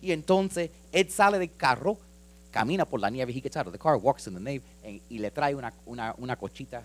Y 0.00 0.10
entonces 0.12 0.70
él 0.90 1.08
sale 1.10 1.38
del 1.38 1.54
carro, 1.56 1.96
camina 2.50 2.84
por 2.84 3.00
la 3.00 3.08
nieve, 3.10 3.32
he 3.32 3.40
gets 3.40 3.56
out 3.56 3.66
of 3.66 3.72
the 3.72 3.78
car, 3.78 3.96
walks 3.96 4.26
in 4.26 4.34
the 4.34 4.40
nave, 4.40 4.62
and- 4.84 5.00
y 5.08 5.18
le 5.18 5.30
trae 5.30 5.54
una, 5.54 5.72
una, 5.86 6.14
una 6.18 6.36
cochita 6.36 6.82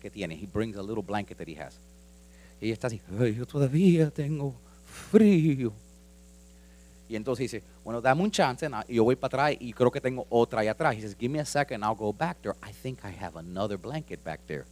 que 0.00 0.10
tiene. 0.10 0.34
He 0.34 0.46
brings 0.46 0.76
a 0.76 0.82
little 0.82 1.02
blanket 1.02 1.38
that 1.38 1.48
he 1.48 1.56
has. 1.58 1.74
Y 2.60 2.66
ella 2.66 2.74
está 2.74 2.86
así, 2.86 3.00
"Ay, 3.18 3.34
yo 3.34 3.46
todavía 3.46 4.10
tengo 4.10 4.54
frío. 5.10 5.72
Y 7.08 7.16
entonces 7.16 7.50
dice, 7.50 7.62
bueno, 7.84 8.00
dame 8.00 8.22
un 8.22 8.30
chance, 8.30 8.66
I- 8.66 8.92
y 8.92 8.94
yo 8.96 9.04
voy 9.04 9.14
para 9.16 9.44
atrás 9.46 9.56
y 9.60 9.72
creo 9.72 9.90
que 9.90 10.00
tengo 10.00 10.26
otra 10.30 10.60
ahí 10.60 10.68
atrás. 10.68 10.96
He 10.96 11.00
says, 11.02 11.14
give 11.18 11.28
me 11.30 11.38
a 11.38 11.44
second, 11.44 11.82
I'll 11.84 11.94
go 11.96 12.12
back 12.12 12.38
there. 12.42 12.54
I 12.62 12.72
think 12.72 13.04
I 13.04 13.10
have 13.22 13.36
another 13.38 13.76
blanket 13.76 14.22
back 14.24 14.40
there. 14.46 14.64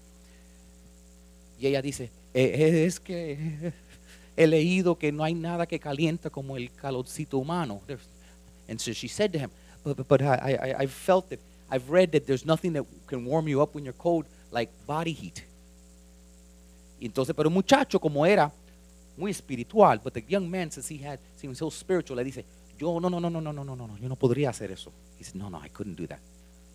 Y 1.59 1.67
ella 1.67 1.83
dice, 1.83 2.11
"Eh, 2.35 2.53
eh, 2.55 2.85
es 2.87 2.99
que 2.99 3.73
he 4.37 4.47
leído 4.47 4.99
que 4.99 5.13
no 5.13 5.23
hay 5.23 5.35
nada 5.35 5.67
que 5.67 5.79
calienta 5.79 6.31
como 6.31 6.57
el 6.57 6.73
calorcito 6.73 7.39
humano. 7.39 7.81
And 8.69 8.81
so 8.81 8.93
she 8.93 9.09
said 9.09 9.31
to 9.33 9.39
him, 9.39 9.51
but, 9.85 10.09
but, 10.09 10.23
I, 10.23 10.55
I, 10.55 10.75
I've 10.85 10.93
felt 10.93 11.29
that, 11.29 11.39
I've 11.71 11.91
read 11.91 12.11
that 12.13 12.27
there's 12.27 12.47
nothing 12.47 12.73
that 12.73 12.85
can 13.07 13.25
warm 13.27 13.47
you 13.47 13.61
up 13.63 13.75
when 13.75 13.85
you're 13.85 13.97
cold 13.97 14.25
like 14.51 14.71
body 14.87 15.13
heat. 15.13 15.45
Entonces, 17.01 17.35
pero 17.37 17.51
muchacho 17.51 17.99
como 18.01 18.25
era 18.25 18.51
muy 19.17 19.31
espiritual, 19.31 20.01
but 20.03 20.15
the 20.15 20.25
young 20.27 20.49
man, 20.49 20.71
since 20.71 20.89
he 20.89 20.99
had, 21.05 21.19
was 21.45 21.59
so 21.59 21.71
spiritual, 21.71 22.17
le 22.17 22.25
dice, 22.25 22.45
yo 22.79 22.99
no, 22.99 23.09
no, 23.09 23.21
no, 23.21 23.31
no, 23.31 23.41
no, 23.41 23.53
no, 23.53 23.65
no, 23.65 23.77
no, 23.77 23.97
yo 23.99 24.09
no 24.09 24.17
podría 24.17 24.51
hacer 24.51 24.71
eso. 24.71 24.93
He 25.19 25.25
said, 25.25 25.37
no, 25.37 25.49
no, 25.51 25.59
I 25.59 25.69
couldn't 25.69 25.97
do 25.97 26.07
that. 26.07 26.21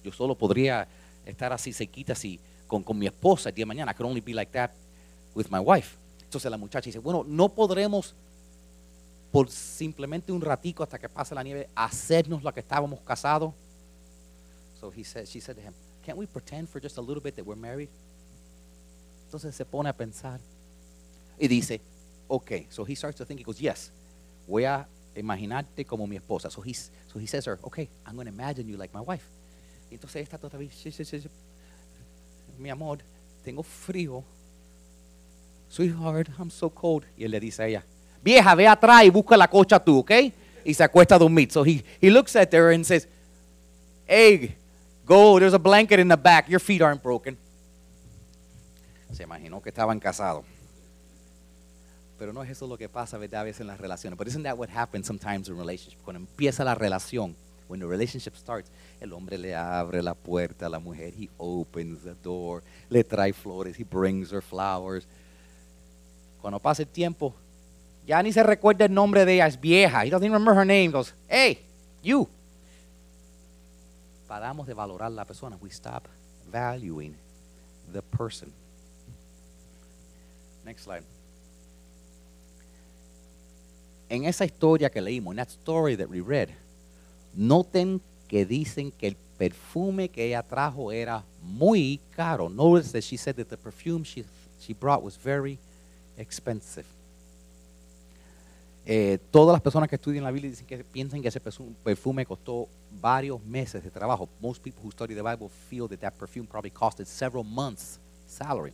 Yo 0.03 0.11
solo 0.11 0.35
podría 0.35 0.88
estar 1.25 1.51
así 1.51 1.73
sequita 1.73 2.13
así 2.13 2.39
con, 2.67 2.83
con 2.83 2.97
mi 2.97 3.07
esposa 3.07 3.49
el 3.49 3.55
día 3.55 3.63
de 3.63 3.67
mañana. 3.67 3.91
I 3.91 3.95
could 3.95 4.07
only 4.07 4.21
be 4.21 4.33
like 4.33 4.51
that 4.51 4.71
with 5.35 5.47
my 5.49 5.59
wife. 5.59 5.97
Entonces 6.23 6.49
la 6.49 6.57
muchacha 6.57 6.85
dice, 6.85 6.99
bueno, 6.99 7.23
no 7.27 7.49
podremos 7.49 8.13
por 9.31 9.49
simplemente 9.49 10.31
un 10.31 10.41
ratico 10.41 10.83
hasta 10.83 10.97
que 10.97 11.09
pase 11.09 11.35
la 11.35 11.43
nieve 11.43 11.69
hacernos 11.75 12.43
lo 12.43 12.53
que 12.53 12.61
estábamos 12.61 12.99
casados. 13.01 13.53
So 14.79 14.91
he 14.95 15.03
said, 15.03 15.27
she 15.27 15.41
said 15.41 15.55
to 15.55 15.61
him, 15.61 15.73
can't 16.05 16.17
we 16.17 16.27
pretend 16.27 16.69
for 16.69 16.81
just 16.81 16.97
a 16.97 17.01
little 17.01 17.21
bit 17.21 17.35
that 17.35 17.45
we're 17.45 17.59
married? 17.59 17.89
Entonces 19.25 19.55
se 19.55 19.65
pone 19.65 19.89
a 19.89 19.93
pensar 19.93 20.39
y 21.38 21.47
dice, 21.47 21.81
okay. 22.30 22.67
So 22.69 22.84
he 22.84 22.95
starts 22.95 23.17
to 23.17 23.25
think, 23.25 23.39
he 23.39 23.43
goes, 23.43 23.59
yes, 23.61 23.91
voy 24.47 24.65
a 24.65 24.88
imaginarte 25.15 25.86
como 25.86 26.07
mi 26.07 26.17
esposa. 26.17 26.51
So, 26.51 26.61
he's, 26.61 26.91
so 27.11 27.19
he 27.19 27.28
says 27.28 27.45
her, 27.45 27.59
okay, 27.63 27.89
I'm 28.05 28.15
going 28.15 28.28
to 28.28 28.34
imagine 28.34 28.67
you 28.67 28.78
like 28.78 28.93
my 28.93 29.01
wife. 29.01 29.25
Entonces 29.91 30.28
está 30.28 30.38
todavía, 30.38 30.69
"Sí, 30.71 30.91
sí, 30.91 31.05
sí, 31.05 31.21
sí. 31.21 31.30
mi 32.57 32.69
amor, 32.69 32.99
tengo 33.43 33.63
frío. 33.63 34.23
Sweetheart, 35.69 36.30
I'm 36.39 36.49
so 36.49 36.69
cold. 36.69 37.05
Y 37.17 37.23
él 37.23 37.32
le 37.32 37.39
dice 37.39 37.63
a 37.63 37.67
ella, 37.67 37.84
vieja, 38.23 38.55
ve 38.55 38.67
atrás 38.67 39.03
y 39.05 39.09
busca 39.09 39.38
la 39.38 39.47
cocha 39.47 39.80
tú, 39.80 39.99
¿ok? 39.99 40.11
Y 40.65 40.73
se 40.73 40.84
acuesta 40.84 41.15
a 41.15 41.19
dormir. 41.19 41.49
So 41.51 41.63
he, 41.63 41.84
he 42.01 42.09
looks 42.09 42.36
at 42.36 42.53
her 42.53 42.71
and 42.71 42.86
says, 42.86 43.07
hey, 44.07 44.55
go, 45.05 45.39
there's 45.39 45.53
a 45.53 45.59
blanket 45.59 45.99
in 45.99 46.07
the 46.09 46.17
back. 46.17 46.49
Your 46.49 46.59
feet 46.59 46.82
aren't 46.82 47.01
broken. 47.01 47.38
Se 49.13 49.23
imaginó 49.23 49.61
que 49.61 49.69
estaban 49.69 49.99
casados. 49.99 50.43
Pero 52.18 52.34
no 52.34 52.43
es 52.43 52.49
eso 52.49 52.65
lo 52.68 52.78
que 52.78 52.89
pasa, 52.89 53.18
¿verdad? 53.18 53.41
A 53.41 53.43
veces 53.43 53.61
en 53.61 53.68
las 53.68 53.80
relaciones. 53.80 54.18
But 54.18 54.28
isn't 54.28 54.43
that 54.43 54.57
what 54.57 54.70
happens 54.70 55.05
sometimes 55.05 55.49
in 55.49 55.57
relationships? 55.57 56.01
Cuando 56.03 56.20
empieza 56.20 56.63
la 56.63 56.74
relación, 56.74 57.36
when 57.68 57.80
the 57.80 57.86
relationship 57.86 58.36
starts, 58.36 58.72
el 58.99 59.13
hombre 59.13 59.38
le 59.38 59.55
abre 59.55 60.01
la 60.01 60.15
puerta 60.15 60.65
a 60.65 60.70
la 60.70 60.80
mujer. 60.80 61.13
He 61.15 61.30
opens 61.38 62.03
the 62.03 62.15
door, 62.24 62.63
le 62.89 63.03
trae 63.03 63.34
flores, 63.34 63.78
he 63.80 63.84
brings 63.84 64.32
her 64.32 64.41
flowers. 64.41 65.07
Cuando 66.41 66.59
pasa 66.59 66.82
el 66.82 66.88
tiempo, 66.88 67.36
ya 68.05 68.24
ni 68.24 68.32
se 68.32 68.41
recuerda 68.41 68.86
el 68.86 68.93
nombre 68.93 69.26
de 69.26 69.36
ella, 69.36 69.47
es 69.47 69.59
vieja. 69.59 70.05
He 70.05 70.09
doesn't 70.09 70.26
even 70.26 70.34
remember 70.34 70.55
her 70.55 70.65
name. 70.65 70.91
Goes, 70.91 71.13
hey, 71.28 71.59
you. 72.01 72.28
Paramos 74.28 74.65
de 74.65 74.74
valorar 74.74 75.11
la 75.11 75.26
persona. 75.26 75.57
We 75.61 75.70
stop 75.70 76.07
valuing 76.51 77.15
the 77.91 78.01
person. 78.01 78.51
Next 80.65 80.84
slide. 80.84 81.03
En 84.09 84.25
esa 84.25 84.45
historia 84.45 84.89
que 84.89 85.01
leímos, 85.01 85.33
in 85.33 85.37
that 85.37 85.49
story 85.49 85.97
that 85.97 86.07
we 86.09 86.21
read, 86.21 86.49
noten 87.35 88.01
que 88.27 88.45
dicen 88.45 88.91
que 88.91 89.07
el 89.07 89.15
perfume 89.37 90.09
que 90.09 90.25
ella 90.25 90.43
trajo 90.43 90.91
era 90.91 91.23
muy 91.41 91.99
caro. 92.15 92.49
Notice 92.49 92.91
that 92.93 93.01
she 93.03 93.17
said 93.17 93.35
that 93.35 93.47
the 93.47 93.57
perfume 93.57 94.03
she, 94.03 94.23
she 94.59 94.73
brought 94.73 95.03
was 95.03 95.17
very 95.17 95.59
expensive. 96.17 96.85
Eh, 98.89 99.17
todas 99.31 99.51
las 99.51 99.61
personas 99.61 99.89
que 99.89 99.97
estudian 99.97 100.23
la 100.23 100.31
Biblia 100.31 100.49
dicen 100.49 100.65
que 100.65 100.81
piensan 100.85 101.21
que 101.21 101.27
ese 101.27 101.41
perfu- 101.41 101.75
perfume 101.83 102.25
costó 102.25 102.69
varios 103.01 103.43
meses 103.43 103.83
de 103.83 103.91
trabajo. 103.91 104.29
Most 104.39 104.63
people 104.63 104.81
who 104.81 104.91
study 104.91 105.13
the 105.13 105.21
Bible 105.21 105.49
feel 105.69 105.89
that 105.89 105.99
that 105.99 106.13
perfume 106.17 106.47
probably 106.47 106.71
costed 106.71 107.05
several 107.05 107.43
months, 107.43 107.99
salary. 108.25 108.71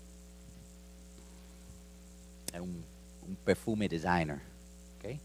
Un 2.54 2.84
perfume 3.44 3.88
designer. 3.88 4.40
Okay? 5.00 5.20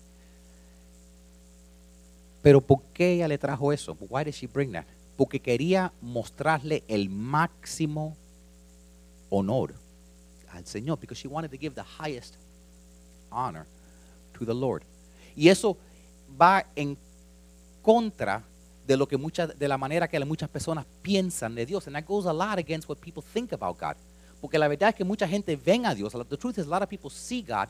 Pero 2.43 2.61
¿por 2.61 2.82
qué 2.95 3.14
ella 3.14 3.28
le 3.28 3.39
trajo 3.39 3.72
eso? 3.72 3.97
Why 4.09 4.24
did 4.24 4.34
she 4.34 4.47
bring 4.47 4.72
that? 4.72 4.84
Porque 5.16 5.41
quería 5.41 5.93
mostrarle 6.01 6.84
el 6.86 7.09
máximo 7.09 8.16
honor 9.30 9.74
al 10.53 10.64
Señor. 10.64 10.99
Because 11.01 11.20
she 11.20 11.28
wanted 11.28 11.51
to 11.51 11.59
give 11.59 11.74
the 11.74 11.82
highest 11.82 12.36
honor 13.30 13.66
to 14.39 14.45
the 14.45 14.55
Lord. 14.55 14.82
Y 15.34 15.49
eso 15.49 15.76
va 16.41 16.64
en 16.76 16.97
contra 17.82 18.45
de 18.86 18.97
lo 18.97 19.07
que 19.07 19.16
muchas 19.16 19.59
de 19.59 19.68
la 19.68 19.76
manera 19.76 20.09
que 20.09 20.24
muchas 20.24 20.49
personas 20.49 20.86
piensan 21.03 21.55
de 21.55 21.66
Dios 21.66 21.86
and 21.86 21.97
that 21.97 22.05
goes 22.07 22.26
a 22.26 22.32
lot 22.32 22.59
against 22.59 22.89
what 22.89 22.97
people 22.99 23.22
think 23.22 23.53
about 23.53 23.78
God. 23.78 23.97
Porque 24.41 24.59
la 24.59 24.68
verdad 24.68 24.91
es 24.91 24.95
que 24.95 25.05
mucha 25.05 25.26
gente 25.26 25.57
ven 25.57 25.84
a 25.84 25.95
Dios. 25.95 26.12
The 26.12 26.36
truth 26.36 26.59
is 26.59 26.66
a 26.66 26.70
lot 26.70 26.82
of 26.82 26.89
people 26.89 27.11
see 27.11 27.43
God 27.43 27.68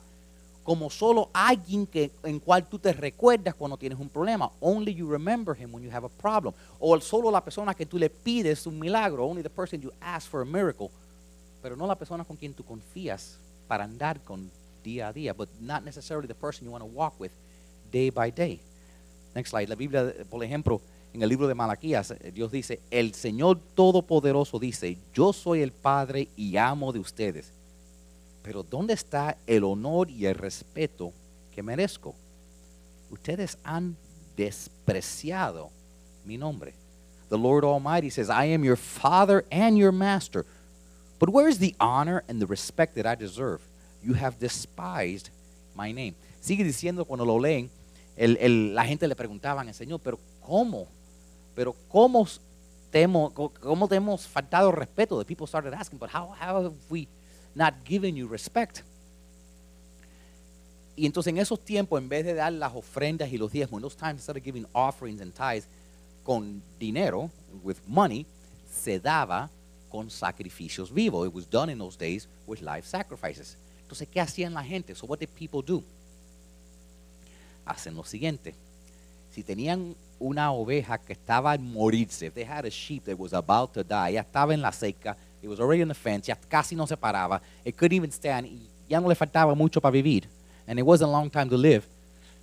como 0.68 0.90
solo 0.90 1.30
alguien 1.32 1.86
que, 1.86 2.10
en 2.24 2.38
cual 2.38 2.68
tú 2.68 2.78
te 2.78 2.92
recuerdas 2.92 3.54
cuando 3.54 3.78
tienes 3.78 3.98
un 3.98 4.10
problema. 4.10 4.52
Only 4.60 4.94
you 4.94 5.10
remember 5.10 5.56
him 5.58 5.72
when 5.72 5.82
you 5.82 5.90
have 5.90 6.04
a 6.04 6.10
problem. 6.10 6.52
O 6.78 7.00
solo 7.00 7.30
la 7.30 7.42
persona 7.42 7.72
que 7.72 7.86
tú 7.86 7.96
le 7.96 8.10
pides 8.10 8.66
un 8.66 8.78
milagro. 8.78 9.24
Only 9.24 9.42
the 9.42 9.48
person 9.48 9.80
you 9.80 9.90
ask 9.98 10.28
for 10.28 10.42
a 10.42 10.44
miracle. 10.44 10.90
Pero 11.62 11.74
no 11.74 11.86
la 11.86 11.94
persona 11.94 12.22
con 12.22 12.36
quien 12.36 12.52
tú 12.52 12.66
confías 12.66 13.38
para 13.66 13.84
andar 13.84 14.20
con 14.20 14.50
día 14.84 15.08
a 15.08 15.12
día. 15.14 15.32
But 15.32 15.48
not 15.58 15.84
necessarily 15.84 16.28
the 16.28 16.34
person 16.34 16.66
you 16.66 16.70
want 16.70 16.84
to 16.84 16.90
walk 16.94 17.18
with 17.18 17.30
day 17.90 18.10
by 18.10 18.30
day. 18.30 18.60
Next 19.34 19.52
slide. 19.52 19.70
La 19.70 19.74
Biblia, 19.74 20.12
por 20.28 20.44
ejemplo, 20.44 20.82
en 21.14 21.22
el 21.22 21.30
libro 21.30 21.48
de 21.48 21.54
Malaquías, 21.54 22.10
eh, 22.10 22.30
Dios 22.30 22.52
dice, 22.52 22.80
el 22.90 23.14
Señor 23.14 23.58
Todopoderoso 23.74 24.58
dice, 24.58 24.98
yo 25.14 25.32
soy 25.32 25.62
el 25.62 25.72
Padre 25.72 26.28
y 26.36 26.58
amo 26.58 26.92
de 26.92 26.98
ustedes 26.98 27.54
pero 28.42 28.62
¿dónde 28.62 28.94
está 28.94 29.36
el 29.46 29.64
honor 29.64 30.10
y 30.10 30.26
el 30.26 30.34
respeto 30.34 31.12
que 31.54 31.62
merezco? 31.62 32.14
Ustedes 33.10 33.58
han 33.64 33.96
despreciado 34.36 35.70
mi 36.24 36.36
nombre. 36.36 36.74
The 37.28 37.38
Lord 37.38 37.64
Almighty 37.64 38.10
says, 38.10 38.30
I 38.30 38.46
am 38.46 38.64
your 38.64 38.76
Father 38.76 39.44
and 39.50 39.76
your 39.76 39.92
Master. 39.92 40.46
But 41.18 41.30
where 41.30 41.48
is 41.48 41.58
the 41.58 41.74
honor 41.78 42.24
and 42.28 42.40
the 42.40 42.46
respect 42.46 42.94
that 42.94 43.06
I 43.06 43.14
deserve? 43.14 43.60
You 44.02 44.14
have 44.14 44.38
despised 44.38 45.30
my 45.74 45.92
name. 45.92 46.14
Sigue 46.40 46.64
diciendo 46.64 47.04
cuando 47.04 47.24
lo 47.24 47.38
leen, 47.38 47.68
el, 48.16 48.36
el, 48.40 48.74
la 48.74 48.84
gente 48.84 49.06
le 49.06 49.14
preguntaba 49.14 49.60
al 49.60 49.74
Señor, 49.74 50.00
pero 50.02 50.18
¿cómo? 50.40 50.86
Pero 51.54 51.74
¿cómo 51.88 52.26
te 52.90 53.02
hemos, 53.02 53.32
cómo 53.32 53.88
hemos 53.90 54.26
faltado 54.26 54.72
respeto? 54.72 55.18
The 55.18 55.24
people 55.24 55.46
started 55.46 55.74
asking, 55.74 55.98
but 55.98 56.10
how 56.10 56.34
have 56.38 56.72
we 56.88 57.08
not 57.58 57.74
giving 57.84 58.14
you 58.14 58.28
respect. 58.28 58.82
Y 60.96 61.06
entonces 61.06 61.32
en 61.32 61.38
esos 61.38 61.62
tiempos, 61.64 62.00
en 62.00 62.08
vez 62.08 62.24
de 62.24 62.34
dar 62.34 62.52
las 62.52 62.72
ofrendas 62.74 63.32
y 63.32 63.36
los 63.36 63.52
diezmos, 63.52 63.78
in 63.78 63.82
those 63.82 63.96
times, 63.96 64.20
instead 64.20 64.36
of 64.36 64.42
giving 64.42 64.66
offerings 64.72 65.20
and 65.20 65.32
tithes 65.34 65.68
con 66.24 66.62
dinero, 66.78 67.30
with 67.62 67.76
money, 67.86 68.26
se 68.70 69.00
daba 69.00 69.50
con 69.90 70.08
sacrificios 70.10 70.92
vivos. 70.92 71.26
It 71.26 71.34
was 71.34 71.48
done 71.48 71.70
in 71.70 71.78
those 71.78 71.96
days 71.96 72.28
with 72.46 72.60
life 72.60 72.86
sacrifices. 72.86 73.56
Entonces, 73.82 74.08
¿qué 74.08 74.20
hacían 74.20 74.54
la 74.54 74.62
gente? 74.62 74.94
So 74.94 75.06
what 75.06 75.18
did 75.18 75.28
people 75.28 75.62
do? 75.62 75.82
Hacen 77.64 77.94
lo 77.94 78.04
siguiente. 78.04 78.54
Si 79.30 79.42
tenían 79.42 79.96
una 80.20 80.52
oveja 80.52 80.98
que 80.98 81.12
estaba 81.12 81.52
a 81.52 81.58
morirse, 81.58 82.26
if 82.26 82.34
they 82.34 82.44
had 82.44 82.66
a 82.66 82.70
sheep 82.70 83.04
that 83.04 83.18
was 83.18 83.32
about 83.32 83.72
to 83.72 83.82
die, 83.82 84.12
ya 84.12 84.20
estaba 84.20 84.52
en 84.52 84.62
la 84.62 84.72
seca, 84.72 85.16
It 85.42 85.48
was 85.48 85.60
already 85.60 85.82
on 85.82 85.88
the 85.88 85.94
fence. 85.94 86.28
Ya 86.28 86.36
casi 86.48 86.74
no 86.74 86.86
se 86.86 86.96
paraba. 86.96 87.40
It 87.64 87.76
couldn't 87.76 87.96
even 87.96 88.10
stand. 88.10 88.46
Y 88.46 88.68
ya 88.88 89.00
no 89.00 89.08
le 89.08 89.14
faltaba 89.14 89.54
mucho 89.54 89.80
para 89.80 89.92
vivir. 89.92 90.24
And 90.66 90.78
it 90.78 90.82
wasn't 90.84 91.08
a 91.08 91.12
long 91.12 91.30
time 91.30 91.48
to 91.48 91.56
live. 91.56 91.86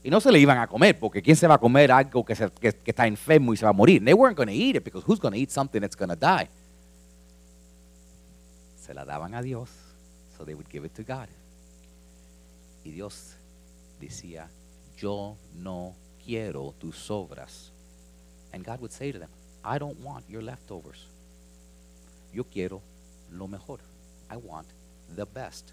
Y 0.03 0.09
no 0.09 0.19
se 0.19 0.31
le 0.31 0.39
iban 0.39 0.59
a 0.59 0.67
comer, 0.67 0.99
porque 0.99 1.21
¿quién 1.21 1.35
se 1.35 1.47
va 1.47 1.55
a 1.55 1.57
comer 1.57 1.91
algo 1.91 2.23
que, 2.23 2.35
se, 2.35 2.49
que, 2.51 2.71
que 2.73 2.91
está 2.91 3.07
enfermo 3.07 3.53
y 3.53 3.57
se 3.57 3.65
va 3.65 3.71
a 3.71 3.73
morir? 3.73 4.03
They 4.03 4.13
weren't 4.13 4.37
going 4.37 4.49
to 4.49 4.53
eat 4.53 4.75
it, 4.75 4.83
because 4.83 5.03
who's 5.03 5.19
going 5.19 5.33
to 5.33 5.39
eat 5.39 5.49
something 5.49 5.81
that's 5.81 5.95
going 5.95 6.09
to 6.09 6.15
die? 6.15 6.47
Se 8.77 8.93
la 8.93 9.03
daban 9.03 9.33
a 9.33 9.41
Dios, 9.41 9.67
so 10.37 10.45
they 10.45 10.53
would 10.53 10.69
give 10.69 10.85
it 10.85 10.93
to 10.93 11.03
God. 11.03 11.27
Y 12.83 12.91
Dios 12.91 13.33
decía, 13.99 14.47
yo 14.95 15.37
no 15.55 15.95
quiero 16.23 16.75
tus 16.79 16.95
sobras. 16.97 17.71
And 18.53 18.63
God 18.63 18.81
would 18.81 18.91
say 18.91 19.11
to 19.11 19.17
them, 19.17 19.29
I 19.63 19.79
don't 19.79 19.99
want 20.01 20.29
your 20.29 20.43
leftovers 20.43 21.07
yo 22.35 22.43
quiero 22.43 22.81
lo 23.31 23.47
mejor. 23.47 23.79
I 24.29 24.35
want 24.35 24.67
the 25.15 25.25
best. 25.25 25.71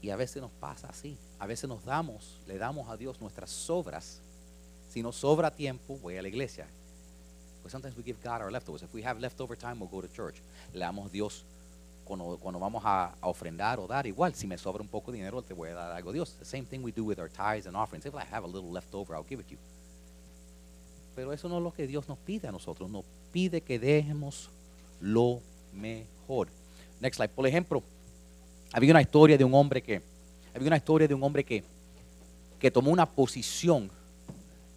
Y 0.00 0.10
a 0.10 0.16
veces 0.16 0.42
nos 0.42 0.50
pasa 0.52 0.88
así. 0.88 1.16
A 1.38 1.46
veces 1.46 1.68
nos 1.68 1.84
damos, 1.84 2.40
le 2.46 2.58
damos 2.58 2.88
a 2.88 2.96
Dios 2.96 3.20
nuestras 3.20 3.50
sobras. 3.50 4.20
Si 4.90 5.02
nos 5.02 5.16
sobra 5.16 5.50
tiempo, 5.50 5.96
voy 5.98 6.16
a 6.16 6.22
la 6.22 6.28
iglesia. 6.28 6.66
But 7.62 7.72
sometimes 7.72 7.96
we 7.96 8.02
give 8.02 8.18
God 8.22 8.40
our 8.40 8.50
leftovers. 8.50 8.82
If 8.82 8.92
we 8.94 9.02
have 9.02 9.20
leftover 9.20 9.56
time, 9.56 9.80
we'll 9.80 9.90
go 9.90 10.00
to 10.00 10.08
church. 10.08 10.36
Le 10.72 10.80
damos 10.80 11.06
a 11.06 11.08
Dios 11.10 11.44
cuando, 12.04 12.38
cuando 12.40 12.58
vamos 12.58 12.82
a, 12.84 13.14
ofrendar 13.20 13.78
o 13.78 13.86
dar. 13.86 14.06
Igual, 14.06 14.34
si 14.34 14.46
me 14.46 14.56
sobra 14.56 14.80
un 14.80 14.88
poco 14.88 15.12
de 15.12 15.18
dinero, 15.18 15.42
te 15.42 15.52
voy 15.52 15.70
a 15.70 15.74
dar 15.74 15.92
algo 15.92 16.10
a 16.10 16.12
Dios. 16.12 16.36
The 16.38 16.44
same 16.44 16.64
thing 16.64 16.82
we 16.82 16.92
do 16.92 17.04
with 17.04 17.18
our 17.18 17.28
tithes 17.28 17.66
and 17.66 17.76
offerings. 17.76 18.06
If 18.06 18.14
I 18.14 18.24
have 18.24 18.44
a 18.44 18.48
little 18.48 18.70
left 18.70 18.94
over, 18.94 19.14
I'll 19.14 19.26
give 19.28 19.40
it 19.40 19.46
to 19.48 19.52
you. 19.52 19.58
Pero 21.14 21.32
eso 21.32 21.48
no 21.48 21.58
es 21.58 21.64
lo 21.64 21.72
que 21.72 21.86
Dios 21.86 22.08
nos 22.08 22.18
pide 22.18 22.46
a 22.46 22.52
nosotros. 22.52 22.88
Nos 22.88 23.04
pide 23.32 23.60
que 23.60 23.78
dejemos 23.78 24.50
lo 25.00 25.40
mejor. 25.72 26.48
Next 27.00 27.16
slide. 27.16 27.30
Por 27.30 27.46
ejemplo, 27.46 27.82
había 28.72 28.90
una 28.90 29.02
historia 29.02 29.38
de 29.38 29.44
un 29.44 29.54
hombre 29.54 29.82
que, 29.82 30.02
había 30.54 30.68
una 30.68 30.76
historia 30.76 31.08
de 31.08 31.14
un 31.14 31.22
hombre 31.22 31.44
que, 31.44 31.62
que 32.58 32.70
tomó 32.70 32.90
una 32.90 33.06
posición 33.06 33.90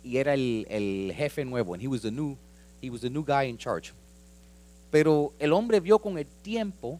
y 0.04 0.18
era 0.18 0.34
el, 0.34 0.66
el 0.70 1.14
jefe 1.16 1.46
nuevo. 1.46 1.74
And 1.74 1.84
he 1.84 1.88
was 1.88 2.02
the 2.02 2.12
new, 2.12 2.38
he 2.82 2.90
was 2.90 3.02
the 3.02 3.10
new 3.10 3.24
guy 3.24 3.50
in 3.50 3.58
charge. 3.58 3.94
Pero 4.90 5.34
el 5.40 5.54
hombre 5.54 5.80
vio 5.80 6.00
con 6.00 6.18
el 6.18 6.26
tiempo 6.26 7.00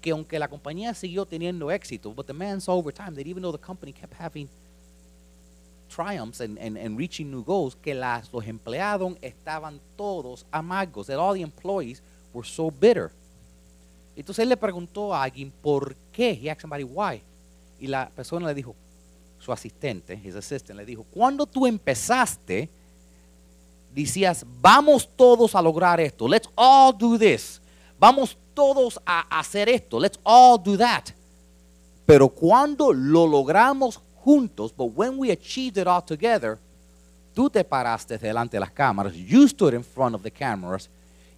que 0.00 0.10
aunque 0.10 0.38
la 0.38 0.48
compañía 0.48 0.92
siguió 0.92 1.24
teniendo 1.24 1.70
éxito, 1.70 2.12
but 2.12 2.26
the 2.26 2.32
man 2.34 2.60
saw 2.60 2.76
over 2.76 2.92
time 2.92 3.12
that 3.12 3.26
even 3.26 3.42
though 3.42 3.56
the 3.56 3.66
company 3.66 3.90
kept 3.90 4.12
having 4.20 4.46
triumphs 5.94 6.40
and, 6.40 6.58
and, 6.58 6.76
and 6.76 6.98
reaching 6.98 7.30
new 7.30 7.42
goals 7.42 7.76
que 7.76 7.94
las, 7.94 8.32
los 8.32 8.44
empleados 8.46 9.16
estaban 9.20 9.80
todos 9.96 10.44
amargos. 10.50 11.06
That 11.06 11.18
all 11.18 11.34
the 11.34 11.42
employees 11.42 12.02
were 12.32 12.46
so 12.46 12.70
bitter. 12.70 13.10
Entonces 14.16 14.42
él 14.42 14.48
le 14.48 14.56
preguntó 14.56 15.14
a 15.14 15.22
alguien 15.22 15.52
por 15.62 15.94
qué. 16.12 16.38
He 16.40 16.50
asked 16.50 16.62
somebody 16.62 16.84
why. 16.84 17.22
Y 17.80 17.86
la 17.86 18.08
persona 18.08 18.46
le 18.46 18.54
dijo, 18.54 18.74
su 19.38 19.52
asistente, 19.52 20.20
his 20.22 20.34
assistant, 20.34 20.78
le 20.78 20.86
dijo, 20.86 21.04
cuando 21.10 21.44
tú 21.44 21.66
empezaste, 21.66 22.68
decías, 23.92 24.44
vamos 24.60 25.08
todos 25.16 25.54
a 25.54 25.62
lograr 25.62 26.00
esto. 26.00 26.26
Let's 26.26 26.48
all 26.54 26.96
do 26.96 27.18
this. 27.18 27.60
Vamos 27.98 28.36
todos 28.54 28.98
a 29.04 29.38
hacer 29.38 29.68
esto. 29.68 29.98
Let's 29.98 30.18
all 30.22 30.58
do 30.62 30.76
that. 30.78 31.10
Pero 32.06 32.28
cuando 32.28 32.92
lo 32.92 33.26
logramos 33.26 34.00
juntos, 34.24 34.72
but 34.74 34.86
when 34.96 35.18
we 35.18 35.30
achieved 35.30 35.76
it 35.76 35.86
all 35.86 36.02
together, 36.02 36.58
tú 37.34 37.50
te 37.50 37.62
paraste 37.62 38.16
delante 38.18 38.56
de 38.56 38.60
las 38.60 38.70
cámaras, 38.70 39.14
you 39.14 39.46
stood 39.46 39.74
in 39.74 39.84
front 39.84 40.14
of 40.14 40.22
the 40.22 40.30
cameras 40.30 40.88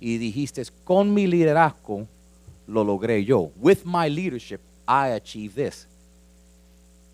y 0.00 0.18
dijiste, 0.18 0.62
con 0.84 1.12
mi 1.12 1.26
liderazgo 1.26 2.06
lo 2.66 2.84
logré 2.84 3.24
yo. 3.24 3.50
With 3.56 3.84
my 3.84 4.08
leadership, 4.08 4.60
I 4.86 5.08
achieved 5.08 5.56
this. 5.56 5.86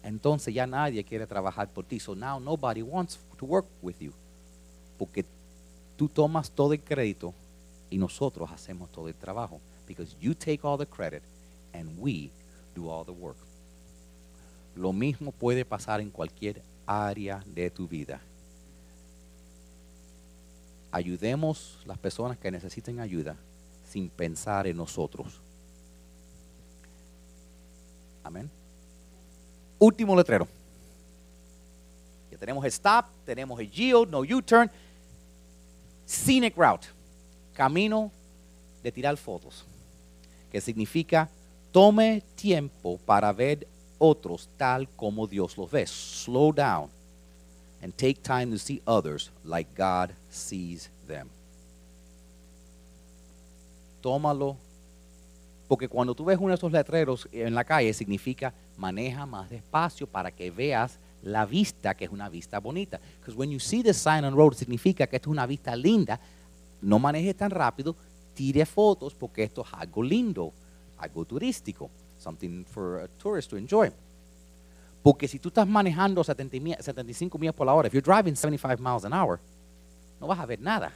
Entonces 0.03 0.53
ya 0.53 0.67
nadie 0.67 1.05
quiere 1.05 1.27
trabajar 1.27 1.69
por 1.69 1.85
ti. 1.85 1.99
So 1.99 2.15
now 2.15 2.39
nobody 2.39 2.83
wants 2.83 3.19
to 3.39 3.47
work 3.47 3.67
with 3.81 3.97
you. 4.01 4.13
Porque 4.99 5.25
tú 5.97 6.09
tomas 6.09 6.51
todo 6.51 6.73
el 6.73 6.81
crédito 6.81 7.33
y 7.89 7.99
nosotros 7.99 8.51
hacemos 8.51 8.91
todo 8.91 9.09
el 9.09 9.15
trabajo. 9.15 9.61
Because 9.87 10.15
you 10.21 10.35
take 10.35 10.61
all 10.65 10.77
the 10.77 10.87
credit 10.87 11.23
and 11.73 11.89
we 11.99 12.31
do 12.75 12.89
all 12.89 13.05
the 13.05 13.13
work. 13.13 13.37
Lo 14.75 14.93
mismo 14.93 15.33
puede 15.33 15.65
pasar 15.65 16.01
en 16.01 16.11
cualquier 16.11 16.63
área 16.87 17.43
de 17.47 17.71
tu 17.71 17.87
vida. 17.87 18.21
Ayudemos 20.91 21.79
las 21.87 21.99
personas 21.99 22.39
que 22.39 22.51
necesiten 22.51 23.01
ayuda 23.01 23.37
sin 23.89 24.09
pensar 24.09 24.67
en 24.67 24.77
nosotros. 24.77 25.41
Amén. 28.23 28.51
Último 29.79 30.15
letrero. 30.17 30.47
Ya 32.31 32.39
tenemos 32.39 32.65
stop, 32.67 33.07
tenemos 33.25 33.59
el 33.61 33.71
yield, 33.71 34.09
no 34.11 34.21
U-turn. 34.21 34.71
Scenic 36.07 36.57
route. 36.57 36.87
Camino 37.53 38.11
de 38.83 38.93
tirar 38.93 39.17
fotos. 39.17 39.65
Que 40.51 40.61
significa 40.61 41.29
tome 41.73 42.23
tiempo 42.35 42.99
para 42.99 43.33
ver 43.33 43.67
otros 44.03 44.49
tal 44.57 44.89
como 44.97 45.27
Dios 45.27 45.57
los 45.57 45.71
ve. 45.71 45.87
Slow 45.87 46.53
down 46.53 46.91
and 47.83 47.95
take 47.95 48.17
time 48.23 48.47
to 48.53 48.59
see 48.59 48.83
others 48.87 49.31
like 49.45 49.71
God 49.77 50.11
sees 50.31 50.91
them. 51.07 51.29
tómalo. 54.03 54.57
Porque 55.69 55.89
cuando 55.89 56.15
tú 56.15 56.27
ves 56.27 56.37
uno 56.39 56.49
de 56.49 56.57
esos 56.57 56.71
letreros 56.71 57.27
en 57.33 57.55
la 57.55 57.65
calle, 57.65 57.95
significa 57.95 58.53
maneja 58.77 59.25
más 59.25 59.49
despacio 59.49 60.07
para 60.07 60.31
que 60.31 60.51
veas 60.51 60.99
la 61.23 61.47
vista, 61.47 61.95
que 61.95 62.05
es 62.05 62.11
una 62.11 62.29
vista 62.29 62.59
bonita. 62.59 63.01
Because 63.21 63.39
when 63.39 63.51
you 63.51 63.61
see 63.61 63.83
the 63.83 63.95
sign 63.95 64.25
on 64.25 64.35
road, 64.35 64.53
significa 64.53 65.07
que 65.07 65.17
esto 65.17 65.31
es 65.31 65.33
una 65.33 65.47
vista 65.47 65.75
linda. 65.75 66.21
No 66.83 66.99
manejes 66.99 67.37
tan 67.37 67.51
rápido, 67.51 67.97
tire 68.35 68.67
fotos 68.67 69.15
porque 69.15 69.45
esto 69.45 69.63
es 69.63 69.73
algo 69.73 70.03
lindo, 70.03 70.53
algo 70.99 71.25
turístico, 71.25 71.89
something 72.23 72.65
for 72.65 73.01
a 73.05 73.09
tourist 73.23 73.51
to 73.51 73.57
enjoy. 73.57 73.91
Porque 75.03 75.27
si 75.27 75.39
tú 75.39 75.49
estás 75.49 75.67
manejando 75.67 76.23
70 76.23 76.61
mi- 76.61 76.75
75 76.79 77.37
millas 77.39 77.55
por 77.55 77.67
la 77.67 77.75
hora, 77.75 77.89
if 77.89 77.93
you're 77.95 78.03
driving 78.05 78.37
75 78.37 78.81
miles 78.81 79.05
an 79.05 79.13
hour, 79.13 79.41
no 80.21 80.27
vas 80.29 80.39
a 80.39 80.47
ver 80.47 80.61
nada. 80.61 80.93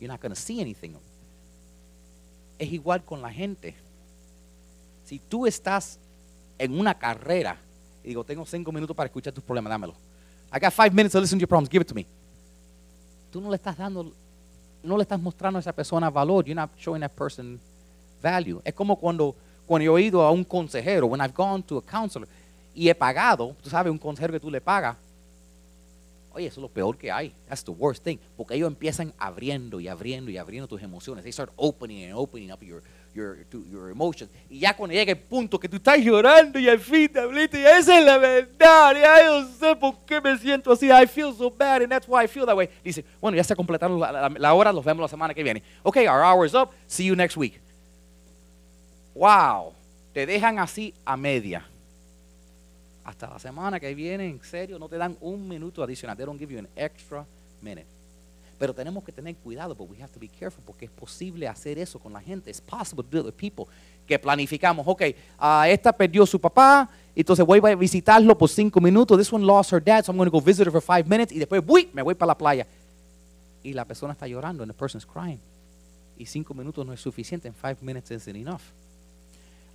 You're 0.00 0.12
not 0.12 0.20
going 0.20 0.32
to 0.32 0.40
see 0.40 0.60
anything. 0.60 0.94
Es 2.58 2.72
igual 2.72 3.04
con 3.04 3.20
la 3.20 3.30
gente. 3.32 3.74
Si 5.04 5.18
tú 5.18 5.46
estás 5.46 5.98
en 6.58 6.78
una 6.78 6.94
carrera 6.98 7.56
y 8.04 8.08
digo, 8.08 8.24
tengo 8.24 8.44
cinco 8.46 8.70
minutos 8.72 8.94
para 8.96 9.06
escuchar 9.08 9.32
tus 9.32 9.42
problemas, 9.44 9.70
dámelo. 9.70 9.94
I 10.52 10.58
got 10.60 10.72
five 10.72 10.92
minutes 10.94 11.12
to 11.12 11.20
listen 11.20 11.38
to 11.38 11.42
your 11.42 11.48
problems, 11.48 11.68
give 11.70 11.82
it 11.82 11.88
to 11.88 11.94
me. 11.94 12.06
Tú 13.30 13.40
no 13.40 13.50
le 13.50 13.56
estás 13.56 13.76
dando, 13.76 14.12
no 14.82 14.96
le 14.96 15.02
estás 15.02 15.20
mostrando 15.20 15.58
a 15.58 15.60
esa 15.60 15.72
persona 15.72 16.10
valor. 16.10 16.44
You're 16.44 16.54
not 16.54 16.70
showing 16.78 17.00
that 17.00 17.12
person 17.12 17.60
value. 18.22 18.60
Es 18.64 18.74
como 18.74 18.96
cuando, 18.96 19.34
cuando 19.68 19.84
yo 19.84 19.96
he 19.98 20.02
ido 20.02 20.22
a 20.22 20.32
un 20.32 20.42
consejero, 20.42 21.06
when 21.06 21.20
I've 21.20 21.34
gone 21.34 21.62
to 21.62 21.78
a 21.78 21.82
counselor 21.82 22.26
y 22.74 22.88
he 22.88 22.94
pagado, 22.94 23.54
tú 23.62 23.70
sabes, 23.70 23.90
un 23.92 23.98
consejero 23.98 24.32
que 24.32 24.40
tú 24.40 24.50
le 24.50 24.60
pagas. 24.60 24.96
Oye, 26.32 26.46
eso 26.46 26.60
es 26.60 26.62
lo 26.62 26.68
peor 26.68 26.96
que 26.96 27.10
hay. 27.10 27.32
That's 27.48 27.64
the 27.64 27.70
worst 27.72 28.04
thing. 28.04 28.18
Porque 28.36 28.54
ellos 28.54 28.68
empiezan 28.68 29.12
abriendo 29.18 29.80
y 29.80 29.88
abriendo 29.88 30.30
y 30.30 30.36
abriendo 30.36 30.68
tus 30.68 30.80
emociones. 30.82 31.24
They 31.24 31.32
start 31.32 31.50
opening 31.56 32.04
and 32.04 32.12
opening 32.14 32.52
up 32.52 32.60
your, 32.62 32.82
your, 33.14 33.44
to- 33.50 33.64
your 33.68 33.90
emotions. 33.90 34.30
Y 34.48 34.60
ya 34.60 34.76
cuando 34.76 34.94
llega 34.94 35.10
el 35.12 35.18
punto 35.18 35.58
que 35.58 35.68
tú 35.68 35.76
estás 35.76 35.98
llorando 35.98 36.58
y 36.60 36.68
al 36.68 36.78
fin 36.78 37.08
te 37.12 37.18
habliste, 37.18 37.60
y 37.60 37.64
esa 37.64 37.98
es 37.98 38.04
la 38.04 38.18
verdad. 38.18 38.94
Ya 38.94 39.24
yo 39.24 39.48
sé 39.58 39.74
por 39.74 39.96
qué 40.06 40.20
me 40.20 40.38
siento 40.38 40.70
así. 40.70 40.88
I 40.92 41.06
feel 41.08 41.34
so 41.36 41.50
bad 41.50 41.82
and 41.82 41.90
that's 41.90 42.06
why 42.06 42.24
I 42.24 42.28
feel 42.28 42.46
that 42.46 42.56
way. 42.56 42.68
Dice, 42.84 43.04
bueno, 43.20 43.36
ya 43.36 43.42
se 43.42 43.56
completaron 43.56 43.98
la, 43.98 44.12
la- 44.12 44.28
la 44.28 44.54
hora, 44.54 44.72
los 44.72 44.84
vemos 44.84 45.00
la 45.02 45.08
semana 45.08 45.34
que 45.34 45.42
viene. 45.42 45.62
Okay, 45.82 46.06
our 46.06 46.22
hour 46.22 46.46
is 46.46 46.54
up. 46.54 46.70
See 46.86 47.04
you 47.06 47.16
next 47.16 47.36
week. 47.36 47.60
Wow. 49.18 49.72
Te 50.14 50.26
dejan 50.26 50.60
así 50.60 50.94
a 51.04 51.16
media. 51.16 51.66
Hasta 53.04 53.28
la 53.28 53.38
semana 53.38 53.80
que 53.80 53.92
viene, 53.94 54.28
en 54.28 54.40
serio, 54.42 54.78
no 54.78 54.88
te 54.88 54.96
dan 54.96 55.16
un 55.20 55.48
minuto 55.48 55.82
adicional. 55.82 56.16
They 56.16 56.24
don't 56.24 56.38
give 56.38 56.52
you 56.52 56.60
an 56.60 56.68
extra 56.76 57.26
minute. 57.60 57.86
Pero 58.58 58.72
tenemos 58.72 59.02
que 59.04 59.12
tener 59.12 59.34
cuidado, 59.36 59.74
but 59.74 59.88
we 59.90 60.00
have 60.00 60.12
to 60.12 60.20
be 60.20 60.28
careful 60.28 60.62
porque 60.64 60.84
es 60.84 60.90
posible 60.90 61.48
hacer 61.48 61.78
eso 61.78 61.98
con 61.98 62.12
la 62.12 62.20
gente. 62.20 62.50
It's 62.50 62.60
possible 62.60 63.04
to 63.04 63.10
do 63.10 63.20
it 63.20 63.26
with 63.26 63.34
people 63.34 63.66
que 64.06 64.18
planificamos. 64.18 64.86
Ok, 64.86 65.02
ah, 65.38 65.68
esta 65.68 65.92
perdió 65.92 66.26
su 66.26 66.40
papá, 66.40 66.88
entonces 67.14 67.44
voy 67.44 67.60
a 67.64 67.74
visitarlo 67.74 68.36
por 68.36 68.48
cinco 68.48 68.80
minutos. 68.80 69.18
This 69.18 69.32
one 69.32 69.44
lost 69.44 69.72
her 69.72 69.82
dad, 69.82 70.04
so 70.04 70.12
I'm 70.12 70.16
going 70.16 70.30
to 70.30 70.36
go 70.36 70.40
visit 70.40 70.66
her 70.66 70.72
for 70.72 70.82
five 70.82 71.04
minutes. 71.06 71.32
Y 71.32 71.38
después, 71.38 71.62
uy, 71.66 71.88
me 71.92 72.02
voy 72.02 72.14
para 72.14 72.28
la 72.28 72.38
playa. 72.38 72.66
Y 73.62 73.72
la 73.72 73.84
persona 73.84 74.12
está 74.12 74.26
llorando, 74.26 74.62
and 74.62 74.72
the 74.72 74.78
person's 74.78 75.06
crying. 75.06 75.40
Y 76.16 76.26
cinco 76.26 76.52
minutos 76.52 76.84
no 76.84 76.92
es 76.92 77.00
suficiente, 77.00 77.48
and 77.48 77.56
five 77.56 77.76
minutes 77.80 78.10
isn't 78.10 78.36
enough. 78.36 78.62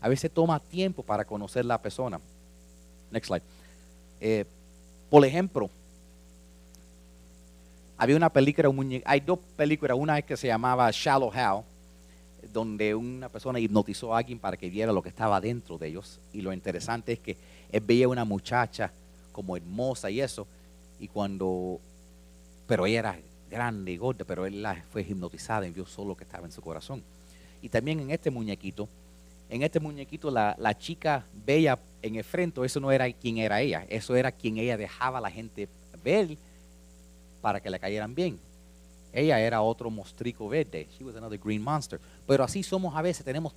A 0.04 0.10
veces 0.10 0.30
toma 0.30 0.60
tiempo 0.60 1.02
para 1.02 1.24
conocer 1.24 1.64
la 1.64 1.82
persona. 1.82 2.20
Next 3.10 3.28
slide. 3.28 3.42
Eh, 4.20 4.44
por 5.10 5.24
ejemplo, 5.26 5.70
había 7.98 8.18
una 8.18 8.30
película, 8.30 8.68
un 8.68 9.02
hay 9.06 9.22
dos 9.22 9.40
películas, 9.56 9.98
una 9.98 10.22
que 10.22 10.36
se 10.36 10.48
llamaba 10.48 10.92
Shallow 10.92 11.32
Hal, 11.32 11.64
donde 12.52 12.94
una 12.94 13.30
persona 13.30 13.62
hipnotizó 13.62 14.14
a 14.14 14.18
alguien 14.18 14.40
para 14.40 14.58
que 14.58 14.70
viera 14.70 14.92
lo 14.92 15.02
que 15.02 15.08
estaba 15.08 15.40
dentro 15.40 15.78
de 15.78 15.88
ellos. 15.88 16.20
Y 16.34 16.42
lo 16.42 16.52
interesante 16.52 17.14
es 17.14 17.20
que 17.20 17.38
él 17.72 17.80
veía 17.80 18.10
una 18.10 18.26
muchacha 18.26 18.92
como 19.32 19.56
hermosa 19.56 20.12
y 20.12 20.20
eso, 20.20 20.46
y 21.00 21.08
cuando, 21.08 21.80
pero 22.68 22.86
ella 22.86 23.00
era 23.00 23.20
grande 23.50 23.94
y 23.94 23.98
gorda, 23.98 24.26
pero 24.26 24.46
él 24.46 24.68
fue 24.92 25.04
hipnotizada 25.04 25.66
y 25.66 25.72
vio 25.72 25.86
solo 25.86 26.10
lo 26.10 26.18
que 26.18 26.26
estaba 26.26 26.46
en 26.46 26.52
su 26.52 26.62
corazón. 26.62 27.02
Y 27.62 27.70
también 27.70 28.02
en 28.02 28.12
este 28.12 28.30
muñequito, 28.30 28.90
en 29.50 29.62
este 29.62 29.80
muñequito 29.80 30.32
la, 30.32 30.56
la 30.60 30.78
chica 30.78 31.26
bella 31.46 31.80
en 32.02 32.16
el 32.16 32.24
frente, 32.24 32.64
eso 32.66 32.80
no 32.80 32.92
era 32.92 33.12
quien 33.12 33.38
era 33.38 33.62
ella, 33.62 33.86
eso 33.90 34.16
era 34.16 34.32
quien 34.32 34.58
ella 34.58 34.78
dejaba 34.78 35.20
a 35.20 35.22
la 35.22 35.32
gente 35.32 35.70
ver 36.04 36.38
para 37.42 37.60
que 37.60 37.70
le 37.70 37.80
cayeran 37.80 38.14
bien. 38.16 38.40
Ella 39.14 39.40
era 39.40 39.62
otro 39.62 39.92
mostrico 39.92 40.50
verde. 40.50 40.88
She 40.98 41.04
was 41.04 41.16
another 41.16 41.38
green 41.38 41.62
monster. 41.62 42.00
Pero 42.26 42.44
así 42.44 42.64
somos 42.64 42.96
a 42.96 43.02
veces, 43.02 43.24
tenemos, 43.24 43.54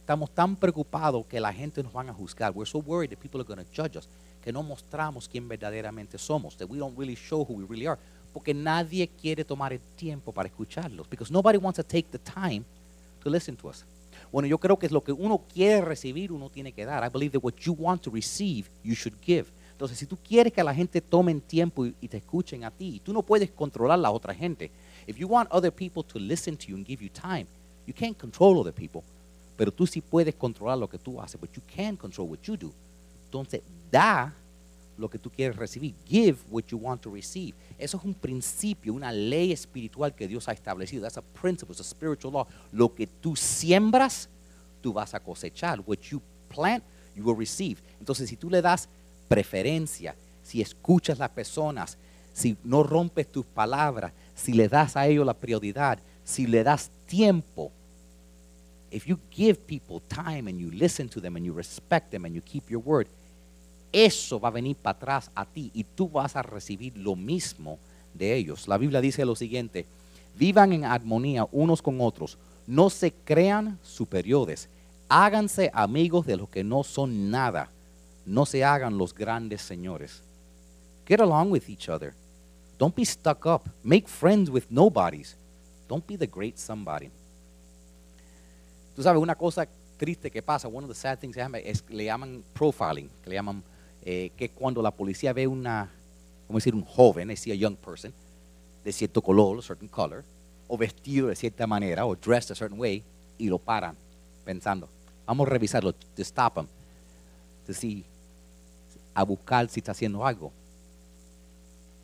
estamos 0.00 0.30
tan 0.30 0.56
preocupados 0.56 1.24
que 1.26 1.38
la 1.38 1.52
gente 1.52 1.82
nos 1.82 1.92
van 1.92 2.08
a 2.08 2.12
juzgar. 2.12 2.52
We're 2.52 2.68
so 2.68 2.80
worried 2.80 3.10
that 3.10 3.18
people 3.20 3.40
are 3.40 3.46
going 3.46 3.64
to 3.64 3.70
judge 3.72 3.96
us, 3.96 4.08
que 4.42 4.52
no 4.52 4.64
mostramos 4.64 5.28
quién 5.28 5.46
verdaderamente 5.46 6.18
somos, 6.18 6.56
that 6.56 6.68
we 6.68 6.78
don't 6.78 6.98
really 6.98 7.14
show 7.14 7.44
who 7.44 7.54
we 7.54 7.64
really 7.68 7.86
are. 7.86 7.98
Porque 8.32 8.52
nadie 8.52 9.08
quiere 9.08 9.44
tomar 9.44 9.72
el 9.72 9.80
tiempo 9.96 10.32
para 10.32 10.48
escucharlos. 10.48 11.08
Because 11.08 11.32
nobody 11.32 11.56
wants 11.56 11.76
to 11.76 11.84
take 11.84 12.08
the 12.10 12.18
time 12.18 12.64
to 13.22 13.30
listen 13.30 13.56
to 13.56 13.68
us. 13.68 13.84
Bueno, 14.32 14.46
yo 14.48 14.58
creo 14.58 14.78
que 14.78 14.86
es 14.86 14.92
lo 14.92 15.02
que 15.02 15.12
uno 15.12 15.42
quiere 15.52 15.80
recibir, 15.80 16.32
uno 16.32 16.50
tiene 16.50 16.72
que 16.72 16.84
dar. 16.84 17.04
I 17.04 17.10
believe 17.12 17.32
that 17.32 17.44
what 17.44 17.56
you 17.56 17.74
want 17.78 18.02
to 18.02 18.10
receive, 18.10 18.68
you 18.82 18.94
should 18.94 19.16
give. 19.20 19.46
Entonces, 19.72 19.98
si 19.98 20.06
tú 20.06 20.16
quieres 20.16 20.52
que 20.52 20.64
la 20.64 20.74
gente 20.74 21.00
tome 21.00 21.34
tiempo 21.40 21.84
y, 21.84 21.94
y 22.00 22.08
te 22.08 22.16
escuchen 22.16 22.64
a 22.64 22.70
ti, 22.70 23.00
tú 23.04 23.12
no 23.12 23.22
puedes 23.22 23.50
controlar 23.50 23.98
a 23.98 24.02
la 24.02 24.10
otra 24.10 24.34
gente. 24.34 24.70
If 25.06 25.16
you 25.18 25.28
want 25.28 25.50
other 25.52 25.70
people 25.72 26.02
to 26.02 26.18
listen 26.18 26.56
to 26.56 26.66
you 26.66 26.76
and 26.76 26.86
give 26.86 27.02
you 27.02 27.10
time, 27.10 27.46
you 27.86 27.94
can't 27.94 28.16
control 28.16 28.58
other 28.58 28.72
people. 28.72 29.02
Pero 29.56 29.70
tú 29.70 29.86
sí 29.86 30.00
puedes 30.00 30.34
controlar 30.34 30.78
lo 30.78 30.88
que 30.88 30.98
tú 30.98 31.20
haces, 31.20 31.40
but 31.40 31.50
you 31.52 31.62
can 31.74 31.96
control 31.96 32.28
what 32.28 32.40
you 32.42 32.56
do. 32.56 32.72
Entonces, 33.24 33.62
da 33.90 34.34
lo 34.98 35.08
que 35.08 35.18
tú 35.18 35.30
quieres 35.30 35.56
recibir. 35.56 35.94
Give 36.06 36.38
what 36.50 36.64
you 36.68 36.78
want 36.78 37.02
to 37.02 37.10
receive. 37.10 37.54
Eso 37.78 37.98
es 37.98 38.04
un 38.04 38.14
principio, 38.14 38.94
una 38.94 39.12
ley 39.12 39.52
espiritual 39.52 40.14
que 40.14 40.26
Dios 40.26 40.48
ha 40.48 40.52
establecido. 40.52 41.02
That's 41.02 41.18
a 41.18 41.22
principle, 41.22 41.72
it's 41.72 41.80
a 41.80 41.84
spiritual 41.84 42.32
law. 42.32 42.46
Lo 42.72 42.94
que 42.94 43.06
tú 43.06 43.36
siembras, 43.36 44.28
tú 44.80 44.92
vas 44.92 45.14
a 45.14 45.20
cosechar. 45.20 45.80
What 45.86 45.98
you 46.10 46.22
plant, 46.48 46.82
you 47.14 47.24
will 47.24 47.36
receive. 47.36 47.80
Entonces, 47.98 48.28
si 48.28 48.36
tú 48.36 48.50
le 48.50 48.62
das 48.62 48.88
preferencia, 49.28 50.14
si 50.42 50.60
escuchas 50.60 51.18
las 51.18 51.30
personas, 51.30 51.98
si 52.32 52.56
no 52.64 52.82
rompes 52.82 53.30
tus 53.30 53.44
palabras, 53.46 54.12
si 54.34 54.52
le 54.52 54.68
das 54.68 54.96
a 54.96 55.06
ellos 55.06 55.26
la 55.26 55.34
prioridad, 55.34 55.98
si 56.24 56.46
le 56.46 56.62
das 56.62 56.90
tiempo, 57.06 57.72
if 58.90 59.06
you 59.06 59.18
give 59.30 59.66
people 59.66 60.00
time 60.08 60.48
and 60.48 60.58
you 60.58 60.70
listen 60.70 61.08
to 61.08 61.20
them 61.20 61.36
and 61.36 61.44
you 61.44 61.52
respect 61.52 62.10
them 62.10 62.24
and 62.24 62.34
you 62.34 62.42
keep 62.42 62.70
your 62.70 62.80
word, 62.80 63.08
eso 63.92 64.40
va 64.40 64.48
a 64.48 64.52
venir 64.52 64.76
para 64.76 64.96
atrás 64.96 65.30
a 65.34 65.44
ti 65.44 65.70
y 65.74 65.84
tú 65.84 66.08
vas 66.08 66.36
a 66.36 66.42
recibir 66.42 66.96
lo 66.96 67.16
mismo 67.16 67.78
de 68.14 68.34
ellos. 68.34 68.68
La 68.68 68.78
Biblia 68.78 69.00
dice 69.00 69.24
lo 69.24 69.36
siguiente, 69.36 69.86
vivan 70.36 70.72
en 70.72 70.84
armonía 70.84 71.46
unos 71.52 71.82
con 71.82 72.00
otros, 72.00 72.38
no 72.66 72.90
se 72.90 73.12
crean 73.12 73.78
superiores, 73.82 74.68
háganse 75.08 75.70
amigos 75.72 76.26
de 76.26 76.36
los 76.36 76.48
que 76.48 76.64
no 76.64 76.82
son 76.82 77.30
nada, 77.30 77.70
no 78.24 78.44
se 78.44 78.64
hagan 78.64 78.98
los 78.98 79.14
grandes 79.14 79.62
señores. 79.62 80.22
Get 81.06 81.20
along 81.20 81.52
with 81.52 81.68
each 81.68 81.88
other. 81.88 82.14
Don't 82.78 82.94
be 82.94 83.04
stuck 83.04 83.46
up. 83.46 83.68
Make 83.82 84.08
friends 84.08 84.50
with 84.50 84.64
nobodies. 84.68 85.36
Don't 85.88 86.04
be 86.06 86.16
the 86.16 86.26
great 86.26 86.58
somebody. 86.58 87.10
Tú 88.94 89.02
sabes, 89.02 89.20
una 89.20 89.34
cosa 89.34 89.68
triste 89.96 90.30
que 90.30 90.42
pasa, 90.42 90.68
one 90.68 90.84
of 90.84 90.88
the 90.88 90.94
sad 90.94 91.18
things 91.18 91.36
que 91.36 91.94
le 91.94 92.04
llaman 92.04 92.42
profiling, 92.54 93.08
que 93.22 93.30
le 93.30 93.36
llaman 93.36 93.62
eh, 94.08 94.30
que 94.36 94.50
cuando 94.50 94.80
la 94.80 94.92
policía 94.92 95.32
ve 95.32 95.48
una, 95.48 95.90
como 96.46 96.58
decir, 96.58 96.76
un 96.76 96.84
joven, 96.84 97.26
decía 97.26 97.56
young 97.56 97.74
person, 97.74 98.14
de 98.84 98.92
cierto 98.92 99.20
color, 99.20 99.60
certain 99.64 99.88
color, 99.88 100.22
o 100.68 100.78
vestido 100.78 101.26
de 101.26 101.34
cierta 101.34 101.66
manera, 101.66 102.06
o 102.06 102.14
dressed 102.14 102.52
a 102.52 102.54
certain 102.54 102.78
way, 102.78 103.02
y 103.36 103.48
lo 103.48 103.58
paran, 103.58 103.96
pensando, 104.44 104.88
vamos 105.26 105.48
a 105.48 105.50
revisarlo, 105.50 105.92
to 105.92 106.22
stop 106.22 106.56
him, 106.56 106.68
to 107.66 107.74
see, 107.74 108.04
a 109.12 109.24
buscar 109.24 109.68
si 109.68 109.80
está 109.80 109.90
haciendo 109.90 110.24
algo. 110.24 110.52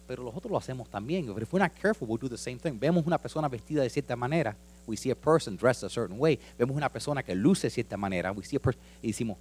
Pero 0.09 0.25
nosotros 0.25 0.51
lo 0.51 0.59
hacemos 0.59 0.91
también. 0.91 1.31
If 1.41 1.53
we're 1.53 1.63
not 1.63 1.73
careful, 1.81 2.09
we'll 2.09 2.19
do 2.21 2.29
the 2.29 2.37
same 2.37 2.59
thing. 2.59 2.81
Vemos 2.81 3.07
una 3.07 3.17
persona 3.17 3.49
vestida 3.49 3.81
de 3.81 3.89
cierta 3.89 4.17
manera, 4.17 4.57
we 4.89 4.97
see 4.97 5.13
a 5.13 5.15
person 5.15 5.57
dressed 5.57 5.85
a 5.85 5.89
certain 5.89 6.19
way. 6.19 6.37
Vemos 6.59 6.77
una 6.77 6.89
persona 6.89 7.23
que 7.23 7.37
luce 7.37 7.69
de 7.69 7.71
cierta 7.71 7.97
manera, 7.97 8.33
we 8.33 8.43
see 8.43 8.57
a 8.57 8.61
person, 8.61 8.83
y 9.01 9.07
decimos, 9.07 9.39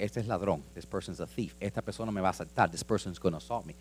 este 0.00 0.20
es 0.20 0.26
ladrón, 0.26 0.62
this 0.74 0.86
person's 0.86 1.20
a 1.20 1.26
thief, 1.26 1.54
esta 1.60 1.82
persona 1.82 2.10
me 2.10 2.20
va 2.20 2.28
a 2.28 2.30
asaltar, 2.30 2.70
this 2.70 2.82
person's 2.82 3.20
going 3.20 3.32
to 3.32 3.38
assault 3.38 3.66
me. 3.66 3.74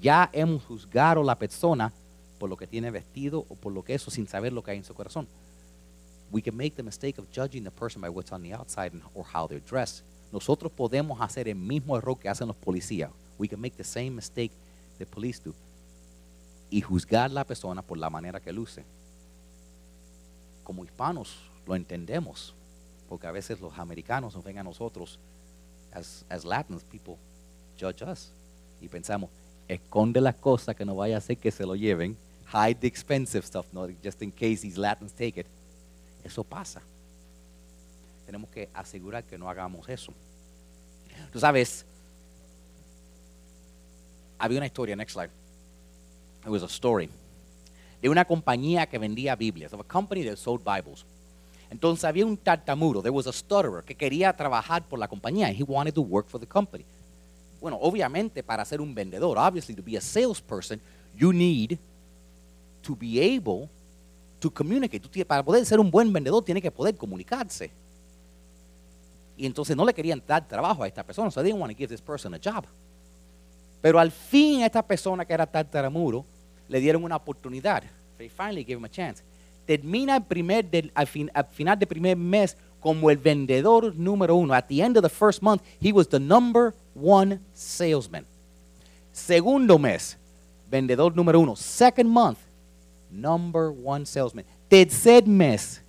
Ya 0.00 0.28
hemos 0.32 0.62
juzgado 0.64 1.22
a 1.22 1.24
la 1.24 1.38
persona 1.38 1.92
por 2.38 2.50
lo 2.50 2.56
que 2.56 2.66
tiene 2.66 2.90
vestido 2.90 3.46
o 3.48 3.54
por 3.54 3.72
lo 3.72 3.82
que 3.82 3.94
eso 3.94 4.10
sin 4.10 4.26
saber 4.26 4.52
lo 4.52 4.62
que 4.62 4.72
hay 4.72 4.78
en 4.78 4.84
su 4.84 4.94
corazón. 4.94 5.26
We 6.30 6.42
can 6.42 6.56
make 6.56 6.72
the 6.76 6.82
mistake 6.82 7.18
of 7.18 7.26
judging 7.32 7.64
the 7.64 7.70
person 7.70 8.02
by 8.02 8.08
what's 8.08 8.32
on 8.32 8.42
the 8.42 8.52
outside 8.52 8.92
or 9.14 9.24
how 9.24 9.46
they're 9.46 9.64
dressed. 9.64 10.04
Nosotros 10.32 10.72
podemos 10.72 11.20
hacer 11.20 11.48
el 11.48 11.54
mismo 11.54 11.96
error 11.96 12.18
que 12.18 12.28
hacen 12.28 12.48
los 12.48 12.56
policías. 12.56 13.10
We 13.38 13.48
can 13.48 13.60
make 13.60 13.76
the 13.76 13.84
same 13.84 14.10
mistake 14.10 14.52
the 14.98 15.06
police 15.06 15.40
do. 15.42 15.54
Y 16.70 16.80
juzgar 16.80 17.30
la 17.30 17.44
persona 17.44 17.82
por 17.82 17.98
la 17.98 18.10
manera 18.10 18.40
que 18.40 18.52
luce. 18.52 18.84
Como 20.64 20.84
hispanos, 20.84 21.36
lo 21.66 21.76
entendemos, 21.76 22.54
porque 23.08 23.26
a 23.26 23.32
veces 23.32 23.60
los 23.60 23.78
americanos 23.78 24.34
nos 24.34 24.42
ven 24.42 24.58
a 24.58 24.64
nosotros, 24.64 25.18
as, 25.94 26.24
as 26.28 26.44
Latins, 26.44 26.82
people 26.84 27.16
judge 27.78 28.02
us. 28.02 28.30
Y 28.80 28.88
pensamos, 28.88 29.30
esconde 29.68 30.20
las 30.20 30.34
cosas 30.34 30.76
que 30.76 30.84
no 30.84 30.94
vaya 30.94 31.16
a 31.16 31.18
hacer 31.18 31.38
que 31.38 31.50
se 31.50 31.64
lo 31.64 31.74
lleven, 31.74 32.16
hide 32.52 32.76
the 32.80 32.86
expensive 32.86 33.46
stuff, 33.46 33.66
no, 33.72 33.88
just 34.02 34.20
in 34.22 34.30
case 34.30 34.62
these 34.62 34.78
Latins 34.78 35.12
take 35.12 35.40
it. 35.40 35.46
Eso 36.22 36.44
pasa. 36.44 36.82
Tenemos 38.26 38.50
que 38.50 38.68
asegurar 38.74 39.24
que 39.24 39.38
no 39.38 39.48
hagamos 39.48 39.88
eso. 39.88 40.12
Tú 41.32 41.38
sabes, 41.38 41.84
había 44.38 44.58
una 44.58 44.66
historia, 44.66 44.96
next 44.96 45.12
slide. 45.14 45.30
It 46.44 46.50
was 46.50 46.62
a 46.62 46.68
story. 46.68 47.08
De 48.02 48.08
una 48.08 48.24
compañía 48.24 48.86
que 48.86 48.98
vendía 48.98 49.34
Biblias, 49.36 49.72
of 49.72 49.80
a 49.80 49.84
company 49.84 50.24
that 50.24 50.36
sold 50.36 50.62
Bibles. 50.62 51.06
Entonces 51.74 52.04
había 52.04 52.24
un 52.24 52.36
tartamudo, 52.36 53.02
there 53.02 53.10
was 53.10 53.26
a 53.26 53.32
stutterer, 53.32 53.82
que 53.82 53.96
quería 53.96 54.32
trabajar 54.32 54.86
por 54.86 54.96
la 54.96 55.08
compañía. 55.08 55.50
He 55.50 55.64
wanted 55.64 55.92
to 55.94 56.02
work 56.02 56.28
for 56.28 56.38
the 56.38 56.46
company. 56.46 56.84
Bueno, 57.60 57.76
obviamente 57.80 58.44
para 58.44 58.64
ser 58.64 58.80
un 58.80 58.94
vendedor, 58.94 59.36
obviously 59.36 59.74
to 59.74 59.82
be 59.82 59.96
a 59.96 60.00
salesperson, 60.00 60.80
you 61.16 61.32
need 61.32 61.76
to 62.80 62.94
be 62.94 63.18
able 63.18 63.68
to 64.38 64.48
communicate. 64.52 65.24
Para 65.24 65.42
poder 65.42 65.66
ser 65.66 65.80
un 65.80 65.90
buen 65.90 66.12
vendedor, 66.12 66.44
tiene 66.44 66.62
que 66.62 66.70
poder 66.70 66.96
comunicarse. 66.96 67.72
Y 69.36 69.44
entonces 69.44 69.76
no 69.76 69.84
le 69.84 69.92
querían 69.92 70.22
dar 70.24 70.46
trabajo 70.46 70.84
a 70.84 70.86
esta 70.86 71.02
persona, 71.02 71.28
so 71.28 71.42
they 71.42 71.50
didn't 71.50 71.60
want 71.60 71.72
to 71.72 71.76
give 71.76 71.88
this 71.88 72.00
person 72.00 72.34
a 72.34 72.38
job. 72.38 72.66
Pero 73.82 73.98
al 73.98 74.12
fin 74.12 74.62
esta 74.62 74.80
persona 74.80 75.24
que 75.24 75.34
era 75.34 75.44
tartamudo 75.44 76.24
le 76.68 76.78
dieron 76.78 77.02
una 77.02 77.16
oportunidad. 77.16 77.82
They 78.16 78.28
finally 78.28 78.62
gave 78.62 78.78
him 78.78 78.84
a 78.84 78.88
chance. 78.88 79.24
Termina 79.66 80.16
el 80.16 80.22
primer 80.24 80.66
al, 80.94 81.06
fin- 81.06 81.30
al 81.34 81.46
final 81.46 81.78
del 81.78 81.88
primer 81.88 82.16
mes 82.16 82.56
como 82.80 83.10
el 83.10 83.16
vendedor 83.16 83.94
número 83.96 84.36
uno. 84.36 84.52
At 84.54 84.66
the 84.68 84.82
end 84.82 84.96
of 84.96 85.02
the 85.02 85.08
first 85.08 85.42
month, 85.42 85.62
he 85.80 85.92
was 85.92 86.06
the 86.08 86.20
number 86.20 86.74
one 86.94 87.40
salesman. 87.54 88.26
Segundo 89.12 89.78
mes, 89.78 90.18
vendedor 90.70 91.14
número 91.16 91.40
uno. 91.40 91.56
Second 91.56 92.10
month, 92.10 92.38
number 93.10 93.70
one 93.70 94.04
salesman. 94.04 94.44
Tercer 94.68 95.26
mes, 95.26 95.80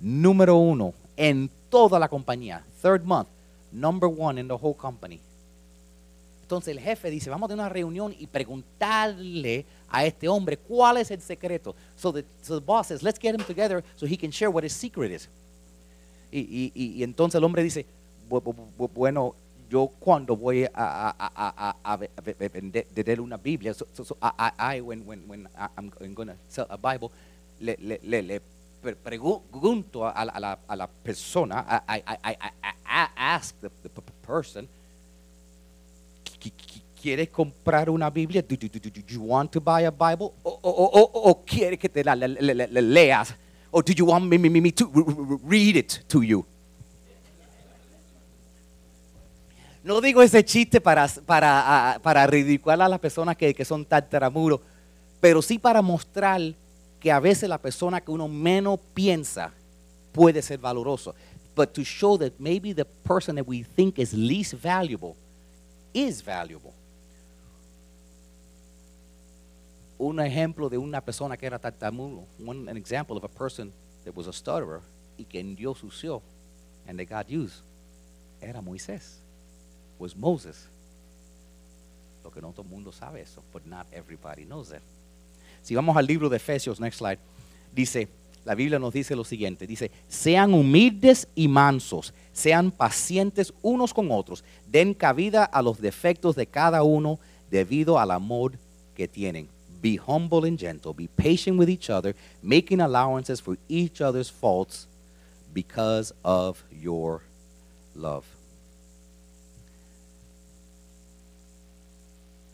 número 0.00 0.56
uno 0.56 0.92
en 1.16 1.48
toda 1.70 1.98
la 1.98 2.08
compañía. 2.08 2.64
Third 2.82 3.04
month, 3.04 3.28
number 3.70 4.08
one 4.08 4.40
in 4.40 4.48
the 4.48 4.54
whole 4.54 4.74
company. 4.74 5.20
Entonces 6.42 6.68
el 6.76 6.80
jefe 6.80 7.10
dice, 7.10 7.28
vamos 7.28 7.46
a 7.46 7.48
tener 7.48 7.60
una 7.64 7.68
reunión 7.68 8.14
y 8.18 8.26
preguntarle 8.26 9.66
a 9.90 10.04
este 10.04 10.28
hombre 10.28 10.56
cuál 10.56 10.96
es 10.98 11.10
el 11.10 11.20
secreto. 11.20 11.74
So 11.96 12.12
the, 12.12 12.24
so 12.42 12.54
the 12.58 12.64
boss 12.64 12.88
says, 12.88 13.02
let's 13.02 13.18
get 13.20 13.34
him 13.34 13.44
together 13.44 13.82
so 13.96 14.06
he 14.06 14.16
can 14.16 14.30
share 14.30 14.50
what 14.50 14.64
his 14.64 14.72
secret 14.72 15.10
is. 15.12 15.28
Y, 16.32 16.40
y- 16.40 16.72
y- 16.74 16.92
y 16.98 17.02
entonces 17.02 17.36
el 17.36 17.44
hombre 17.44 17.62
dice, 17.62 17.86
"Bu- 18.28 18.42
bu- 18.42 18.54
bu- 18.76 18.88
bueno, 18.92 19.34
yo 19.70 19.88
cuando 20.00 20.36
voy 20.36 20.64
a, 20.64 20.70
a, 20.74 21.10
a, 21.10 21.32
a, 21.34 21.70
a, 21.70 21.92
a 21.92 21.96
ve- 21.96 22.10
ve- 22.24 22.34
ve- 22.48 22.84
vender 22.94 23.20
una 23.20 23.36
Biblia, 23.36 23.72
so, 23.74 23.86
so- 23.94 24.16
I, 24.20 24.50
I, 24.76 24.80
when, 24.80 25.06
when, 25.06 25.20
when 25.28 25.48
I'm, 25.76 25.90
going 26.14 26.28
to 26.28 26.36
sell 26.48 26.66
a 26.68 26.76
Bible, 26.76 27.10
le, 27.60 27.76
le, 27.80 27.98
le, 28.02 28.22
le 28.22 28.40
pre- 28.82 28.96
pregunto 28.96 30.04
a, 30.04 30.24
la- 30.24 30.32
a 30.34 30.40
la, 30.40 30.56
persona, 30.88 31.64
I, 31.88 32.02
I, 32.06 32.18
I, 32.24 32.36
I, 32.64 33.08
ask 33.16 33.54
the, 33.60 33.70
the 33.82 34.02
person, 34.22 34.68
"Qui- 36.40 36.50
qui- 36.50 36.82
¿Quieres 37.06 37.28
comprar 37.28 37.88
una 37.88 38.10
Biblia? 38.10 38.42
Do, 38.42 38.56
do, 38.56 38.66
do, 38.66 38.90
do, 38.90 39.00
you 39.06 39.20
want 39.22 39.52
to 39.52 39.60
buy 39.60 39.84
a 39.84 39.92
Bible? 39.92 40.32
¿O, 40.42 40.58
o, 40.60 40.70
o, 40.70 41.30
o- 41.30 41.44
quieres 41.44 41.78
que 41.78 41.88
te 41.88 42.02
la, 42.02 42.16
la- 42.16 42.26
la- 42.26 42.66
la- 42.66 42.80
leas? 42.80 43.32
¿O 43.70 43.80
do 43.80 43.92
you 43.92 44.06
want 44.06 44.24
me, 44.24 44.36
me, 44.36 44.50
me, 44.50 44.72
to 44.72 44.90
re- 44.92 45.04
re- 45.06 45.38
read 45.44 45.76
it 45.76 46.02
to 46.08 46.24
you? 46.24 46.44
No 49.84 50.00
digo 50.00 50.20
ese 50.20 50.44
chiste 50.44 50.80
para, 50.80 51.06
para, 51.24 52.00
para 52.02 52.26
ridicular 52.26 52.82
a 52.82 52.88
las 52.88 52.98
personas 52.98 53.36
que, 53.36 53.54
que 53.54 53.64
son 53.64 53.84
tartamudos, 53.84 54.60
pero 55.20 55.40
sí 55.42 55.60
para 55.60 55.80
mostrar 55.82 56.40
que 56.98 57.12
a 57.12 57.20
veces 57.20 57.48
la 57.48 57.58
persona 57.58 58.00
que 58.00 58.10
uno 58.10 58.26
menos 58.26 58.80
piensa 58.94 59.52
puede 60.10 60.42
ser 60.42 60.58
valoroso. 60.58 61.14
But 61.54 61.72
to 61.74 61.84
show 61.84 62.18
that 62.18 62.32
maybe 62.40 62.74
the 62.74 62.84
person 62.84 63.36
that 63.36 63.46
we 63.46 63.62
think 63.62 64.00
is 64.00 64.12
least 64.12 64.54
valuable 64.54 65.14
is 65.94 66.20
valuable. 66.20 66.72
Un 69.98 70.20
ejemplo 70.20 70.68
de 70.68 70.78
una 70.78 71.00
persona 71.00 71.36
que 71.36 71.46
era 71.46 71.58
tartamudo, 71.58 72.26
one, 72.44 72.70
an 72.70 72.76
example 72.76 73.16
of 73.16 73.24
a 73.24 73.28
person 73.28 73.72
that 74.04 74.14
was 74.14 74.26
a 74.26 74.32
stutterer 74.32 74.80
y 75.16 75.24
que 75.24 75.42
Dios 75.42 75.82
usó 75.82 76.22
and 76.86 76.98
that 76.98 77.08
God 77.08 77.30
used, 77.30 77.62
era 78.40 78.60
Moisés, 78.60 79.20
was 79.98 80.14
Moses. 80.14 80.68
Lo 82.22 82.30
que 82.30 82.40
no 82.40 82.52
todo 82.52 82.62
el 82.62 82.68
mundo 82.68 82.92
sabe 82.92 83.22
eso, 83.22 83.42
but 83.52 83.64
not 83.64 83.86
everybody 83.92 84.44
knows 84.44 84.68
that. 84.68 84.82
Si 85.62 85.74
vamos 85.74 85.96
al 85.96 86.06
libro 86.06 86.28
de 86.28 86.36
Efesios, 86.36 86.78
next 86.78 86.98
slide, 86.98 87.18
dice, 87.74 88.08
la 88.44 88.54
Biblia 88.54 88.78
nos 88.78 88.92
dice 88.92 89.16
lo 89.16 89.24
siguiente, 89.24 89.66
dice, 89.66 89.90
sean 90.06 90.54
humildes 90.54 91.26
y 91.34 91.48
mansos, 91.48 92.14
sean 92.32 92.70
pacientes 92.70 93.52
unos 93.62 93.92
con 93.92 94.12
otros, 94.12 94.44
den 94.68 94.94
cabida 94.94 95.44
a 95.44 95.62
los 95.62 95.80
defectos 95.80 96.36
de 96.36 96.46
cada 96.46 96.84
uno 96.84 97.18
debido 97.50 97.98
al 97.98 98.12
amor 98.12 98.52
que 98.94 99.08
tienen. 99.08 99.48
Be 99.80 99.96
humble 99.96 100.44
and 100.44 100.58
gentle, 100.58 100.94
be 100.94 101.06
patient 101.06 101.58
with 101.58 101.68
each 101.68 101.90
other, 101.90 102.14
making 102.42 102.80
allowances 102.80 103.40
for 103.40 103.56
each 103.68 104.00
other's 104.00 104.30
faults 104.30 104.86
because 105.52 106.12
of 106.24 106.64
your 106.70 107.22
love. 107.94 108.24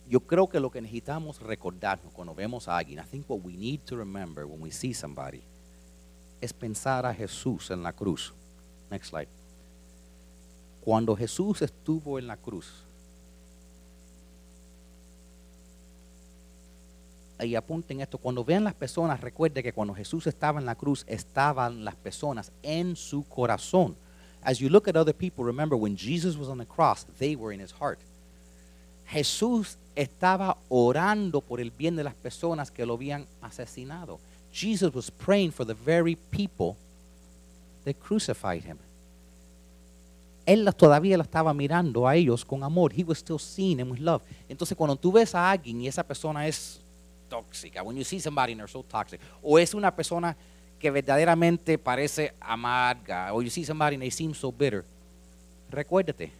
Yo 0.07 0.19
creo 0.19 0.47
que 0.47 0.59
lo 0.59 0.69
que 0.69 0.81
necesitamos 0.81 1.39
recordarnos 1.39 2.11
cuando 2.13 2.35
vemos 2.35 2.67
a 2.67 2.77
alguien, 2.77 2.99
I 2.99 3.03
think 3.03 3.27
what 3.27 3.41
we 3.43 3.55
need 3.57 3.79
to 3.85 3.95
remember 3.95 4.45
when 4.45 4.61
we 4.61 4.69
see 4.69 4.93
somebody, 4.93 5.41
es 6.39 6.53
pensar 6.53 7.05
a 7.05 7.13
Jesús 7.13 7.71
en 7.71 7.81
la 7.81 7.93
cruz. 7.93 8.33
Next 8.91 9.09
slide. 9.09 9.29
Cuando 10.81 11.15
Jesús 11.15 11.61
estuvo 11.61 12.19
en 12.19 12.27
la 12.27 12.35
cruz, 12.35 12.83
y 17.39 17.55
apunten 17.55 18.01
esto, 18.01 18.17
cuando 18.17 18.43
vean 18.43 18.63
las 18.63 18.73
personas, 18.73 19.19
recuerde 19.21 19.63
que 19.63 19.73
cuando 19.73 19.93
Jesús 19.93 20.27
estaba 20.27 20.59
en 20.59 20.65
la 20.65 20.75
cruz, 20.75 21.03
estaban 21.07 21.83
las 21.83 21.95
personas 21.95 22.51
en 22.61 22.95
su 22.95 23.23
corazón. 23.27 23.95
As 24.43 24.59
you 24.59 24.69
look 24.69 24.87
at 24.87 24.95
other 24.95 25.15
people, 25.15 25.43
remember 25.43 25.77
when 25.77 25.95
Jesus 25.97 26.35
was 26.37 26.49
on 26.49 26.57
the 26.57 26.65
cross, 26.65 27.05
they 27.17 27.35
were 27.35 27.53
in 27.53 27.61
his 27.61 27.73
heart. 27.73 27.99
Jesús 29.05 29.77
estaba 29.95 30.57
orando 30.69 31.41
por 31.41 31.59
el 31.59 31.71
bien 31.71 31.95
de 31.95 32.03
las 32.03 32.13
personas 32.13 32.71
que 32.71 32.85
lo 32.85 32.95
habían 32.95 33.25
asesinado. 33.41 34.19
Jesus 34.51 34.93
was 34.93 35.09
praying 35.09 35.51
for 35.51 35.65
the 35.65 35.73
very 35.73 36.15
people 36.31 36.75
that 37.85 37.95
crucified 37.95 38.63
him. 38.63 38.77
Él 40.45 40.69
todavía 40.75 41.15
lo 41.15 41.23
estaba 41.23 41.53
mirando 41.53 42.07
a 42.07 42.15
ellos 42.15 42.43
con 42.43 42.63
amor. 42.63 42.91
He 42.93 43.03
was 43.03 43.19
still 43.19 43.39
seeing 43.39 43.77
them 43.77 43.91
with 43.91 43.99
love. 43.99 44.21
Entonces, 44.49 44.75
cuando 44.77 44.95
tú 44.97 45.11
ves 45.11 45.33
a 45.35 45.49
alguien 45.49 45.81
y 45.81 45.87
esa 45.87 46.03
persona 46.03 46.47
es 46.47 46.81
tóxica, 47.33 47.81
when 47.81 47.97
you 47.97 48.03
see 48.03 48.19
somebody 48.19 48.53
and 48.53 48.59
they're 48.59 48.67
so 48.67 48.83
toxic, 48.83 49.19
o 49.41 49.57
es 49.57 49.73
una 49.73 49.91
persona 49.91 50.35
que 50.79 50.91
verdaderamente 50.91 51.79
parece 51.79 52.33
amarga, 52.39 53.33
or 53.33 53.41
you 53.41 53.49
see 53.49 53.63
somebody 53.63 53.95
and 53.95 54.03
they 54.03 54.11
seem 54.11 54.35
so 54.35 54.51
bitter, 54.51 54.85
recuérdate, 55.71 56.31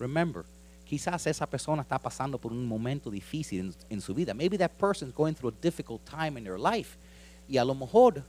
remember, 0.00 0.44
quizás 0.84 1.24
esa 1.28 1.46
persona 1.46 1.82
está 1.82 2.00
pasando 2.00 2.36
por 2.36 2.50
un 2.50 2.66
momento 2.66 3.10
difícil 3.10 3.60
en, 3.60 3.74
en 3.90 4.00
su 4.00 4.12
vida. 4.12 4.34
Maybe 4.34 4.58
that 4.58 4.72
person 4.72 5.08
is 5.08 5.14
going 5.14 5.34
through 5.34 5.54
a 5.56 5.62
difficult 5.62 6.04
time 6.04 6.36
in 6.36 6.42
their 6.42 6.58
life. 6.58 6.96
Y 7.48 7.56
a 7.58 7.64
lo 7.64 7.74
mejor 7.74 8.24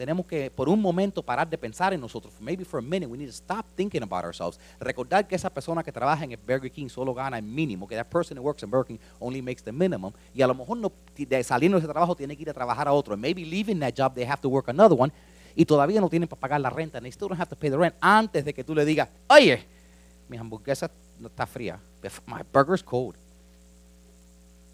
tenemos 0.00 0.24
que 0.24 0.50
por 0.50 0.66
un 0.70 0.80
momento 0.80 1.22
parar 1.22 1.46
de 1.46 1.58
pensar 1.58 1.92
en 1.92 2.00
nosotros. 2.00 2.32
Maybe 2.40 2.64
for 2.64 2.78
a 2.78 2.82
minute 2.82 3.06
we 3.06 3.18
need 3.18 3.26
to 3.26 3.34
stop 3.34 3.66
thinking 3.76 4.02
about 4.02 4.24
ourselves. 4.24 4.58
Recordar 4.80 5.28
que 5.28 5.34
esa 5.34 5.50
persona 5.50 5.82
que 5.82 5.92
trabaja 5.92 6.24
en 6.24 6.32
el 6.32 6.38
Burger 6.38 6.72
King 6.72 6.88
solo 6.88 7.12
gana 7.12 7.36
el 7.36 7.44
mínimo, 7.44 7.86
que 7.86 7.94
that 7.96 8.06
person 8.06 8.34
that 8.34 8.42
works 8.42 8.62
in 8.62 8.70
Burger 8.70 8.86
King 8.86 8.98
only 9.18 9.42
makes 9.42 9.62
the 9.62 9.70
minimum. 9.70 10.14
Y 10.32 10.40
a 10.40 10.46
lo 10.46 10.54
mejor 10.54 10.78
no, 10.78 10.90
de 11.14 11.44
saliendo 11.44 11.76
de 11.76 11.84
ese 11.84 11.92
trabajo 11.92 12.16
tiene 12.16 12.34
que 12.34 12.44
ir 12.44 12.48
a 12.48 12.54
trabajar 12.54 12.88
a 12.88 12.94
otro. 12.94 13.14
Maybe 13.14 13.44
leaving 13.44 13.78
that 13.80 13.92
job 13.94 14.14
they 14.14 14.24
have 14.24 14.40
to 14.40 14.48
work 14.48 14.70
another 14.70 14.98
one. 14.98 15.12
Y 15.54 15.66
todavía 15.66 16.00
no 16.00 16.08
tienen 16.08 16.30
para 16.30 16.40
pagar 16.40 16.62
la 16.62 16.70
renta. 16.70 16.98
They 16.98 17.12
still 17.12 17.28
don't 17.28 17.38
have 17.38 17.50
to 17.50 17.56
pay 17.56 17.68
the 17.68 17.76
rent. 17.76 17.94
Antes 18.00 18.42
de 18.42 18.54
que 18.54 18.64
tú 18.64 18.74
le 18.74 18.86
digas, 18.86 19.10
oye, 19.28 19.66
mi 20.30 20.38
hamburguesa 20.38 20.90
no 21.18 21.28
está 21.28 21.46
fría. 21.46 21.78
My 22.24 22.40
burger's 22.50 22.82
cold. 22.82 23.16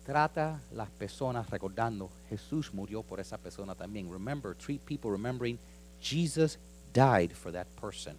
Trata 0.06 0.60
las 0.72 0.88
personas 0.88 1.50
recordando, 1.50 2.08
Jesús 2.28 2.72
murió 2.72 3.02
por 3.02 3.18
esa 3.18 3.36
persona 3.38 3.74
también. 3.74 4.08
Remember, 4.08 4.54
treat 4.54 4.80
people 4.82 5.10
remembering 5.10 5.58
Jesus 6.00 6.58
died 6.92 7.32
for 7.32 7.50
that 7.50 7.66
person 7.80 8.16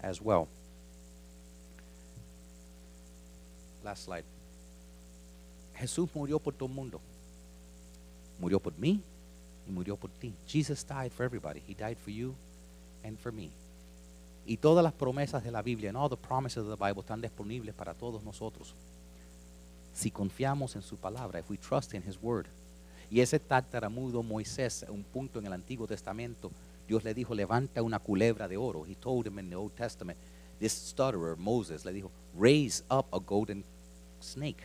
as 0.00 0.18
well. 0.18 0.48
Last 3.84 4.04
slide. 4.04 4.24
Jesús 5.74 6.08
murió 6.14 6.38
por 6.38 6.54
todo 6.54 6.70
el 6.70 6.74
mundo. 6.74 7.00
Murió 8.38 8.58
por 8.58 8.72
mí 8.78 9.02
y 9.68 9.70
murió 9.70 9.96
por 9.96 10.08
ti. 10.08 10.32
Jesus 10.46 10.82
died 10.86 11.12
for 11.12 11.24
everybody. 11.24 11.62
He 11.68 11.74
died 11.74 11.98
for 11.98 12.10
you 12.10 12.34
and 13.04 13.18
for 13.18 13.30
me. 13.30 13.50
Y 14.46 14.56
todas 14.56 14.82
las 14.82 14.94
promesas 14.94 15.44
de 15.44 15.50
la 15.50 15.60
Biblia, 15.60 15.90
and 15.90 15.98
all 15.98 16.08
the 16.08 16.16
promises 16.16 16.64
of 16.64 16.70
the 16.70 16.82
Bible 16.82 17.02
están 17.02 17.20
disponibles 17.20 17.74
para 17.74 17.92
todos 17.92 18.22
nosotros. 18.24 18.74
Si 19.92 20.10
confiamos 20.10 20.76
en 20.76 20.82
su 20.82 20.96
palabra, 20.96 21.40
if 21.40 21.50
we 21.50 21.56
trust 21.56 21.94
in 21.94 22.02
his 22.06 22.18
word. 22.20 22.46
Y 23.10 23.20
ese 23.20 23.40
tartamudo 23.40 24.22
Moisés, 24.22 24.86
un 24.88 25.02
punto 25.02 25.40
en 25.40 25.46
el 25.46 25.52
Antiguo 25.52 25.86
Testamento, 25.86 26.50
Dios 26.86 27.02
le 27.04 27.12
dijo, 27.12 27.34
levanta 27.34 27.82
una 27.82 27.98
culebra 27.98 28.48
de 28.48 28.56
oro. 28.56 28.84
He 28.86 28.94
told 28.94 29.26
him 29.26 29.38
in 29.38 29.50
the 29.50 29.56
Old 29.56 29.72
Testament, 29.74 30.18
this 30.58 30.72
stutterer, 30.72 31.36
Moses, 31.36 31.84
le 31.84 31.92
dijo, 31.92 32.10
raise 32.38 32.84
up 32.90 33.06
a 33.12 33.18
golden 33.18 33.64
snake. 34.20 34.62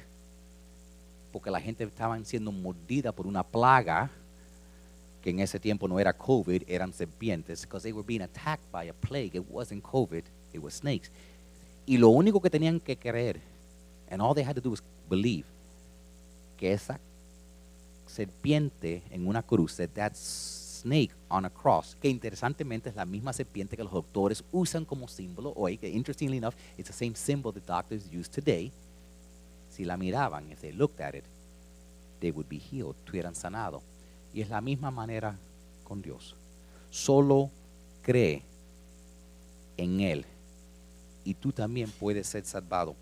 Porque 1.32 1.50
la 1.50 1.60
gente 1.60 1.84
estaba 1.84 2.24
siendo 2.24 2.52
mordida 2.52 3.12
por 3.12 3.28
una 3.28 3.44
plaga 3.44 4.10
que 5.22 5.32
en 5.32 5.40
ese 5.40 5.60
tiempo 5.60 5.88
no 5.88 6.00
era 6.00 6.14
COVID, 6.14 6.64
eran 6.68 6.94
serpientes, 6.94 7.64
because 7.64 7.84
they 7.84 7.92
were 7.92 8.06
being 8.06 8.22
attacked 8.22 8.72
by 8.72 8.88
a 8.88 8.94
plague. 8.94 9.36
It 9.36 9.44
wasn't 9.50 9.84
COVID, 9.84 10.24
it 10.54 10.62
was 10.62 10.76
snakes. 10.76 11.10
Y 11.88 11.98
lo 11.98 12.10
único 12.10 12.40
que 12.42 12.50
tenían 12.50 12.80
que 12.80 12.96
creer, 12.96 13.42
and 14.10 14.22
all 14.22 14.36
they 14.36 14.44
had 14.44 14.56
to 14.56 14.62
do 14.62 14.70
was 14.70 14.84
believe, 15.10 15.46
que 16.58 16.74
esa 16.74 17.00
serpiente 18.06 19.04
en 19.10 19.28
una 19.28 19.42
cruz, 19.44 19.78
that 19.78 19.90
that 19.90 20.14
snake 20.16 21.12
on 21.30 21.46
a 21.46 21.50
cross, 21.50 21.98
que 22.00 22.08
interesantemente 22.08 22.90
es 22.90 22.96
la 22.96 23.06
misma 23.06 23.34
serpiente 23.34 23.76
que 23.76 23.84
los 23.84 23.92
doctores 23.92 24.44
usan 24.52 24.86
como 24.86 25.08
símbolo 25.08 25.54
hoy, 25.56 25.78
que 25.78 25.90
interestingly 25.90 26.38
enough, 26.38 26.54
it's 26.78 26.90
the 26.90 26.94
same 26.94 27.16
symbol 27.16 27.52
that 27.52 27.66
doctors 27.66 28.08
use 28.12 28.30
today. 28.30 28.72
Si 29.70 29.84
la 29.84 29.98
miraban, 29.98 30.52
if 30.52 30.62
they 30.62 30.72
looked 30.72 31.02
at 31.02 31.16
it, 31.16 31.26
they 32.22 32.32
would 32.32 32.48
be 32.48 32.60
healed, 32.60 32.96
estuvieran 33.04 33.36
sanado. 33.36 33.82
Y 34.34 34.42
es 34.42 34.50
la 34.50 34.62
misma 34.62 34.92
manera 34.92 35.38
con 35.84 36.02
Dios. 36.02 36.36
Solo 36.90 37.50
cree 38.02 38.44
en 39.78 40.00
Él 40.00 40.26
y 41.24 41.34
tú 41.34 41.52
también 41.52 41.92
puedes 41.92 42.28
ser 42.28 42.46
salvado. 42.46 42.96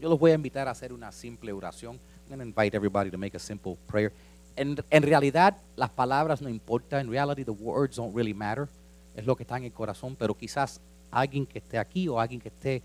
Yo 0.00 0.08
los 0.08 0.18
voy 0.18 0.30
a 0.30 0.34
invitar 0.34 0.66
a 0.66 0.70
hacer 0.70 0.92
una 0.92 1.12
simple 1.12 1.52
oración. 1.52 1.96
I'm 1.96 2.28
going 2.28 2.38
to 2.38 2.44
invite 2.44 2.74
everybody 2.74 3.10
to 3.10 3.18
make 3.18 3.36
a 3.36 3.40
simple 3.40 3.76
prayer. 3.86 4.12
En, 4.56 4.76
en 4.90 5.02
realidad, 5.02 5.58
las 5.76 5.90
palabras 5.90 6.40
no 6.40 6.48
importan. 6.48 7.00
En 7.00 7.10
reality, 7.10 7.44
the 7.44 7.50
words 7.50 7.96
don't 7.96 8.14
really 8.14 8.32
matter. 8.32 8.66
Es 9.14 9.26
lo 9.26 9.36
que 9.36 9.42
está 9.42 9.58
en 9.58 9.64
el 9.64 9.72
corazón. 9.72 10.16
Pero 10.16 10.34
quizás 10.34 10.80
alguien 11.10 11.44
que 11.44 11.58
esté 11.58 11.78
aquí 11.78 12.08
o 12.08 12.18
alguien 12.18 12.40
que 12.40 12.48
esté 12.48 12.82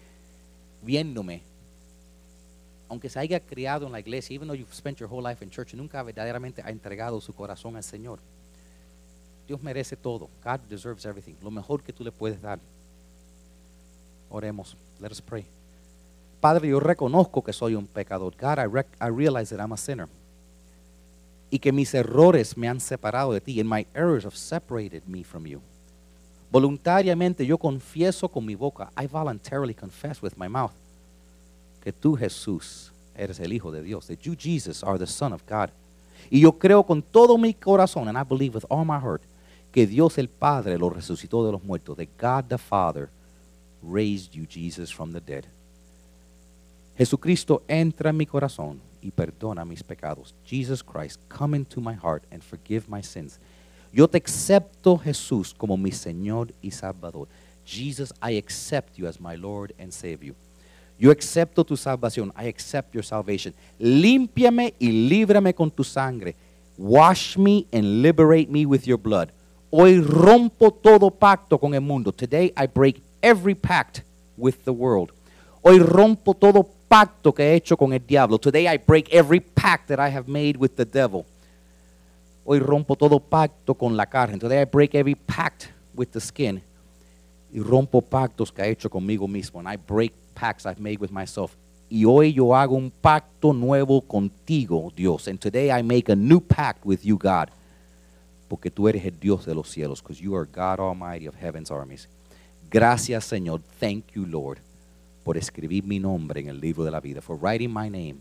viéndome, 0.82 1.42
aunque 2.90 3.10
se 3.10 3.20
haya 3.20 3.40
criado 3.40 3.86
en 3.86 3.94
la 3.94 4.00
iglesia, 4.00 4.36
even 4.36 4.48
though 4.48 4.58
you've 4.58 4.76
spent 4.76 5.00
your 5.00 5.10
whole 5.10 5.28
life 5.28 5.44
in 5.44 5.50
church, 5.50 5.74
nunca 5.74 6.04
verdaderamente 6.04 6.62
ha 6.64 6.70
entregado 6.70 7.22
su 7.22 7.34
corazón 7.34 7.78
al 7.78 7.84
Señor. 7.84 8.20
Dios 9.48 9.62
merece 9.62 9.96
todo. 9.96 10.30
God 10.44 10.60
deserves 10.68 11.06
everything. 11.06 11.36
Lo 11.42 11.52
mejor 11.52 11.82
que 11.82 11.94
tú 11.94 12.04
le 12.04 12.12
puedes 12.12 12.42
dar. 12.42 12.60
Oremos. 14.30 14.76
Let 15.00 15.12
us 15.12 15.22
pray. 15.22 15.46
Padre, 16.46 16.68
yo 16.68 16.80
reconozco 16.80 17.44
que 17.44 17.52
soy 17.52 17.74
un 17.74 17.88
pecador. 17.88 18.36
God, 18.40 18.60
I, 18.60 18.68
rec- 18.68 18.96
I 19.02 19.10
realize 19.10 19.50
that 19.50 19.60
I'm 19.60 19.74
a 19.74 19.78
sinner. 19.78 20.08
Y 21.50 21.58
que 21.58 21.72
mis 21.72 21.92
errores 21.96 22.56
me 22.56 22.68
han 22.68 22.80
separado 22.80 23.34
de 23.34 23.42
ti. 23.42 23.60
And 23.60 23.68
my 23.68 23.88
errors 23.96 24.26
have 24.26 24.36
separated 24.36 25.08
me 25.08 25.24
from 25.24 25.48
you. 25.48 25.60
Voluntariamente 26.52 27.48
yo 27.48 27.58
confieso 27.58 28.30
con 28.30 28.46
mi 28.46 28.54
boca. 28.54 28.92
I 28.96 29.08
voluntarily 29.08 29.74
confess 29.74 30.22
with 30.22 30.34
my 30.38 30.48
mouth 30.48 30.74
que 31.84 31.92
tú, 31.92 32.16
Jesús, 32.16 32.92
eres 33.16 33.40
el 33.40 33.52
Hijo 33.52 33.72
de 33.72 33.82
Dios. 33.82 34.06
That 34.06 34.20
you, 34.20 34.36
Jesus, 34.36 34.84
are 34.84 35.00
the 35.00 35.08
Son 35.08 35.34
of 35.34 35.42
God. 35.50 35.72
Y 36.30 36.42
yo 36.42 36.52
creo 36.60 36.86
con 36.86 37.02
todo 37.02 37.40
mi 37.40 37.56
corazón, 37.56 38.08
and 38.08 38.20
I 38.20 38.24
believe 38.24 38.54
with 38.54 38.66
all 38.70 38.86
my 38.86 39.00
heart, 39.00 39.24
que 39.72 39.88
Dios 39.88 40.20
el 40.20 40.30
Padre 40.30 40.78
lo 40.78 40.92
resucitó 40.92 41.44
de 41.44 41.54
los 41.54 41.64
muertos. 41.64 41.98
That 41.98 42.10
God 42.20 42.50
the 42.50 42.60
Father 42.60 43.10
raised 43.82 44.34
you, 44.36 44.46
Jesus, 44.46 44.94
from 44.94 45.12
the 45.12 45.20
dead. 45.20 45.48
Jesucristo, 46.98 47.64
entra 47.68 48.10
en 48.10 48.18
mi 48.18 48.26
corazón 48.26 48.80
y 49.02 49.12
perdona 49.12 49.66
mis 49.66 49.84
pecados. 49.84 50.34
Jesus 50.46 50.84
Christ, 50.84 51.20
come 51.28 51.58
into 51.58 51.82
my 51.82 51.94
heart 51.94 52.24
and 52.32 52.42
forgive 52.42 52.88
my 52.88 53.04
sins. 53.04 53.40
Yo 53.92 54.08
te 54.08 54.18
acepto, 54.18 54.98
Jesús, 54.98 55.54
como 55.54 55.78
mi 55.78 55.92
Señor 55.92 56.54
y 56.62 56.72
Salvador. 56.72 57.28
Jesus, 57.66 58.14
I 58.22 58.38
accept 58.38 58.98
you 58.98 59.08
as 59.08 59.20
my 59.20 59.36
Lord 59.36 59.74
and 59.80 59.92
Savior. 59.92 60.36
Yo 60.98 61.12
acepto 61.12 61.66
tu 61.66 61.76
salvación. 61.76 62.32
I 62.36 62.48
accept 62.48 62.94
your 62.94 63.04
salvation. 63.04 63.54
Límpiame 63.80 64.74
y 64.80 64.92
líbrame 65.10 65.54
con 65.54 65.70
tu 65.72 65.84
sangre. 65.84 66.36
Wash 66.78 67.38
me 67.38 67.66
and 67.72 68.02
liberate 68.02 68.50
me 68.50 68.66
with 68.66 68.86
your 68.86 68.98
blood. 68.98 69.30
Hoy 69.72 70.00
rompo 70.00 70.72
todo 70.72 71.10
pacto 71.10 71.60
con 71.60 71.74
el 71.74 71.82
mundo. 71.82 72.12
Today 72.12 72.54
I 72.56 72.68
break 72.68 73.02
every 73.22 73.56
pact 73.56 74.04
with 74.38 74.64
the 74.64 74.72
world. 74.72 75.12
Hoy 75.62 75.80
rompo 75.80 76.34
todo 76.34 76.70
pacto 76.96 77.34
que 77.34 77.44
he 77.44 77.56
hecho 77.56 77.76
con 77.76 77.92
el 77.92 78.00
diablo. 78.00 78.38
Today 78.38 78.74
I 78.74 78.78
break 78.78 79.14
every 79.14 79.42
pact 79.42 79.90
that 79.90 80.00
I 80.00 80.10
have 80.10 80.30
made 80.30 80.58
with 80.58 80.78
the 80.78 80.86
devil. 80.86 81.26
Hoy 82.46 82.60
rompo 82.60 82.96
todo 82.96 83.20
pacto 83.20 83.76
con 83.76 83.98
la 83.98 84.06
carne. 84.06 84.40
Today 84.40 84.62
I 84.62 84.66
break 84.66 84.96
every 84.96 85.16
pact 85.16 85.72
with 85.94 86.12
the 86.12 86.22
skin. 86.22 86.62
Y 87.52 87.60
rompo 87.60 88.02
pactos 88.02 88.50
que 88.50 88.64
he 88.64 88.70
hecho 88.70 88.90
conmigo 88.90 89.28
mismo. 89.28 89.60
And 89.60 89.68
I 89.68 89.76
break 89.76 90.14
pacts 90.36 90.66
I've 90.66 90.80
made 90.80 91.00
with 91.02 91.12
myself. 91.12 91.58
Y 91.90 92.06
hoy 92.06 92.32
yo 92.32 92.56
hago 92.56 92.78
un 92.78 92.90
pacto 92.90 93.52
nuevo 93.52 94.00
contigo, 94.00 94.90
Dios. 94.96 95.28
And 95.28 95.38
today 95.38 95.78
I 95.78 95.84
make 95.84 96.10
a 96.10 96.16
new 96.16 96.40
pact 96.40 96.86
with 96.86 97.04
you, 97.04 97.18
God. 97.18 97.50
Porque 98.48 98.72
tú 98.72 98.88
eres 98.88 99.04
el 99.04 99.20
Dios 99.20 99.46
de 99.46 99.54
los 99.54 99.68
cielos. 99.68 100.02
Because 100.02 100.22
you 100.22 100.34
are 100.34 100.46
God 100.46 100.80
Almighty 100.80 101.28
of 101.28 101.36
heaven's 101.36 101.72
armies. 101.72 102.08
Gracias, 102.70 103.26
Señor. 103.26 103.62
Thank 103.82 104.14
you, 104.14 104.26
Lord, 104.26 104.60
por 105.26 105.38
escribir 105.38 105.84
mi 105.84 106.00
nombre 106.00 106.40
en 106.40 106.50
el 106.50 106.62
libro 106.62 106.84
de 106.84 106.92
la 106.92 107.02
vida. 107.02 107.20
For 107.20 107.36
writing 107.36 107.74
my 107.74 107.90
name 107.90 108.20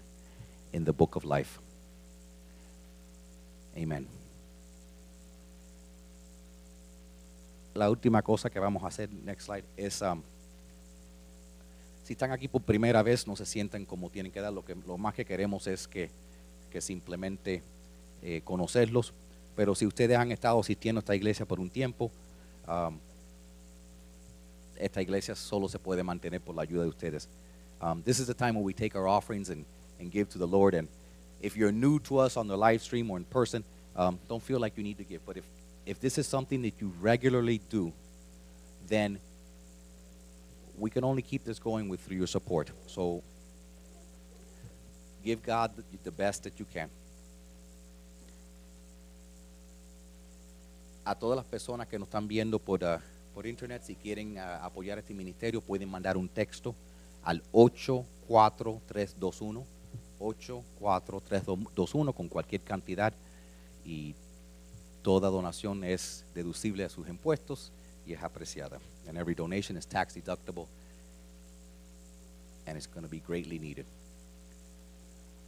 in 0.73 0.87
the 0.87 0.91
book 0.91 1.17
of 1.17 1.25
life. 1.25 1.61
Amen. 3.77 4.09
La 7.75 7.91
última 7.91 8.23
cosa 8.23 8.49
que 8.49 8.59
vamos 8.59 8.83
a 8.85 8.87
hacer, 8.87 9.11
next 9.13 9.47
slide, 9.47 9.65
es 9.77 10.01
um, 10.01 10.23
si 12.05 12.15
están 12.15 12.33
aquí 12.33 12.49
por 12.49 12.63
primera 12.63 13.03
vez, 13.03 13.27
no 13.27 13.37
se 13.37 13.45
sientan 13.45 13.85
como 13.85 14.09
tienen 14.09 14.33
que 14.33 14.41
dar. 14.41 14.53
Lo, 14.53 14.65
que, 14.65 14.75
lo 14.75 14.97
más 14.97 15.13
que 15.13 15.27
queremos 15.27 15.67
es 15.67 15.87
que, 15.87 16.09
que 16.71 16.81
simplemente 16.81 17.63
eh, 18.23 18.41
conocerlos. 18.45 19.13
Pero 19.57 19.75
si 19.75 19.85
ustedes 19.87 20.17
han 20.17 20.33
estado 20.33 20.59
asistiendo 20.59 21.01
a 21.01 21.03
esta 21.03 21.15
iglesia 21.15 21.45
por 21.45 21.61
un 21.61 21.69
tiempo, 21.69 22.11
um, 22.67 22.99
esta 24.85 25.01
iglesia 25.01 25.35
solo 25.35 25.67
se 25.69 25.79
puede 25.79 26.03
mantener 26.03 26.41
por 26.41 26.55
la 26.55 26.63
ayuda 26.63 26.83
de 26.83 26.89
ustedes. 26.89 27.29
Um, 27.81 28.03
this 28.03 28.21
is 28.21 28.27
the 28.27 28.35
time 28.35 28.55
where 28.55 28.65
we 28.65 28.75
take 28.75 28.95
our 28.95 29.09
offerings 29.09 29.49
and, 29.49 29.65
and 29.99 30.11
give 30.11 30.29
to 30.31 30.39
the 30.39 30.47
Lord. 30.47 30.75
And 30.75 30.89
if 31.41 31.57
you're 31.57 31.73
new 31.73 31.99
to 32.01 32.19
us 32.19 32.37
on 32.37 32.49
the 32.49 32.57
live 32.57 32.83
stream 32.83 33.11
or 33.11 33.17
in 33.17 33.25
person, 33.25 33.65
um, 33.97 34.19
don't 34.29 34.43
feel 34.43 34.61
like 34.61 34.77
you 34.77 34.83
need 34.83 34.99
to 34.99 35.05
give. 35.05 35.25
But 35.25 35.39
if, 35.39 35.45
if 35.87 36.01
this 36.01 36.19
is 36.19 36.27
something 36.27 36.61
that 36.63 36.75
you 36.81 36.93
regularly 37.01 37.61
do, 37.71 37.93
then 38.87 39.19
we 40.79 40.91
can 40.91 41.03
only 41.03 41.23
keep 41.23 41.45
this 41.45 41.59
going 41.59 41.89
with 41.89 42.01
through 42.01 42.19
your 42.19 42.27
support. 42.27 42.71
So 42.87 43.23
give 45.25 45.43
God 45.43 45.73
the, 45.77 45.83
the 46.05 46.11
best 46.11 46.43
that 46.45 46.59
you 46.59 46.67
can. 46.67 46.91
A 51.07 51.15
todas 51.15 51.37
las 51.37 51.45
personas 51.45 51.87
que 51.87 51.99
nos 51.99 52.09
están 52.09 52.27
viendo 52.27 52.59
por, 52.59 52.83
uh, 52.83 52.99
por 53.35 53.47
internet, 53.47 53.83
si 53.85 53.97
quieren 53.97 54.39
uh, 54.39 54.63
apoyar 54.63 54.99
este 54.99 55.13
ministerio, 55.13 55.61
pueden 55.61 55.91
mandar 55.91 56.17
un 56.17 56.29
texto 56.29 56.75
al 57.25 57.43
84321, 57.53 59.67
84321 60.21 62.13
con 62.13 62.29
cualquier 62.29 62.61
cantidad 62.63 63.13
y 63.85 64.15
toda 65.03 65.29
donación 65.29 65.83
es 65.85 66.25
deducible 66.35 66.85
a 66.85 66.89
sus 66.89 67.09
impuestos 67.09 67.73
y 68.07 68.13
es 68.13 68.23
apreciada. 68.23 68.79
And 69.09 69.19
every 69.19 69.35
donation 69.35 69.77
is 69.77 69.87
tax 69.87 70.15
deductible 70.15 70.69
and 72.67 72.77
it's 72.77 72.87
going 72.87 73.05
to 73.05 73.11
be 73.11 73.21
greatly 73.21 73.59
needed. 73.59 73.87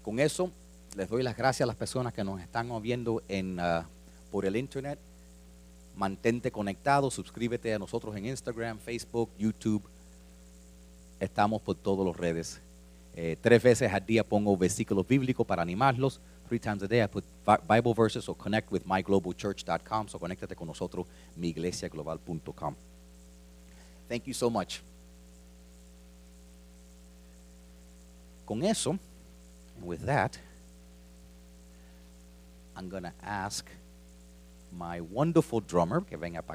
Con 0.03 0.18
eso, 0.18 0.51
les 0.97 1.09
doy 1.09 1.22
las 1.22 1.37
gracias 1.37 1.62
a 1.62 1.66
las 1.66 1.76
personas 1.76 2.12
que 2.12 2.24
nos 2.24 2.41
están 2.41 2.68
viendo 2.82 3.22
en, 3.28 3.61
uh, 3.61 3.84
por 4.30 4.45
el 4.45 4.57
internet. 4.57 4.99
Mantente 5.97 6.51
conectado, 6.53 7.11
suscríbete 7.11 7.73
a 7.73 7.79
nosotros 7.79 8.15
en 8.17 8.27
Instagram, 8.27 8.79
Facebook, 8.79 9.31
YouTube. 9.39 9.83
Estamos 11.19 11.63
por 11.63 11.75
todas 11.75 12.07
las 12.07 12.17
redes. 12.17 12.61
Eh, 13.15 13.37
tres 13.41 13.63
veces 13.63 13.91
al 13.91 14.05
día 14.05 14.23
pongo 14.23 14.55
versículos 14.59 15.07
bíblicos 15.09 15.47
para 15.47 15.63
animarlos. 15.63 16.21
Three 16.49 16.61
times 16.61 16.83
a 16.83 16.87
day 16.87 17.03
I 17.03 17.09
put 17.09 17.25
Bi- 17.47 17.77
Bible 17.77 17.95
verses, 17.95 18.25
so 18.25 18.35
connect 18.35 18.71
with 18.71 18.83
myglobalchurch.com. 18.85 20.09
So 20.09 20.19
conéctate 20.19 20.55
con 20.55 20.69
nosotros, 20.69 21.07
miiglesiaglobal.com. 21.35 22.75
Thank 24.09 24.25
you 24.27 24.35
so 24.35 24.51
much. 24.51 24.81
Con 28.47 28.63
eso, 28.63 28.99
with 29.83 30.05
that, 30.07 30.39
I'm 32.77 32.89
going 32.89 33.03
to 33.03 33.13
ask 33.23 33.67
my 34.77 35.01
wonderful 35.01 35.61
drummer, 35.61 36.03
que 36.03 36.16
venga 36.16 36.43
para. 36.43 36.55